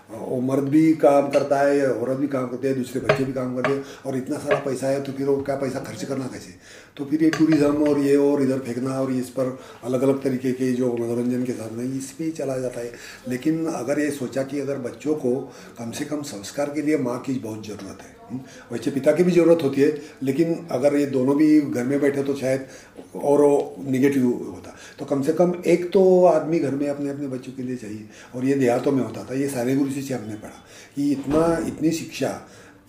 वो 0.10 0.40
मर्द 0.42 0.68
भी 0.70 0.92
काम 0.96 1.30
करता 1.30 1.60
है 1.60 1.88
औरत 1.92 2.18
भी 2.18 2.28
काम 2.28 2.48
करती 2.48 2.68
है 2.68 2.74
दूसरे 2.74 3.02
बच्चे 3.02 3.24
भी 3.24 3.34
काम 3.34 3.56
करते 3.56 3.74
हैं 3.74 3.84
और 4.06 4.18
इतना 4.18 4.38
सारा 4.38 4.60
पैसा 4.66 4.88
है 4.88 5.02
तो 5.04 5.12
फिर 5.12 5.28
वो 5.28 5.36
क्या 5.42 5.56
पैसा 5.56 5.80
खर्च 5.80 6.04
करना 6.04 6.28
कैसे? 6.28 6.54
तो 6.98 7.06
फिर 7.06 7.24
ये 7.24 7.30
टूरिज़्म 7.30 7.84
और 7.88 8.00
ये 8.00 8.16
और 8.18 8.42
इधर 8.42 8.60
फेंकना 8.60 9.00
और 9.02 9.12
इस 9.14 9.30
पर 9.30 9.58
अलग 9.86 10.02
अलग 10.02 10.22
तरीके 10.24 10.52
के 10.52 10.72
जो 10.74 10.92
मनोरंजन 10.94 11.44
के 11.44 11.54
साधन 11.54 11.80
है 11.80 11.98
इस 11.98 12.12
पर 12.12 12.32
चला 12.38 12.58
जाता 12.58 12.80
है। 12.80 12.92
लेकिन 13.28 13.66
अगर 13.68 14.00
ये 14.00 14.10
सोचा 14.12 14.44
कि 14.44 14.60
अगर 14.60 14.78
बच्चों 14.88 15.16
को 15.16 15.36
कम 15.80 15.92
से 15.92 16.06
कम 16.06 16.22
संस्कार 16.26 16.70
के 16.70 16.82
लिए 16.82 16.98
माँ 17.00 17.20
की 17.20 17.34
बहुत 17.40 17.66
ज़रूरत 17.68 18.02
है 18.02 18.16
हम्म, 18.30 18.40
वैसे 18.72 18.92
पिता 18.92 19.12
की 19.12 19.24
भी 19.24 19.32
ज़रूरत 19.32 19.64
होती 19.64 19.82
है 19.82 19.92
लेकिन 20.24 20.68
अगर 20.72 20.96
ये 20.96 21.06
दोनों 21.08 21.36
भी 21.38 21.60
घर 21.62 21.84
में 21.84 22.00
बैठे 22.02 22.24
तो 22.24 22.36
शायद 22.36 22.66
और 23.16 23.44
निगेटिव 23.88 24.26
होता। 24.26 24.76
तो 25.00 25.06
कम 25.06 25.22
से 25.24 25.34
कम 25.34 25.54
एक 25.68 25.90
तो 25.92 26.04
आदमी 26.26 26.60
घर 26.60 26.76
में 26.76 26.88
अपने 26.90 27.10
अपने 27.10 27.28
बच्चों 27.28 27.52
के 27.54 27.64
लिए 27.64 27.76
चाहिए। 27.78 28.08
और 28.36 28.46
ये 28.46 28.54
देहातों 28.56 28.92
में 28.92 29.04
होता 29.04 29.24
था, 29.24 29.34
ये 29.34 29.48
सारे 29.50 29.76
गुरु 29.76 29.92
से 29.92 30.14
हमने 30.14 30.36
पढ़ा 30.36 30.64
कि 30.96 31.12
इतना, 31.12 31.42
इतनी 31.68 31.92
शिक्षा 31.94 32.30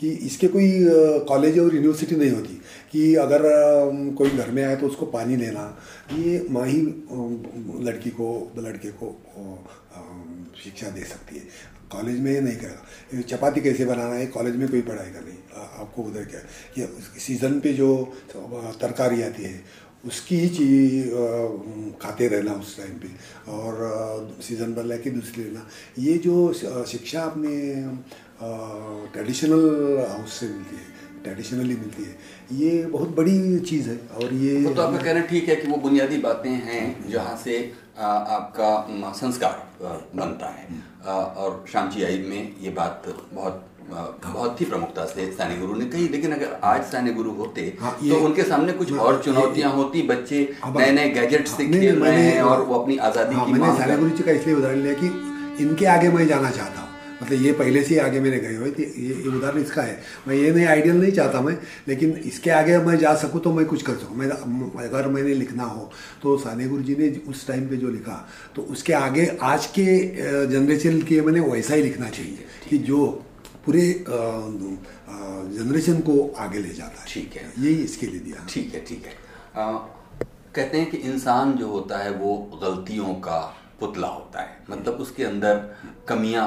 कि 0.01 0.09
इसके 0.27 0.49
कोई 0.49 0.71
कॉलेज 1.29 1.59
और 1.59 1.75
यूनिवर्सिटी 1.75 2.17
नहीं 2.17 2.31
होती 2.31 2.55
कि 2.93 3.15
अगर 3.19 3.43
कोई 4.19 4.31
घर 4.31 4.51
में 4.51 4.63
आए 4.65 4.77
तो 4.77 4.87
उसको 4.87 5.07
पानी 5.09 5.37
लेना। 5.37 5.65
ये 6.13 6.47
माँ 6.51 6.67
ही 6.67 6.81
लड़की 7.87 8.11
को, 8.11 8.29
लड़के 8.59 8.91
को 9.03 9.09
शिक्षा 10.65 10.91
दे 10.91 11.05
सकती 11.05 11.37
है। 11.37 11.43
कॉलेज 11.93 12.19
में 12.21 12.31
ये 12.33 12.41
नहीं 12.41 12.57
करेगा। 12.57 13.21
चपाती 13.29 13.61
कैसे 13.61 13.85
बनाना 13.85 14.15
है 14.15 14.27
कॉलेज 14.29 14.57
में 14.57 14.69
कोई 14.69 14.81
पढ़ाएगा 14.83 15.21
नहीं। 15.21 15.37
आपको 15.81 16.03
उधर 16.03 16.25
क्या 16.25 16.41
ये 16.79 16.89
सीज़न 17.19 17.61
पे 17.61 17.73
जो 17.73 17.89
तरकारी 18.81 19.23
आती 19.23 19.43
है 19.43 19.61
उसकी 20.05 20.37
ही 20.37 20.49
चीज़ 20.49 21.09
खाते 22.03 22.29
रहना 22.29 22.53
उस 22.55 22.77
टाइम 22.77 22.99
पे। 22.99 23.09
और 23.53 24.37
सीज़न 24.43 24.75
पर 24.75 24.85
लेके 24.85 25.11
दूसरी 25.11 25.45
लेना। 25.45 25.67
ये 25.99 26.19
जो 26.19 26.53
शिक्षा 26.87 27.23
अपने 27.23 27.55
ट्रेडिशनल 29.13 29.65
हाउस 30.11 30.39
से 30.41 30.47
मिलती 30.49 30.77
है 30.77 30.97
ट्रेडिशनली 31.23 31.77
मिलती 31.77 32.03
है 32.03 32.17
ये 32.53 32.85
बहुत 32.87 33.17
बड़ी 33.17 33.59
चीज़ 33.61 33.89
है। 33.89 33.99
और 34.17 34.35
ये 34.35 34.75
तो 34.75 34.83
आपका 34.83 35.03
कहना 35.03 35.21
ठीक 35.27 35.49
है 35.49 35.57
कि 35.57 35.69
वो 35.69 35.77
बुनियादी 35.79 36.19
बातें 36.19 36.51
हैं 36.51 37.11
जहाँ 37.11 37.37
से 37.45 37.61
आपका 37.99 39.13
संस्कार 39.13 39.57
बनता 40.17 40.47
है। 40.49 40.67
और 41.07 41.65
शाम 41.73 41.91
जी 41.91 42.03
आई 42.05 42.19
में 42.19 42.57
ये 42.61 42.71
बात 42.71 43.15
बहुत 43.33 43.68
बहुत 43.91 44.61
ही 44.61 44.67
प्रमुखता 44.67 45.05
से 45.07 45.27
सैन्य 45.33 45.57
गुरु 45.57 45.75
ने 45.75 45.85
कही 45.87 46.09
लेकिन 46.09 46.33
अगर 46.33 46.59
आज 46.65 46.83
सैन्य 46.87 47.13
गुरु 47.13 47.31
होते 47.35 47.63
हाँ, 47.81 47.93
तो 48.01 48.21
उनके 48.21 48.43
सामने 48.45 48.73
कुछ 48.75 48.93
हाँ, 48.93 49.01
और 49.01 49.23
चुनौतियाँ 49.23 49.73
होती 49.73 50.03
बच्चे 50.09 50.49
नए 50.69 50.91
नए 50.93 51.09
गैजेट 51.11 51.49
से 51.49 51.67
खेल 51.69 52.03
रहे 52.03 52.21
हैं 52.21 52.43
और 52.43 52.63
वो 52.63 52.79
अपनी 52.79 52.97
आज़ादी 52.99 53.35
हाँ, 53.35 53.47
की 53.47 53.53
मैंने 53.53 53.79
सैन्य 53.79 53.97
गुरु 53.97 54.11
जी 54.11 54.23
का 54.23 54.33
इसलिए 54.33 54.57
उदाहरण 54.57 54.81
लिया 54.81 54.95
कि 54.95 55.65
इनके 55.65 55.87
आगे 55.89 56.09
मैं 56.11 56.27
जाना 56.27 56.51
चाहता 56.51 56.81
हूँ 56.81 56.89
मतलब 57.23 57.43
ये 57.43 57.53
पहले 57.53 57.83
से 57.83 57.95
ही 57.95 58.01
आगे 58.01 58.21
मेरे 58.21 58.39
गए 58.39 58.55
हुए 58.55 58.71
थे 58.71 58.83
ये, 58.83 59.15
ये 59.15 59.29
उदाहरण 59.29 59.61
इसका 59.61 59.83
है 59.83 60.01
मैं 60.29 60.35
ये 60.35 60.51
नहीं 60.51 60.67
आइडियल 60.67 60.97
नहीं 60.97 61.13
चाहता 61.13 61.41
मैं 61.41 61.57
लेकिन 61.89 62.11
इसके 62.25 62.51
आगे 62.53 62.79
मैं 62.81 62.97
जा 62.99 63.15
सकूँ 63.17 63.41
तो 63.41 63.53
मैं 63.53 63.65
कुछ 63.67 63.83
कर 63.83 63.95
सकूँ 63.95 64.17
मैं 64.17 64.29
अगर 64.85 65.09
मैंने 65.09 65.35
लिखना 65.35 65.65
हो 65.67 65.91
तो 66.23 66.37
साने 66.39 66.69
गुरु 66.69 66.83
जी 66.83 66.97
ने 66.97 67.09
उस 67.29 67.47
टाइम 67.47 67.67
पे 67.69 67.77
जो 67.77 67.89
लिखा 67.91 68.27
तो 68.57 68.63
उसके 68.71 68.93
आगे 68.95 69.27
आज 69.45 69.67
के 69.79 69.87
जनरेशन 70.49 71.01
के 71.03 71.21
मैंने 71.21 71.41
वैसा 71.43 71.75
ही 71.75 71.83
लिखना 71.83 72.09
चाहिए 72.11 72.47
कि 72.71 72.79
जो 72.81 73.01
पूरे 73.69 73.89
जनरेशन 75.55 76.01
को 76.01 76.13
आगे 76.39 76.59
ले 76.59 76.75
जाता 76.75 77.01
है। 77.01 77.07
ठीक 77.09 77.35
है। 77.37 77.43
यही 77.59 77.83
इसके 77.85 78.07
लिए 78.07 78.21
दिया। 78.21 78.47
ठीक 78.51 78.75
है 78.75 78.85
ठीक 78.85 79.07
है। 79.07 79.13
आ, 79.57 79.73
कहते 80.55 80.79
हैं 80.79 80.91
कि 80.91 80.97
इंसान 80.97 81.53
जो 81.53 81.69
होता 81.69 81.99
है 81.99 82.11
वो 82.11 82.37
गलतियों 82.63 83.15
का 83.21 83.41
पुतला 83.81 84.09
होता 84.09 84.41
है। 84.41 84.57
मतलब 84.71 84.95
उसके 84.95 85.25
अंदर 85.25 85.55
कमियाँ 86.09 86.47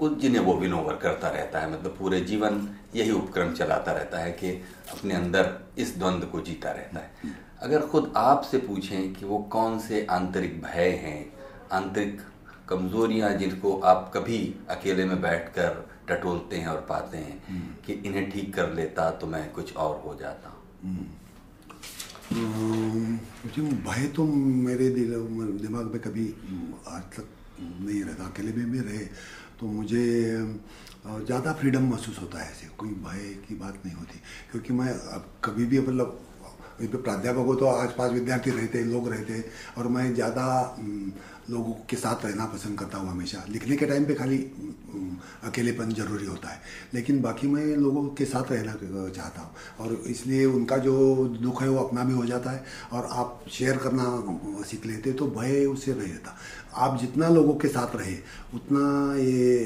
जिन्हें 0.00 0.42
वो 0.42 0.54
विनोवर 0.54 0.96
करता 0.96 1.28
रहता 1.28 1.58
है। 1.58 1.72
मतलब 1.72 1.96
पूरे 1.98 2.20
जीवन 2.22 2.68
यही 2.96 3.10
उपक्रम 3.10 3.52
चलाता 3.52 3.92
रहता 3.92 4.18
है 4.18 4.32
कि 4.32 4.50
अपने 4.92 5.14
अंदर 5.14 5.52
इस 5.78 5.96
द्वंद्व 5.98 6.26
को 6.26 6.40
जीता 6.40 6.70
रहता 6.70 7.00
है। 7.00 7.36
अगर 7.62 7.86
खुद 7.86 8.12
आपसे 8.16 8.58
पूछें 8.58 9.12
कि 9.14 9.24
वो 9.26 9.38
कौन 9.52 9.78
से 9.78 10.06
आंतरिक 10.10 10.60
भय 10.62 10.90
हैं 11.04 11.32
आंतरिक 11.72 12.20
कमजोरियाँ 12.68 13.34
जिनको 13.36 13.78
आप 13.86 14.10
कभी 14.14 14.38
अकेले 14.70 15.04
में 15.04 15.20
बैठकर 15.22 15.91
टटोलते 16.08 16.56
हैं 16.56 16.66
और 16.66 16.80
पाते 16.88 17.18
हैं 17.18 17.42
हम्म। 17.48 17.74
कि 17.86 17.92
इन्हें 18.02 18.30
ठीक 18.30 18.54
कर 18.54 18.72
लेता 18.72 19.10
तो 19.16 19.26
मैं 19.26 19.50
कुछ 19.52 19.74
और 19.76 20.00
हो 20.04 20.14
जाता 20.14 20.56
हम्म। 20.82 21.06
मुझे 22.32 23.62
भय 23.82 24.06
तो 24.16 24.24
मेरे 24.24 24.88
दिल 24.90 25.14
दिमाग 25.58 25.86
में 25.86 26.00
कभी 26.00 26.26
आज 26.88 27.02
तक 27.12 27.28
नहीं 27.60 28.02
रहता 28.02 28.24
अकेले 28.24 28.52
में 28.52 28.70
भी 28.70 28.80
रहे 28.80 29.04
तो 29.60 29.66
मुझे 29.68 30.04
ज़्यादा 31.04 31.52
फ्रीडम 31.52 31.88
महसूस 31.90 32.18
होता 32.20 32.38
है 32.38 32.50
ऐसे 32.50 32.66
कोई 32.78 32.90
भय 33.04 33.34
की 33.48 33.54
बात 33.54 33.82
नहीं 33.84 33.94
होती 33.94 34.20
क्योंकि 34.50 34.72
मैं 34.72 34.88
अब 34.88 35.26
कभी 35.44 35.64
भी 35.64 35.80
मतलब 35.80 36.20
इस 36.82 36.88
पर 36.88 36.98
प्राध्यापक 36.98 37.46
हो 37.46 37.54
तो 37.54 37.66
आसपास 37.66 38.12
विद्यार्थी 38.12 38.50
रहते, 38.50 38.84
लोग 38.84 39.08
रहते, 39.08 39.44
और 39.78 39.88
मैं 39.88 40.14
ज़्यादा 40.14 40.76
लोगों 41.50 41.72
के 41.90 41.96
साथ 41.96 42.24
रहना 42.24 42.44
पसंद 42.46 42.78
करता 42.78 42.98
हूँ 42.98 43.10
हमेशा। 43.10 43.44
लिखने 43.48 43.76
के 43.76 43.86
टाइम 43.86 44.04
पे 44.04 44.14
खाली 44.14 44.38
अकेलेपन 45.44 45.92
ज़रूरी 45.92 46.26
होता 46.26 46.48
है। 46.48 46.60
लेकिन 46.94 47.20
बाकी 47.22 47.46
मैं 47.46 47.64
लोगों 47.66 48.04
के 48.08 48.24
साथ 48.24 48.52
रहना 48.52 48.72
चाहता 49.08 49.42
हूँ। 49.42 49.50
और 49.80 49.92
इसलिए 50.06 50.44
उनका 50.46 50.76
जो 50.78 50.94
दुख 51.42 51.62
है 51.62 51.68
वो 51.68 51.78
अपना 51.78 52.04
भी 52.04 52.14
हो 52.14 52.24
जाता 52.26 52.50
है। 52.50 52.64
और 52.92 53.08
आप 53.12 53.44
शेयर 53.50 53.76
करना 53.76 54.04
सीख 54.64 54.86
लेते 54.86 55.12
तो 55.12 55.26
भय 55.28 55.64
उससे 55.66 55.94
नहीं 55.94 56.08
रहता। 56.08 56.36
आप 56.76 56.98
जितना 57.00 57.28
लोगों 57.28 57.54
के 57.54 57.68
साथ 57.68 57.96
रहे, 57.96 58.16
उतना 58.54 59.14
ये 59.16 59.64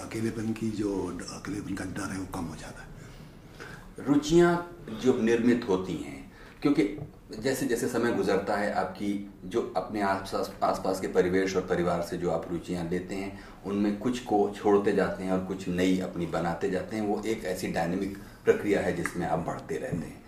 अकेलेपन 0.00 0.52
की 0.52 0.70
जो, 0.72 0.96
अकेलेपन 1.32 1.74
का 1.74 1.84
डर 1.86 2.12
है 2.12 2.18
वो 2.18 2.26
कम 2.34 2.44
हो 2.44 2.56
जाता 2.56 2.82
है। 2.82 4.06
रुचियाँ 4.06 4.54
जो 5.02 5.20
निर्मित 5.22 5.66
होती 5.68 5.92
हैं 5.96 6.22
क्योंकि 6.64 6.98
जैसे 7.40 7.66
जैसे 7.66 7.88
समय 7.88 8.12
गुजरता 8.12 8.56
है, 8.56 8.72
आपकी 8.72 9.30
जो 9.44 9.74
अपने 9.76 10.00
आसपास 10.02 10.52
आसपास 10.62 11.00
के 11.00 11.06
परिवेश 11.06 11.56
और 11.56 11.62
परिवार 11.62 12.02
से 12.02 12.16
जो 12.16 12.30
आप 12.30 12.46
रुचियाँ 12.52 12.88
लेते 12.90 13.14
हैं, 13.14 13.40
उनमें 13.66 13.98
कुछ 13.98 14.18
को 14.18 14.52
छोड़ते 14.56 14.92
जाते 14.92 15.24
हैं 15.24 15.32
और 15.32 15.44
कुछ 15.44 15.68
नई 15.68 15.98
अपनी 15.98 16.26
बनाते 16.26 16.70
जाते 16.70 16.96
हैं, 16.96 17.06
वो 17.06 17.22
एक 17.26 17.44
ऐसी 17.44 17.68
डायनेमिक 17.68 18.16
प्रक्रिया 18.44 18.80
है 18.80 18.96
जिसमें 18.96 19.26
आप 19.26 19.38
बढ़ते 19.38 19.76
रहते 19.76 19.96
हैं। 19.96 20.24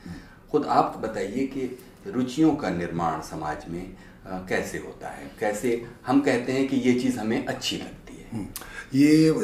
खुद 0.51 0.64
आप 0.64 0.99
बताइए 1.05 1.47
कि 1.47 1.78
रुचियों 2.07 2.57
का 2.57 2.70
निर्माण 2.70 3.20
समाज 3.20 3.64
में 3.68 3.95
कैसे 4.26 4.78
होता 4.78 5.09
है? 5.09 5.30
कैसे 5.41 5.84
हम 6.07 6.20
कहते 6.20 6.53
हैं 6.53 6.68
कि 6.68 6.76
ये 6.76 7.01
चीज़ 7.01 7.18
हमें 7.18 7.47
अच्छी 7.47 7.76
लगती 7.76 8.16
है? 8.16 8.28
हम्म। 8.32 8.47
ये 8.95 9.34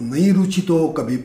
नई 0.00 0.32
रुचि 0.32 0.62
तो 0.62 0.88
कभी 0.88 1.16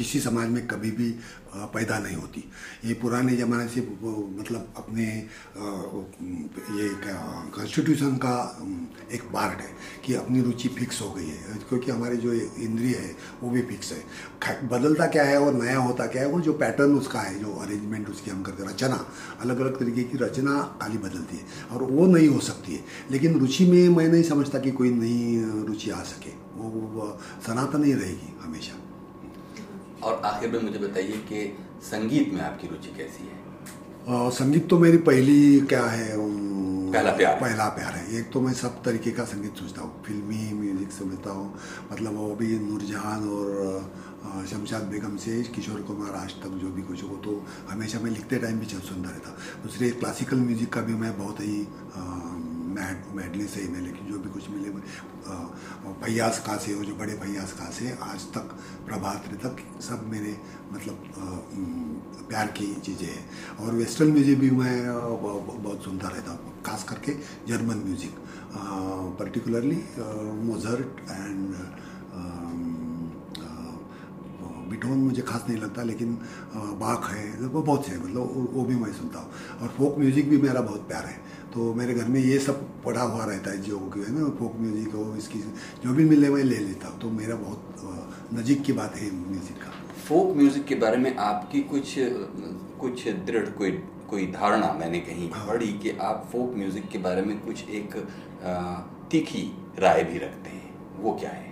किसी 0.00 0.20
समाज 0.20 0.48
में 0.48 0.66
कभी 0.66 0.90
भी 0.90 1.08
पैदा 1.56 1.98
नहीं 1.98 2.16
होती। 2.16 2.44
ये 2.84 2.94
पुराने 2.94 3.36
ज़माने 3.36 3.68
से 3.68 3.80
मतलब 4.40 4.74
अपने 4.76 5.06
ये 6.80 6.88
कॉन्स्टिट्यूशन 7.56 8.16
का 8.16 8.34
एक 9.12 9.22
पार्ट 9.22 9.60
है 9.60 9.70
कि 10.04 10.14
अपनी 10.14 10.42
रुचि 10.42 10.68
फिक्स 10.68 11.00
हो 11.02 11.10
गई 11.12 11.28
है। 11.28 11.58
क्योंकि 11.68 11.90
हमारे 11.90 12.16
जो 12.16 12.32
इंद्रिय 12.32 12.94
है, 12.96 13.16
वो 13.42 13.50
भी 13.50 13.62
फिक्स 13.62 13.92
है। 13.92 14.68
बदलता 14.68 15.06
क्या 15.06 15.24
है 15.24 15.40
और 15.40 15.54
नया 15.54 15.78
होता 15.78 16.06
क्या 16.06 16.22
है, 16.22 16.28
वो 16.28 16.40
जो 16.40 16.52
पैटर्न 16.52 16.94
उसका 16.94 17.20
है, 17.20 17.38
जो 17.38 17.54
अरेंजमेंट 17.54 18.08
उसकी 18.08 18.30
हम 18.30 18.42
करते 18.42 18.66
रचना 18.66 19.08
अलग 19.40 19.60
अलग 19.60 19.78
तरीके 19.80 20.04
की 20.04 20.18
रचना 20.18 20.78
खाली 20.82 20.98
बदलती 20.98 21.36
है। 21.36 21.44
और 21.70 21.82
वो 21.82 22.06
नहीं 22.06 22.28
हो 22.28 22.40
सकती 22.40 22.74
है। 22.74 22.84
लेकिन 23.10 23.38
रुचि 23.38 23.66
में 23.66 23.88
मैं 23.88 24.08
नहीं 24.08 24.22
समझता 24.22 24.58
कि 24.58 24.70
कोई 24.70 24.90
नई 24.90 25.44
रुचि 25.66 25.90
आ 25.90 26.02
सके। 26.02 26.30
वो 26.30 27.18
सनातन 27.46 27.84
ही 27.84 27.92
रहेगी 27.92 28.38
हमेशा। 28.42 28.89
और 30.02 30.20
आखिर 30.24 30.50
में 30.50 30.60
मुझे 30.62 30.78
बताइए 30.78 31.16
कि 31.28 31.46
संगीत 31.90 32.32
में 32.34 32.40
आपकी 32.40 32.68
रुचि 32.68 32.96
कैसी 32.96 33.24
है? 33.24 33.38
आ, 34.08 34.28
संगीत 34.30 34.68
तो 34.68 34.78
मेरी 34.78 34.98
पहली 35.08 35.60
क्या 35.70 35.84
है 35.86 36.08
पहला 36.92 37.10
प्यार। 37.16 37.34
पहला 37.40 37.68
प्यार 37.68 37.92
है। 37.94 38.18
एक 38.18 38.30
तो 38.32 38.40
मैं 38.40 38.52
सब 38.52 38.82
तरीके 38.82 39.10
का 39.10 39.24
संगीत 39.24 39.56
सोचता 39.56 39.82
हूँ। 39.82 40.02
फिल्मी 40.04 40.52
म्यूज़िक 40.54 40.92
समझता 40.92 41.30
हूँ। 41.30 41.54
मतलब 41.92 42.16
वो 42.16 42.34
भी 42.34 42.48
नूरजहान 42.60 43.28
और 43.30 44.46
शमशाद 44.50 44.82
बेगम 44.90 45.16
से 45.16 45.42
किशोर 45.54 45.80
कुमार 45.82 46.14
आज 46.14 46.32
तक 46.42 46.56
जो 46.62 46.70
भी 46.70 46.82
कुछ 46.82 47.02
हो 47.04 47.16
तो 47.24 47.42
हमेशा 47.70 48.00
मैं 48.00 48.10
लिखते 48.10 48.38
टाइम 48.38 48.58
भी 48.60 48.66
चल 48.66 48.80
सुनता 48.88 49.10
रहता 49.10 49.30
दूसरे 49.62 49.90
क्लासिकल 50.00 50.36
म्यूज़िक 50.40 50.72
का 50.72 50.80
भी 50.80 50.94
मैं 50.94 51.16
बहुत 51.18 51.40
ही 51.40 51.56
मैड 52.70 53.14
मैडली 53.16 53.46
सही 53.48 53.68
में 53.68 53.80
लेकिन 53.80 54.06
जो 54.08 54.18
भी 54.18 54.30
कुछ 54.30 54.48
मिले 54.50 54.70
भैयास 56.02 56.38
का 56.46 56.56
से 56.56 56.72
हो 56.72 56.84
जो 56.84 56.94
बड़े 56.96 57.14
भैयास 57.18 57.52
का 57.52 57.70
से 57.70 57.90
आज 58.02 58.24
तक 58.34 58.54
प्रभात 58.86 59.28
तक 59.44 59.56
सब 59.82 60.06
मेरे 60.10 60.36
मतलब 60.72 60.96
प्यार 62.28 62.46
की 62.56 62.66
चीज़ें 62.84 63.06
हैं। 63.06 63.56
और 63.58 63.74
वेस्टर्न 63.74 64.12
म्यूज़िक 64.12 64.38
भी 64.40 64.50
मैं 64.52 64.76
बहुत 65.62 65.84
सुनता 65.84 66.08
रहता 66.08 66.30
हूँ, 66.32 66.62
खास 66.66 66.84
करके 66.88 67.12
German 67.48 67.82
music. 67.84 68.14
Particularly 69.18 69.82
Mozart 70.44 71.00
and 71.10 71.54
Beethoven 74.70 74.98
मुझे 74.98 75.22
खास 75.22 75.44
नहीं 75.48 75.58
लगता, 75.58 75.82
लेकिन 75.82 76.14
बाख 76.54 77.10
है, 77.10 77.24
वो 77.38 77.62
बहुत 77.62 77.86
से 77.86 77.96
मतलब 77.98 78.52
वो 78.52 78.64
भी 78.64 78.74
मैं 78.76 78.92
सुनता 78.94 79.18
हूँ। 79.18 79.58
और 79.60 79.68
फोक 79.78 79.98
म्यूज़िक 79.98 80.28
भी 80.30 80.38
मेरा 80.38 80.60
बहुत 80.62 80.86
प्यार 80.88 81.04
है। 81.04 81.18
तो 81.54 81.72
मेरे 81.74 81.94
घर 81.94 82.08
में 82.08 82.20
ये 82.20 82.38
सब 82.38 82.60
पढ़ा 82.84 83.02
हुआ 83.02 83.24
रहता 83.24 83.50
है 83.50 83.62
जो 83.62 83.78
कि 83.94 84.00
है 84.00 84.12
ना 84.12 84.28
फोक 84.38 84.56
म्यूज़िक 84.60 84.94
हो 84.94 85.14
इसकी 85.18 85.38
जो 85.84 85.92
भी 85.94 86.04
मिले 86.04 86.28
मैं 86.30 86.42
ले 86.44 86.58
लेता 86.58 86.88
हूँ। 86.88 87.00
तो 87.00 87.10
मेरा 87.10 87.36
बहुत 87.36 88.28
नज़ीक 88.34 88.62
की 88.62 88.72
बात 88.72 88.96
है 88.96 89.10
म्यूज़िक 89.12 89.56
का। 89.56 89.70
फोक 90.08 90.36
म्यूज़िक 90.36 90.64
के 90.64 90.74
बारे 90.74 90.96
में 90.96 91.16
आपकी 91.18 91.60
कुछ 91.72 91.94
कुछ 92.80 93.06
दृढ़ 93.26 93.48
कोई 93.58 93.70
कोई 94.10 94.26
धारणा 94.32 94.72
मैंने 94.72 95.00
कहीं 95.00 95.30
हाँ। 95.30 95.46
पढ़ी 95.46 95.72
कि 95.78 95.90
आप 96.02 96.28
फोक 96.32 96.54
म्यूज़िक 96.56 96.88
के 96.88 96.98
बारे 96.98 97.22
में 97.22 97.38
कुछ 97.40 97.68
एक 97.70 97.96
तीखी 99.10 99.42
राय 99.78 100.02
भी 100.04 100.18
रखते 100.18 100.50
हैं। 100.50 101.02
वो 101.02 101.12
क्या 101.20 101.30
है? 101.30 101.48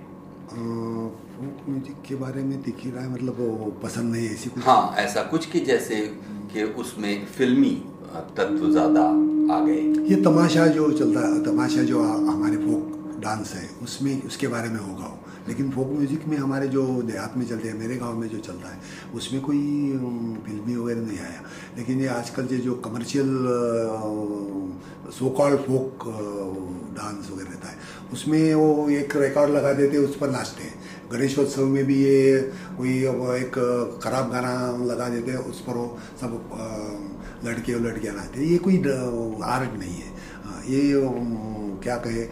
फोक 0.49 1.69
म्यूज़िक 1.69 2.03
के 2.09 2.15
बारे 2.15 2.43
में 2.43 2.61
तीखी 2.63 2.91
राय 2.91 3.09
मतलब 3.09 3.37
वो 3.41 3.71
पसंद 3.83 4.15
नहीं 4.15 4.29
ऐसी 4.31 4.51
कुछ? 4.51 4.65
हाँ 4.65 4.95
ऐसा 4.99 5.23
कुछ 5.31 5.51
कि 5.51 5.61
जैसे 5.63 6.01
कि 6.53 6.63
उसमें 6.83 7.25
फिल्मी 7.27 7.75
तत्व 8.37 8.71
ज़्यादा 8.71 9.03
आ 9.51 9.61
गए। 9.61 9.81
ये 10.09 10.17
तमाशा 10.23 10.67
जो 10.67 10.91
चलता 10.93 11.21
है, 11.21 11.43
तमाशा 11.45 11.83
जो 11.83 12.03
हमारे 12.03 12.57
फोक 12.57 13.21
डांस 13.21 13.53
है, 13.55 13.69
उसमें, 13.83 14.23
उसके 14.23 14.47
बारे 14.47 14.69
में 14.69 14.81
होगा। 14.81 15.15
लेकिन 15.49 15.71
फोक 15.71 15.89
म्यूज़िक 15.89 16.27
में 16.29 16.37
हमारे 16.37 16.69
जो 16.69 16.83
देहात 17.03 17.37
में 17.37 17.47
चलते 17.47 17.69
हैं, 17.69 17.79
मेरे 17.79 17.97
गाँव 17.97 18.17
में 18.17 18.29
जो 18.29 18.39
चलता 18.39 18.69
है, 18.69 18.79
उसमें 19.15 19.43
कोई 19.43 19.59
फिल्मी 20.47 20.77
वगैरह 20.77 21.01
नहीं 21.01 21.19
आया। 21.19 21.43
लेकिन 21.77 22.01
ये 22.01 22.07
आजकल 22.07 22.47
जो 22.47 22.57
जो 22.57 22.75
कमर्शियल 22.75 23.31
सोकॉल 25.19 25.57
फोक 25.57 26.05
डांस 26.99 27.31
वगैरह 27.33 27.51
रहता 27.51 27.69
है, 27.69 27.77
उसमें 28.13 28.55
वो 28.55 28.89
एक 28.91 29.17
रिकॉर्ड 29.17 29.51
लगा 29.51 29.73
देते 29.73 29.97
हैं 29.97 30.05
उस 30.05 30.17
पर 30.17 30.31
नाचते 30.31 30.63
हैं। 30.63 30.75
गणेशोत्सव 31.13 31.65
में 31.67 31.85
भी 31.87 31.97
ये 31.97 32.39
कोई 32.79 32.97
एक 33.37 33.55
खराब 34.03 34.31
गाना 34.33 34.53
लगा 34.85 35.09
देते 35.09 35.31
हैं, 35.31 35.39
उस 35.41 35.61
पर 35.61 35.73
वो 35.73 35.87
सब 36.21 36.31
लड़के 37.45 37.75
और 37.75 37.81
लड़कियाँ 37.81 38.15
नाचते 38.15 38.45
ये 38.45 38.59
कोई 38.59 38.77
आर्ट 39.47 39.79
नहीं 39.79 39.95
है। 39.95 40.17
ये 40.69 40.81
क्या 41.83 41.97
कहे 42.07 42.23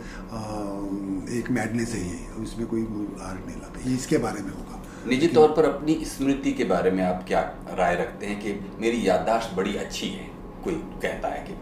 एक 1.39 1.51
मैडनेस 1.51 1.93
है 1.95 2.01
ये। 2.01 2.43
इसमें 2.43 2.67
कोई 2.67 2.83
आर्ट 2.83 3.47
नहीं 3.47 3.57
लाता 3.57 3.89
ये 3.89 3.95
इसके 3.97 4.19
बारे 4.19 4.43
में 4.43 4.51
होगा। 4.51 4.83
निजी 5.09 5.29
तौर 5.29 5.49
पर 5.49 5.65
अपनी 5.65 5.95
स्मृति 6.07 6.53
के 6.53 6.65
बारे 6.67 6.91
में 6.91 7.03
आप 7.05 7.25
क्या 7.29 7.41
राय 7.79 7.95
रखते 7.97 8.27
हैं 8.27 8.41
कि 8.41 8.53
मेरी 8.81 9.07
याददाश्त 9.09 9.57
बड़ी 9.57 9.75
अच्छी 9.77 10.09
है? 10.09 10.27
कोई 10.65 10.75
कहता 11.03 11.29
है 11.29 11.45
कि 11.49 11.53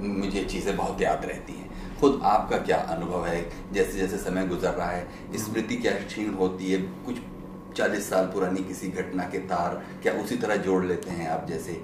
मुझे 0.00 0.44
चीज़ें 0.44 0.76
बहुत 0.76 1.02
याद 1.02 1.24
रहती 1.24 1.52
हैं। 1.52 1.63
खुद 2.04 2.20
आपका 2.28 2.56
क्या 2.64 2.76
अनुभव 2.92 3.24
है? 3.26 3.38
जैसे 3.72 3.98
जैसे 3.98 4.16
समय 4.20 4.46
गुजर 4.46 4.72
रहा 4.74 4.90
है 4.90 5.38
स्मृति 5.44 5.76
क्या 5.76 5.92
क्षीण 6.00 6.32
होती 6.40 6.72
है? 6.72 6.78
कुछ 7.06 7.16
चालीस 7.76 8.08
साल 8.10 8.26
पुरानी 8.32 8.64
किसी 8.64 8.88
घटना 9.02 9.22
के 9.30 9.38
तार 9.52 9.82
क्या 10.02 10.12
उसी 10.22 10.36
तरह 10.42 10.56
जोड़ 10.66 10.84
लेते 10.84 11.10
हैं 11.10 11.28
आप? 11.28 11.46
जैसे 11.48 11.80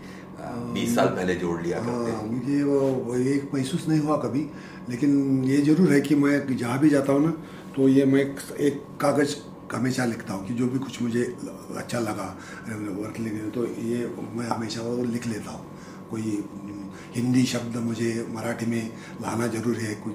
बीस 0.75 0.95
साल 0.97 1.09
पहले 1.09 1.35
जोड़ 1.37 1.61
लिया 1.63 1.79
करते 1.79 2.13
हाँ। 2.13 2.23
मुझे 2.25 2.63
वो 2.65 3.17
एक 3.33 3.51
महसूस 3.55 3.89
नहीं 3.89 4.01
हुआ 4.01 4.17
कभी 4.19 4.47
लेकिन 4.89 5.45
ये 5.45 5.57
ज़रूर 5.63 5.93
है 5.93 6.01
कि 6.01 6.15
मैं 6.15 6.57
जहाँ 6.57 6.79
भी 6.79 6.91
जाता 6.91 7.13
हूँ 7.13 7.25
ना 7.25 7.33
तो 7.77 7.89
ये 7.89 8.05
मैं 8.13 8.21
एक 8.69 8.81
कागज़ 9.01 9.37
हमेशा 9.73 10.05
लिखता 10.05 10.35
हूँ 10.35 10.47
कि 10.47 10.55
जो 10.61 10.67
भी 10.69 10.79
कुछ 10.79 11.01
मुझे 11.03 11.25
अच्छा 11.83 11.99
लगा 12.01 12.29
वर्क 12.69 13.19
लिखने 13.21 13.51
तो 13.57 13.67
ये 13.91 14.07
मैं 14.37 14.47
हमेशा 14.47 14.83
वो 14.83 15.03
लिख 15.13 15.27
लेता 15.27 15.51
हूँ। 15.51 15.67
कोई 16.11 16.23
हिंदी 17.15 17.45
शब्द 17.45 17.77
मुझे 17.85 18.11
मराठी 18.31 18.67
में 18.67 18.83
लाना 19.23 19.47
ज़रूरी 19.49 19.85
है, 19.85 19.95
कुछ 19.97 20.15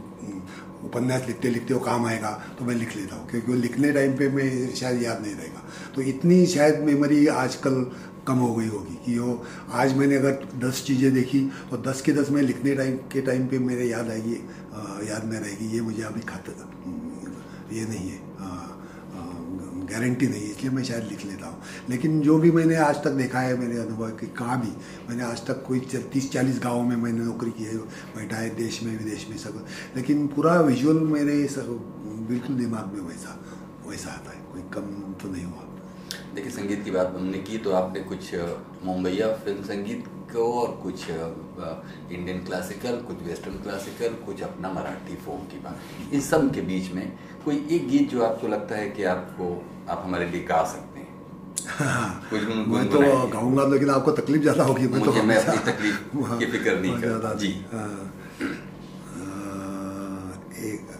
उपन्यास 0.85 1.27
लिखते 1.27 1.49
लिखते 1.49 1.73
वो 1.73 1.79
काम 1.81 2.05
आएगा 2.05 2.31
तो 2.59 2.65
मैं 2.65 2.75
लिख 2.75 2.95
लेता 2.95 3.15
हूँ, 3.15 3.27
क्योंकि 3.29 3.51
वो 3.51 3.57
लिखने 3.57 3.91
टाइम 3.93 4.17
पे 4.17 4.29
मैं 4.29 4.75
शायद 4.75 5.01
याद 5.03 5.21
नहीं 5.21 5.35
रहेगा। 5.35 5.63
तो 5.95 6.01
इतनी 6.03 6.45
शायद 6.47 6.79
मेमोरी 6.85 7.25
आजकल 7.29 7.85
कम 8.27 8.37
हो 8.37 8.53
गई 8.55 8.67
होगी 8.67 8.95
कि 9.05 9.17
वो, 9.19 9.45
आज 9.71 9.95
मैंने 9.97 10.15
अगर 10.15 10.47
दस 10.59 10.83
चीज़ें 10.85 11.13
देखी 11.13 11.39
तो 11.71 11.77
दस 11.89 12.01
के 12.01 12.13
दस 12.13 12.29
मैं 12.31 12.41
लिखने 12.41 12.75
टाइम 12.75 12.95
के 13.11 13.21
टाइम 13.21 13.47
पे 13.47 13.59
मेरे 13.61 13.87
याद 13.87 14.09
आएगी 14.09 14.37
याद 15.09 15.25
में 15.25 15.39
रहेगी, 15.39 15.65
ये 15.75 15.81
मुझे 15.81 16.03
अभी 16.03 16.21
खत 16.21 16.55
ये 17.73 17.85
नहीं 17.85 18.09
है 18.09 18.19
गारंटी 19.85 20.27
नहीं 20.27 20.49
इसलिए 20.51 20.71
मैं 20.71 20.83
शायद 20.83 21.03
लिख 21.03 21.25
लेता 21.25 21.47
हूँ। 21.47 21.61
लेकिन 21.89 22.21
जो 22.21 22.37
भी 22.37 22.51
मैंने 22.51 22.75
आज 22.77 23.03
तक 23.03 23.11
देखा 23.13 23.39
है 23.39 23.57
मेरे 23.59 23.79
अनुभव 23.79 24.09
कि 24.11 24.27
कहाँ 24.37 24.59
भी, 24.61 24.71
मैंने 25.09 25.23
आज 25.23 25.45
तक 25.47 25.63
कोई 25.67 25.79
तीस 26.13 26.31
चालीस 26.31 26.59
गाँव 26.63 26.81
में 26.81 26.95
मैंने 26.95 27.25
नौकरी 27.25 27.51
की 27.51 27.63
है 27.63 27.77
बैठा 28.15 28.37
है 28.37 28.49
देश 28.55 28.81
में, 28.83 28.97
विदेश 28.97 29.27
में 29.29 29.37
सब। 29.37 29.65
लेकिन 29.95 30.27
पूरा 30.27 30.59
विजुअल 30.61 30.99
मेरे 31.07 31.37
बिल्कुल 32.27 32.55
दिमाग 32.55 32.93
में 32.93 33.01
वैसा 33.01 33.39
वैसा 33.87 34.09
आता 34.09 34.31
है, 34.31 34.43
कोई 34.53 34.61
कम 34.73 34.91
तो 35.21 35.31
नहीं 35.31 35.45
हुआ। 35.45 35.63
देखिए, 36.35 36.51
संगीत 36.51 36.83
की 36.83 36.91
बात 36.91 37.13
हमने 37.15 37.37
की 37.39 37.57
तो 37.57 37.71
आपने 37.73 38.01
कुछ, 38.03 38.33
मुंबईया 38.83 39.27
फ़िल्म 39.35 39.63
संगीत 39.63 40.05
को 40.35 40.45
और 40.53 40.71
कुछ 40.83 41.09
इंडियन 41.09 42.43
क्लासिकल 42.45 42.97
कुछ 43.07 43.21
वेस्टर्न 43.23 43.61
क्लासिकल 43.63 44.15
कुछ 44.25 44.41
अपना 44.43 44.71
मराठी 44.71 45.15
फोक 45.25 45.47
की 45.51 45.59
बात 45.59 46.13
इन 46.13 46.21
सब 46.23 46.53
के 46.53 46.61
बीच 46.63 46.91
में 46.91 47.05
कोई 47.45 47.65
एक 47.71 47.87
गीत 47.89 48.09
जो 48.09 48.23
आपको 48.23 48.47
लगता 48.47 48.75
है 48.75 48.89
कि 48.89 49.03
आपको 49.13 49.49
आप 49.89 50.01
हमारे 50.05 50.29
लिए 50.29 50.43
गा 50.43 50.63
सकते 50.65 50.99
हैं 50.99 51.13
कुछ 52.29 52.41
मैं 52.67 52.87
तो 52.89 52.99
गाऊँगा 53.29 53.67
लेकिन 53.67 53.89
आपको 53.89 54.11
तकलीफ़ 54.13 54.41
ज़्यादा 54.41 54.63
होगी 54.63 54.87
मैं 54.87 55.03
तो 55.03 55.23
मैं 55.23 55.37
अपनी 55.37 55.71
तकलीफ़ 55.71 55.99
की 56.39 56.45
फ़िक्र 56.47 56.79
नहीं 56.79 56.91
हाँ, 56.91 57.01
करता 57.01 57.33
जी 57.35 57.53
हाँ। 57.73 58.13
एक 60.65 60.95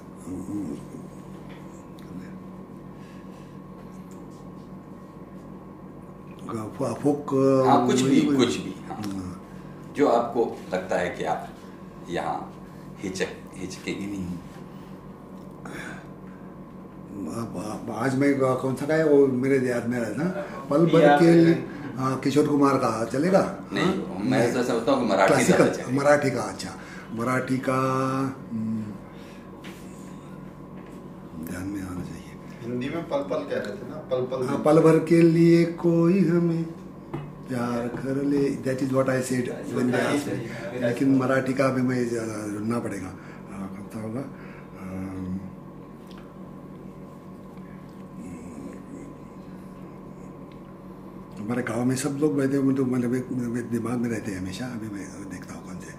फोक 6.75 7.33
हाँ 7.67 7.85
कुछ 7.87 8.01
भी 8.01 8.21
कुछ 8.21 8.57
भी 8.57 8.71
हाँ 8.71 8.74
जो 9.97 10.07
आपको 10.07 10.43
लगता 10.73 10.97
है 10.99 11.09
कि 11.09 11.23
आप 11.33 11.47
यहाँ 12.09 12.35
हिचक 13.03 13.27
हिचकेंगे 13.55 14.05
नहीं? 14.05 14.25
आज 17.95 18.15
मैं 18.19 18.33
कौन 18.39 18.75
सा 18.75 18.85
गाया 18.85 19.05
वो 19.05 19.25
मेरे 19.43 19.57
याद 19.67 19.87
में 19.89 19.99
रहा 19.99 20.09
था 20.23 20.41
पल 20.69 20.85
भर 20.85 21.07
के 21.21 21.29
हाँ, 21.97 22.15
किशोर 22.19 22.47
कुमार 22.47 22.77
का 22.77 22.89
चलेगा? 23.11 23.41
नहीं 23.73 23.85
हाँ? 23.85 24.23
मैं 24.23 24.39
ऐसा 24.47 24.63
समझता 24.63 24.91
हूँ 24.91 25.07
मराठी 25.09 25.43
चलेगा। 25.43 25.91
मराठी 25.97 26.29
का 26.31 26.41
अच्छा। 26.41 26.69
मराठी 27.19 27.57
का 27.69 27.75
हम्म, 28.51 28.83
ध्यान 31.45 31.67
में 31.67 31.81
आना 31.81 32.03
चाहिए। 32.03 32.33
हिंदी 32.63 32.89
में 32.89 33.07
पल 33.09 33.23
पल 33.31 33.45
कह 33.49 33.55
रहे 33.55 33.75
थे 33.77 33.89
ना? 33.89 33.97
पल 34.11 34.25
पल 34.31 34.45
हाँ, 34.47 34.57
पल 34.65 34.79
भर 34.79 34.99
के 35.05 35.21
लिए 35.21 35.63
कोई 35.85 36.19
हमें 36.27 36.65
प्यार 37.47 37.87
कर 37.95 38.23
ले 38.25 38.41
that 38.65 38.81
is 38.83 38.91
what 38.93 39.09
I 39.09 39.21
said 39.23 39.49
when 39.73 39.91
they 39.91 40.01
asked 40.03 40.81
लेकिन 40.83 41.15
मराठी 41.17 41.53
का 41.53 41.67
भी 41.75 41.81
मैं 41.81 41.99
ढूंढना 42.53 42.79
पड़ेगा। 42.79 43.11
कब 43.75 43.89
कौन 43.93 43.99
होगा? 44.01 44.23
हमारे 51.39 51.61
गाँव 51.63 51.83
में 51.85 51.95
सब 51.97 52.17
लोग 52.21 52.35
बैठे 52.37 52.57
तो 52.75 52.85
मतलब 52.85 53.11
दिमाग 53.71 53.97
में 53.99 54.09
रहते 54.09 54.31
हैं 54.31 54.39
हमेशा। 54.39 54.65
अभी 54.75 54.87
मैं 54.89 55.05
देखता 55.31 55.53
हूँ 55.53 55.63
कौन 55.65 55.79
से 55.79 55.93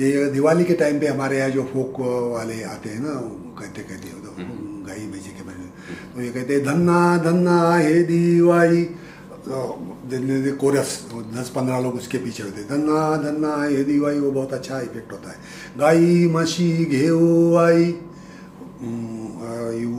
ये 0.00 0.24
दिवाली 0.30 0.64
के 0.64 0.74
टाइम 0.74 0.98
पे 1.00 1.06
हमारे 1.06 1.38
यहाँ 1.38 1.50
जो 1.50 1.62
फोक 1.72 2.00
वाले 2.32 2.62
आते 2.64 2.88
हैं 2.90 3.00
ना 3.00 3.14
कहते 3.60 3.82
कहते 3.82 4.08
हो 4.08 4.18
तो 4.24 4.30
गाई 4.88 5.06
भैंसी 5.06 5.30
के 5.30 5.42
बारे 5.44 5.58
में 5.58 5.70
तो 6.14 6.22
ये 6.22 6.30
कहते 6.32 6.54
हैं 6.54 6.64
धन्ना 6.64 7.16
धन्ना 7.24 7.56
हे 7.76 8.02
दिवाली। 8.02 8.84
तो 9.44 10.56
कोरस 10.56 10.90
दस 11.34 11.48
पंद्रह 11.54 11.78
लोग 11.80 11.94
उसके 11.94 12.18
पीछे 12.18 12.42
होते 12.42 12.60
हैं 12.60 12.68
धन्ना 12.68 13.16
धन्ना 13.22 13.52
हे 13.62 13.84
दिवाली। 13.84 14.18
वो 14.20 14.30
बहुत 14.30 14.52
अच्छा 14.52 14.80
इफ़ेक्ट 14.80 15.12
होता 15.12 15.30
है। 15.30 15.36
गाई 15.78 16.26
म्हशी 16.32 16.84
घेऊ 16.84 17.54
आई। 17.56 17.84
हम्म, 18.80 19.26
यू 19.76 19.92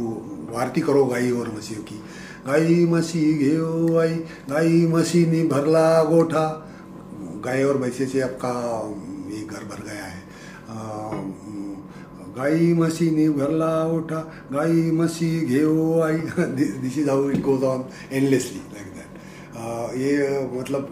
आरती 0.57 0.81
करो 0.81 1.05
गाई 1.05 1.31
और 1.31 1.53
मसीह 1.57 1.77
की। 1.77 2.01
गाई 2.47 2.85
म्हशी 2.85 3.33
घेऊ 3.33 3.97
आई। 3.99 4.15
गाई 4.49 4.85
मसी 4.87 5.25
ने 5.25 5.43
भरला 5.47 6.03
गोठा। 6.03 6.45
गाय 7.45 7.63
और 7.63 7.77
भैंसे 7.77 8.05
से 8.05 8.21
आपका 8.21 8.53
ये 9.33 9.43
घर 9.45 9.63
भर 9.71 9.83
गया 9.83 10.05
है। 10.05 10.21
गाई 12.37 12.73
म्हशीनी 12.73 13.27
भरला 13.29 13.71
ओठा 13.87 14.19
गाई 14.51 14.91
म्हशी 14.91 15.29
घेऊ 15.47 15.99
आई। 16.01 16.17
This 16.81 16.97
is 16.97 17.09
how 17.09 17.29
it 17.29 17.41
goes 17.43 17.63
on 17.63 17.85
endlessly 18.11 18.61
like 18.73 18.87
that 18.95 19.11
ये 19.97 20.11
मतलब 20.53 20.83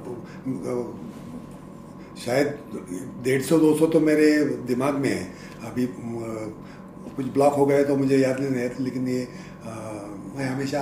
शायद 2.25 2.47
डेढ़ 3.23 3.41
सौ 3.41 3.57
दो 3.59 3.73
सौ 3.77 3.85
तो 3.87 3.99
मेरे 3.99 4.27
दिमाग 4.67 4.95
में 4.95 5.09
है। 5.09 5.23
अभी 5.69 5.87
कुछ 7.15 7.25
ब्लॉक 7.33 7.53
हो 7.53 7.65
गए 7.65 7.83
तो 7.83 7.95
मुझे 7.95 8.17
याद 8.17 8.39
नहीं 8.39 8.61
है 8.61 8.83
लेकिन 8.83 9.07
ये 9.07 9.21
अ, 9.21 9.71
मैं 10.35 10.47
हमेशा 10.49 10.81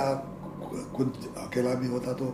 खुद 0.96 1.12
अकेला 1.36 1.74
भी 1.74 1.88
होता 1.88 2.12
तो 2.12 2.24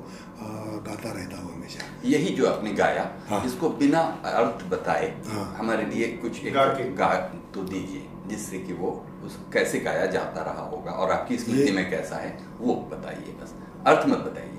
गाता 0.86 1.12
रहता 1.12 1.40
हूँ 1.40 1.54
हमेशा। 1.54 1.84
यही 2.04 2.34
जो 2.34 2.46
आपने 2.46 2.72
गाया 2.72 3.10
हाँ। 3.28 3.44
इसको 3.46 3.68
बिना 3.70 4.00
अर्थ 4.24 4.64
बताए 4.70 5.08
हाँ। 5.26 5.44
हमारे 5.58 5.84
लिए 5.84 6.08
कुछ 6.16 6.44
एक 6.44 6.54
गा 6.54 6.64
गा 6.98 7.14
तो 7.54 7.62
दीजिए 7.62 8.06
जिससे 8.26 8.58
कि 8.58 8.72
वो 8.72 9.06
उस 9.24 9.38
कैसे 9.52 9.78
गाया 9.80 10.06
जाता 10.06 10.42
रहा 10.42 10.62
होगा 10.66 10.90
और 10.92 11.10
आपकी 11.10 11.38
स्मृति 11.38 11.72
में 11.72 11.90
कैसा 11.90 12.16
है 12.16 12.38
वो 12.60 12.74
बताइए 12.92 13.34
बस। 13.42 13.54
अर्थ 13.86 14.06
मत 14.08 14.18
बताइए। 14.18 14.52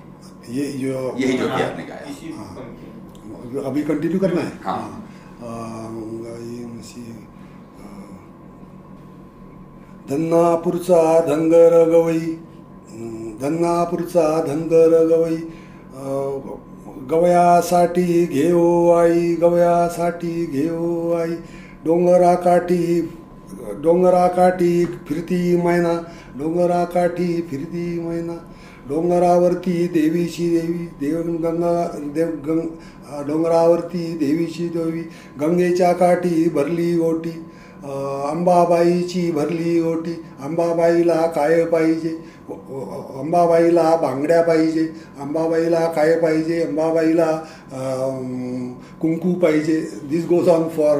ये 0.59 0.71
जो 0.73 1.15
यही 1.17 1.37
जो 1.37 1.47
कि 1.47 1.61
आपने 1.61 1.85
गाया। 1.85 2.35
हाँ। 2.37 3.63
अभी 3.65 3.83
कंटिन्यू 3.83 4.19
करना 4.19 4.41
है? 4.41 4.51
हाँ। 4.63 5.03
अ, 5.41 5.47
धन्नापूरचा 10.09 11.19
धनगर 11.19 11.73
गवई 11.89 12.19
धन्नापूरचा 13.41 14.29
धनगर 14.47 14.93
गवई 15.07 15.35
गवयासाठी 17.11 18.25
घेओ 18.25 18.89
आई 18.91 19.33
गवयासाठी 19.41 20.45
घेओ 20.45 21.11
आई. 21.13 21.35
डोंगराकाठी 21.85 23.01
डोंगराकाठी 23.83 24.85
फिरती 25.07 25.39
मैना 25.63 25.93
डोंगराकाठी 26.39 27.41
फिरती 27.49 27.85
मैना. 27.99 28.37
डोंगरावरती 28.89 29.87
देवीची 29.93 30.49
देवी 30.49 30.85
देव 30.99 31.21
गंगा 31.43 31.71
देव 32.15 32.29
गंग 32.45 33.25
डोंगरावरती 33.27 34.05
देवीची 34.17 34.67
देवी. 34.75 35.01
गंगेच्या 35.41 35.91
काठी 35.93 36.49
भरली 36.55 36.99
ओटी 36.99 37.29
अंबाबाईची 38.29 39.31
भरली 39.31 39.79
ओटी. 39.91 40.13
अंबाबाईला 40.43 41.25
काय 41.35 41.63
पाहिजे? 41.65 42.17
अंबाबाईला 42.49 43.95
बांगड्या 44.01 44.41
पाहिजे, 44.43 44.83
अंबाबाईला 45.21 45.79
काय 45.95 46.15
पाहिजे, 46.21 46.61
अंबाबाईला 46.61 47.25
कुंकू 49.01 49.33
पाहिजे. 49.41 49.79
This 50.09 50.25
goes 50.25 50.47
on 50.49 50.67
for 50.77 50.95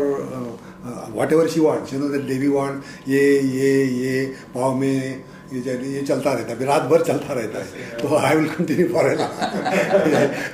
whatever 1.33 1.47
she 1.49 1.59
want 1.59 1.93
you 1.93 1.99
know 1.99 2.09
that 2.09 2.21
devi 2.27 2.47
want 2.47 3.09
ये 3.09 3.23
ये 3.39 3.71
ये, 3.85 4.25
पाव 4.55 4.75
में, 4.75 5.23
ये 5.53 5.59
ये 5.93 6.01
चलता 6.01 6.33
रहता 6.33 6.53
है 6.53 6.65
रात 6.65 6.89
भर 6.89 7.01
चलता 7.03 7.33
रहता 7.33 7.59
है। 7.59 7.65
तो 8.01 8.15
I 8.17 8.35
will 8.35 8.47
continue 8.49 8.87
for 8.87 9.05
an 9.05 9.17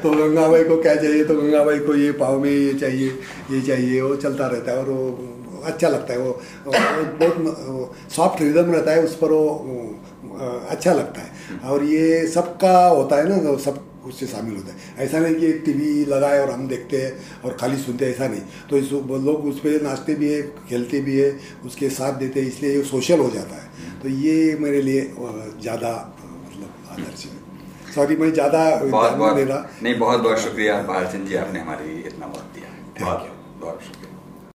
तो 0.03 0.09
गंगा 0.09 0.25
गंगाबाई 0.25 0.63
को 0.63 0.81
क्या 0.81 0.95
चाहिए? 0.95 1.23
तो 1.23 1.35
गंगा 1.35 1.47
गंगाबाई 1.47 1.79
को 1.79 1.95
ये 1.95 2.11
पाव 2.13 2.39
में 2.39 2.49
ये 2.49 2.73
चाहिए 2.73 3.07
ये 3.51 3.61
चाहिए, 3.61 4.01
वो 4.01 4.15
चलता 4.17 4.47
रहता 4.47 4.71
है 4.71 4.77
और 4.77 4.89
वो 4.89 5.05
अच्छा 5.64 5.89
लगता 5.89 6.14
है 6.14 6.20
वो, 6.20 6.32
वो 6.66 6.72
बहुत 7.22 8.11
सॉफ्ट 8.11 8.41
रिदम 8.41 8.72
रहता 8.72 8.91
है 8.91 9.03
उस 9.03 9.16
पर 9.16 9.32
वो 9.32 9.45
अच्छा 10.70 10.93
लगता 10.93 11.22
है। 11.22 11.59
और 11.70 11.84
ये 11.86 12.28
सबका 12.30 12.78
होता 12.88 13.16
है 13.16 13.30
ना 13.30 13.57
सब 13.64 13.84
उससे 14.05 14.28
शामिल 14.28 14.55
होता 14.55 14.72
है। 14.72 15.05
ऐसा 15.05 15.20
नहीं 15.20 15.36
कि 15.36 15.51
टीवी 15.66 16.05
लगाए 16.05 16.39
और 16.39 16.49
हम 16.51 16.68
देखते 16.68 17.01
हैं 17.01 17.11
और 17.43 17.53
खाली 17.59 17.78
सुनते 17.78 18.05
हैं 18.05 18.14
ऐसा 18.14 18.28
नहीं। 18.28 18.41
तो 18.70 18.78
इस 18.78 18.91
लोग 18.91 19.45
उस 19.47 19.59
पर 19.59 19.82
नाचते 19.84 20.16
भी 20.16 20.32
है 20.34 20.41
खेलते 20.70 20.99
भी 21.01 21.18
है 21.20 21.30
उसके 21.66 21.89
साथ 21.91 22.20
देते 22.20 22.41
हैं 22.41 22.47
इसलिए 22.47 22.76
ये 22.76 22.84
सोशल 22.86 23.20
हो 23.20 23.30
जाता 23.30 23.55
है। 23.55 23.99
तो 24.01 24.09
ये 24.09 24.57
मेरे 24.59 24.82
लिए 24.82 25.01
ज़्यादा 25.11 25.91
मतलब 26.20 26.70
आदर्श 26.91 27.26
है। 27.26 27.93
सॉरी 27.95 28.16
मैं 28.16 28.32
ज़्यादा 28.34 28.64
बहुत 28.76 29.11
बहुत 29.14 29.36
नहीं 29.36 29.45
दे 29.45 29.51
रहा। 29.51 29.70
नहीं 29.84 29.97
बहुत 29.99 30.20
बहुत 30.22 30.39
शुक्रिया 30.39 30.82
भारत 30.84 31.11
सिंह 31.11 31.28
जी 31.28 31.36
आपने 31.38 31.59
हमारे 31.59 31.86
लिए 31.88 32.03
इतना 32.07 32.26
वक्त 32.28 32.55
दिया। 32.55 32.70
बहुत 32.99 33.32
बहुत 33.61 33.82
शुक्रिया। 33.82 34.02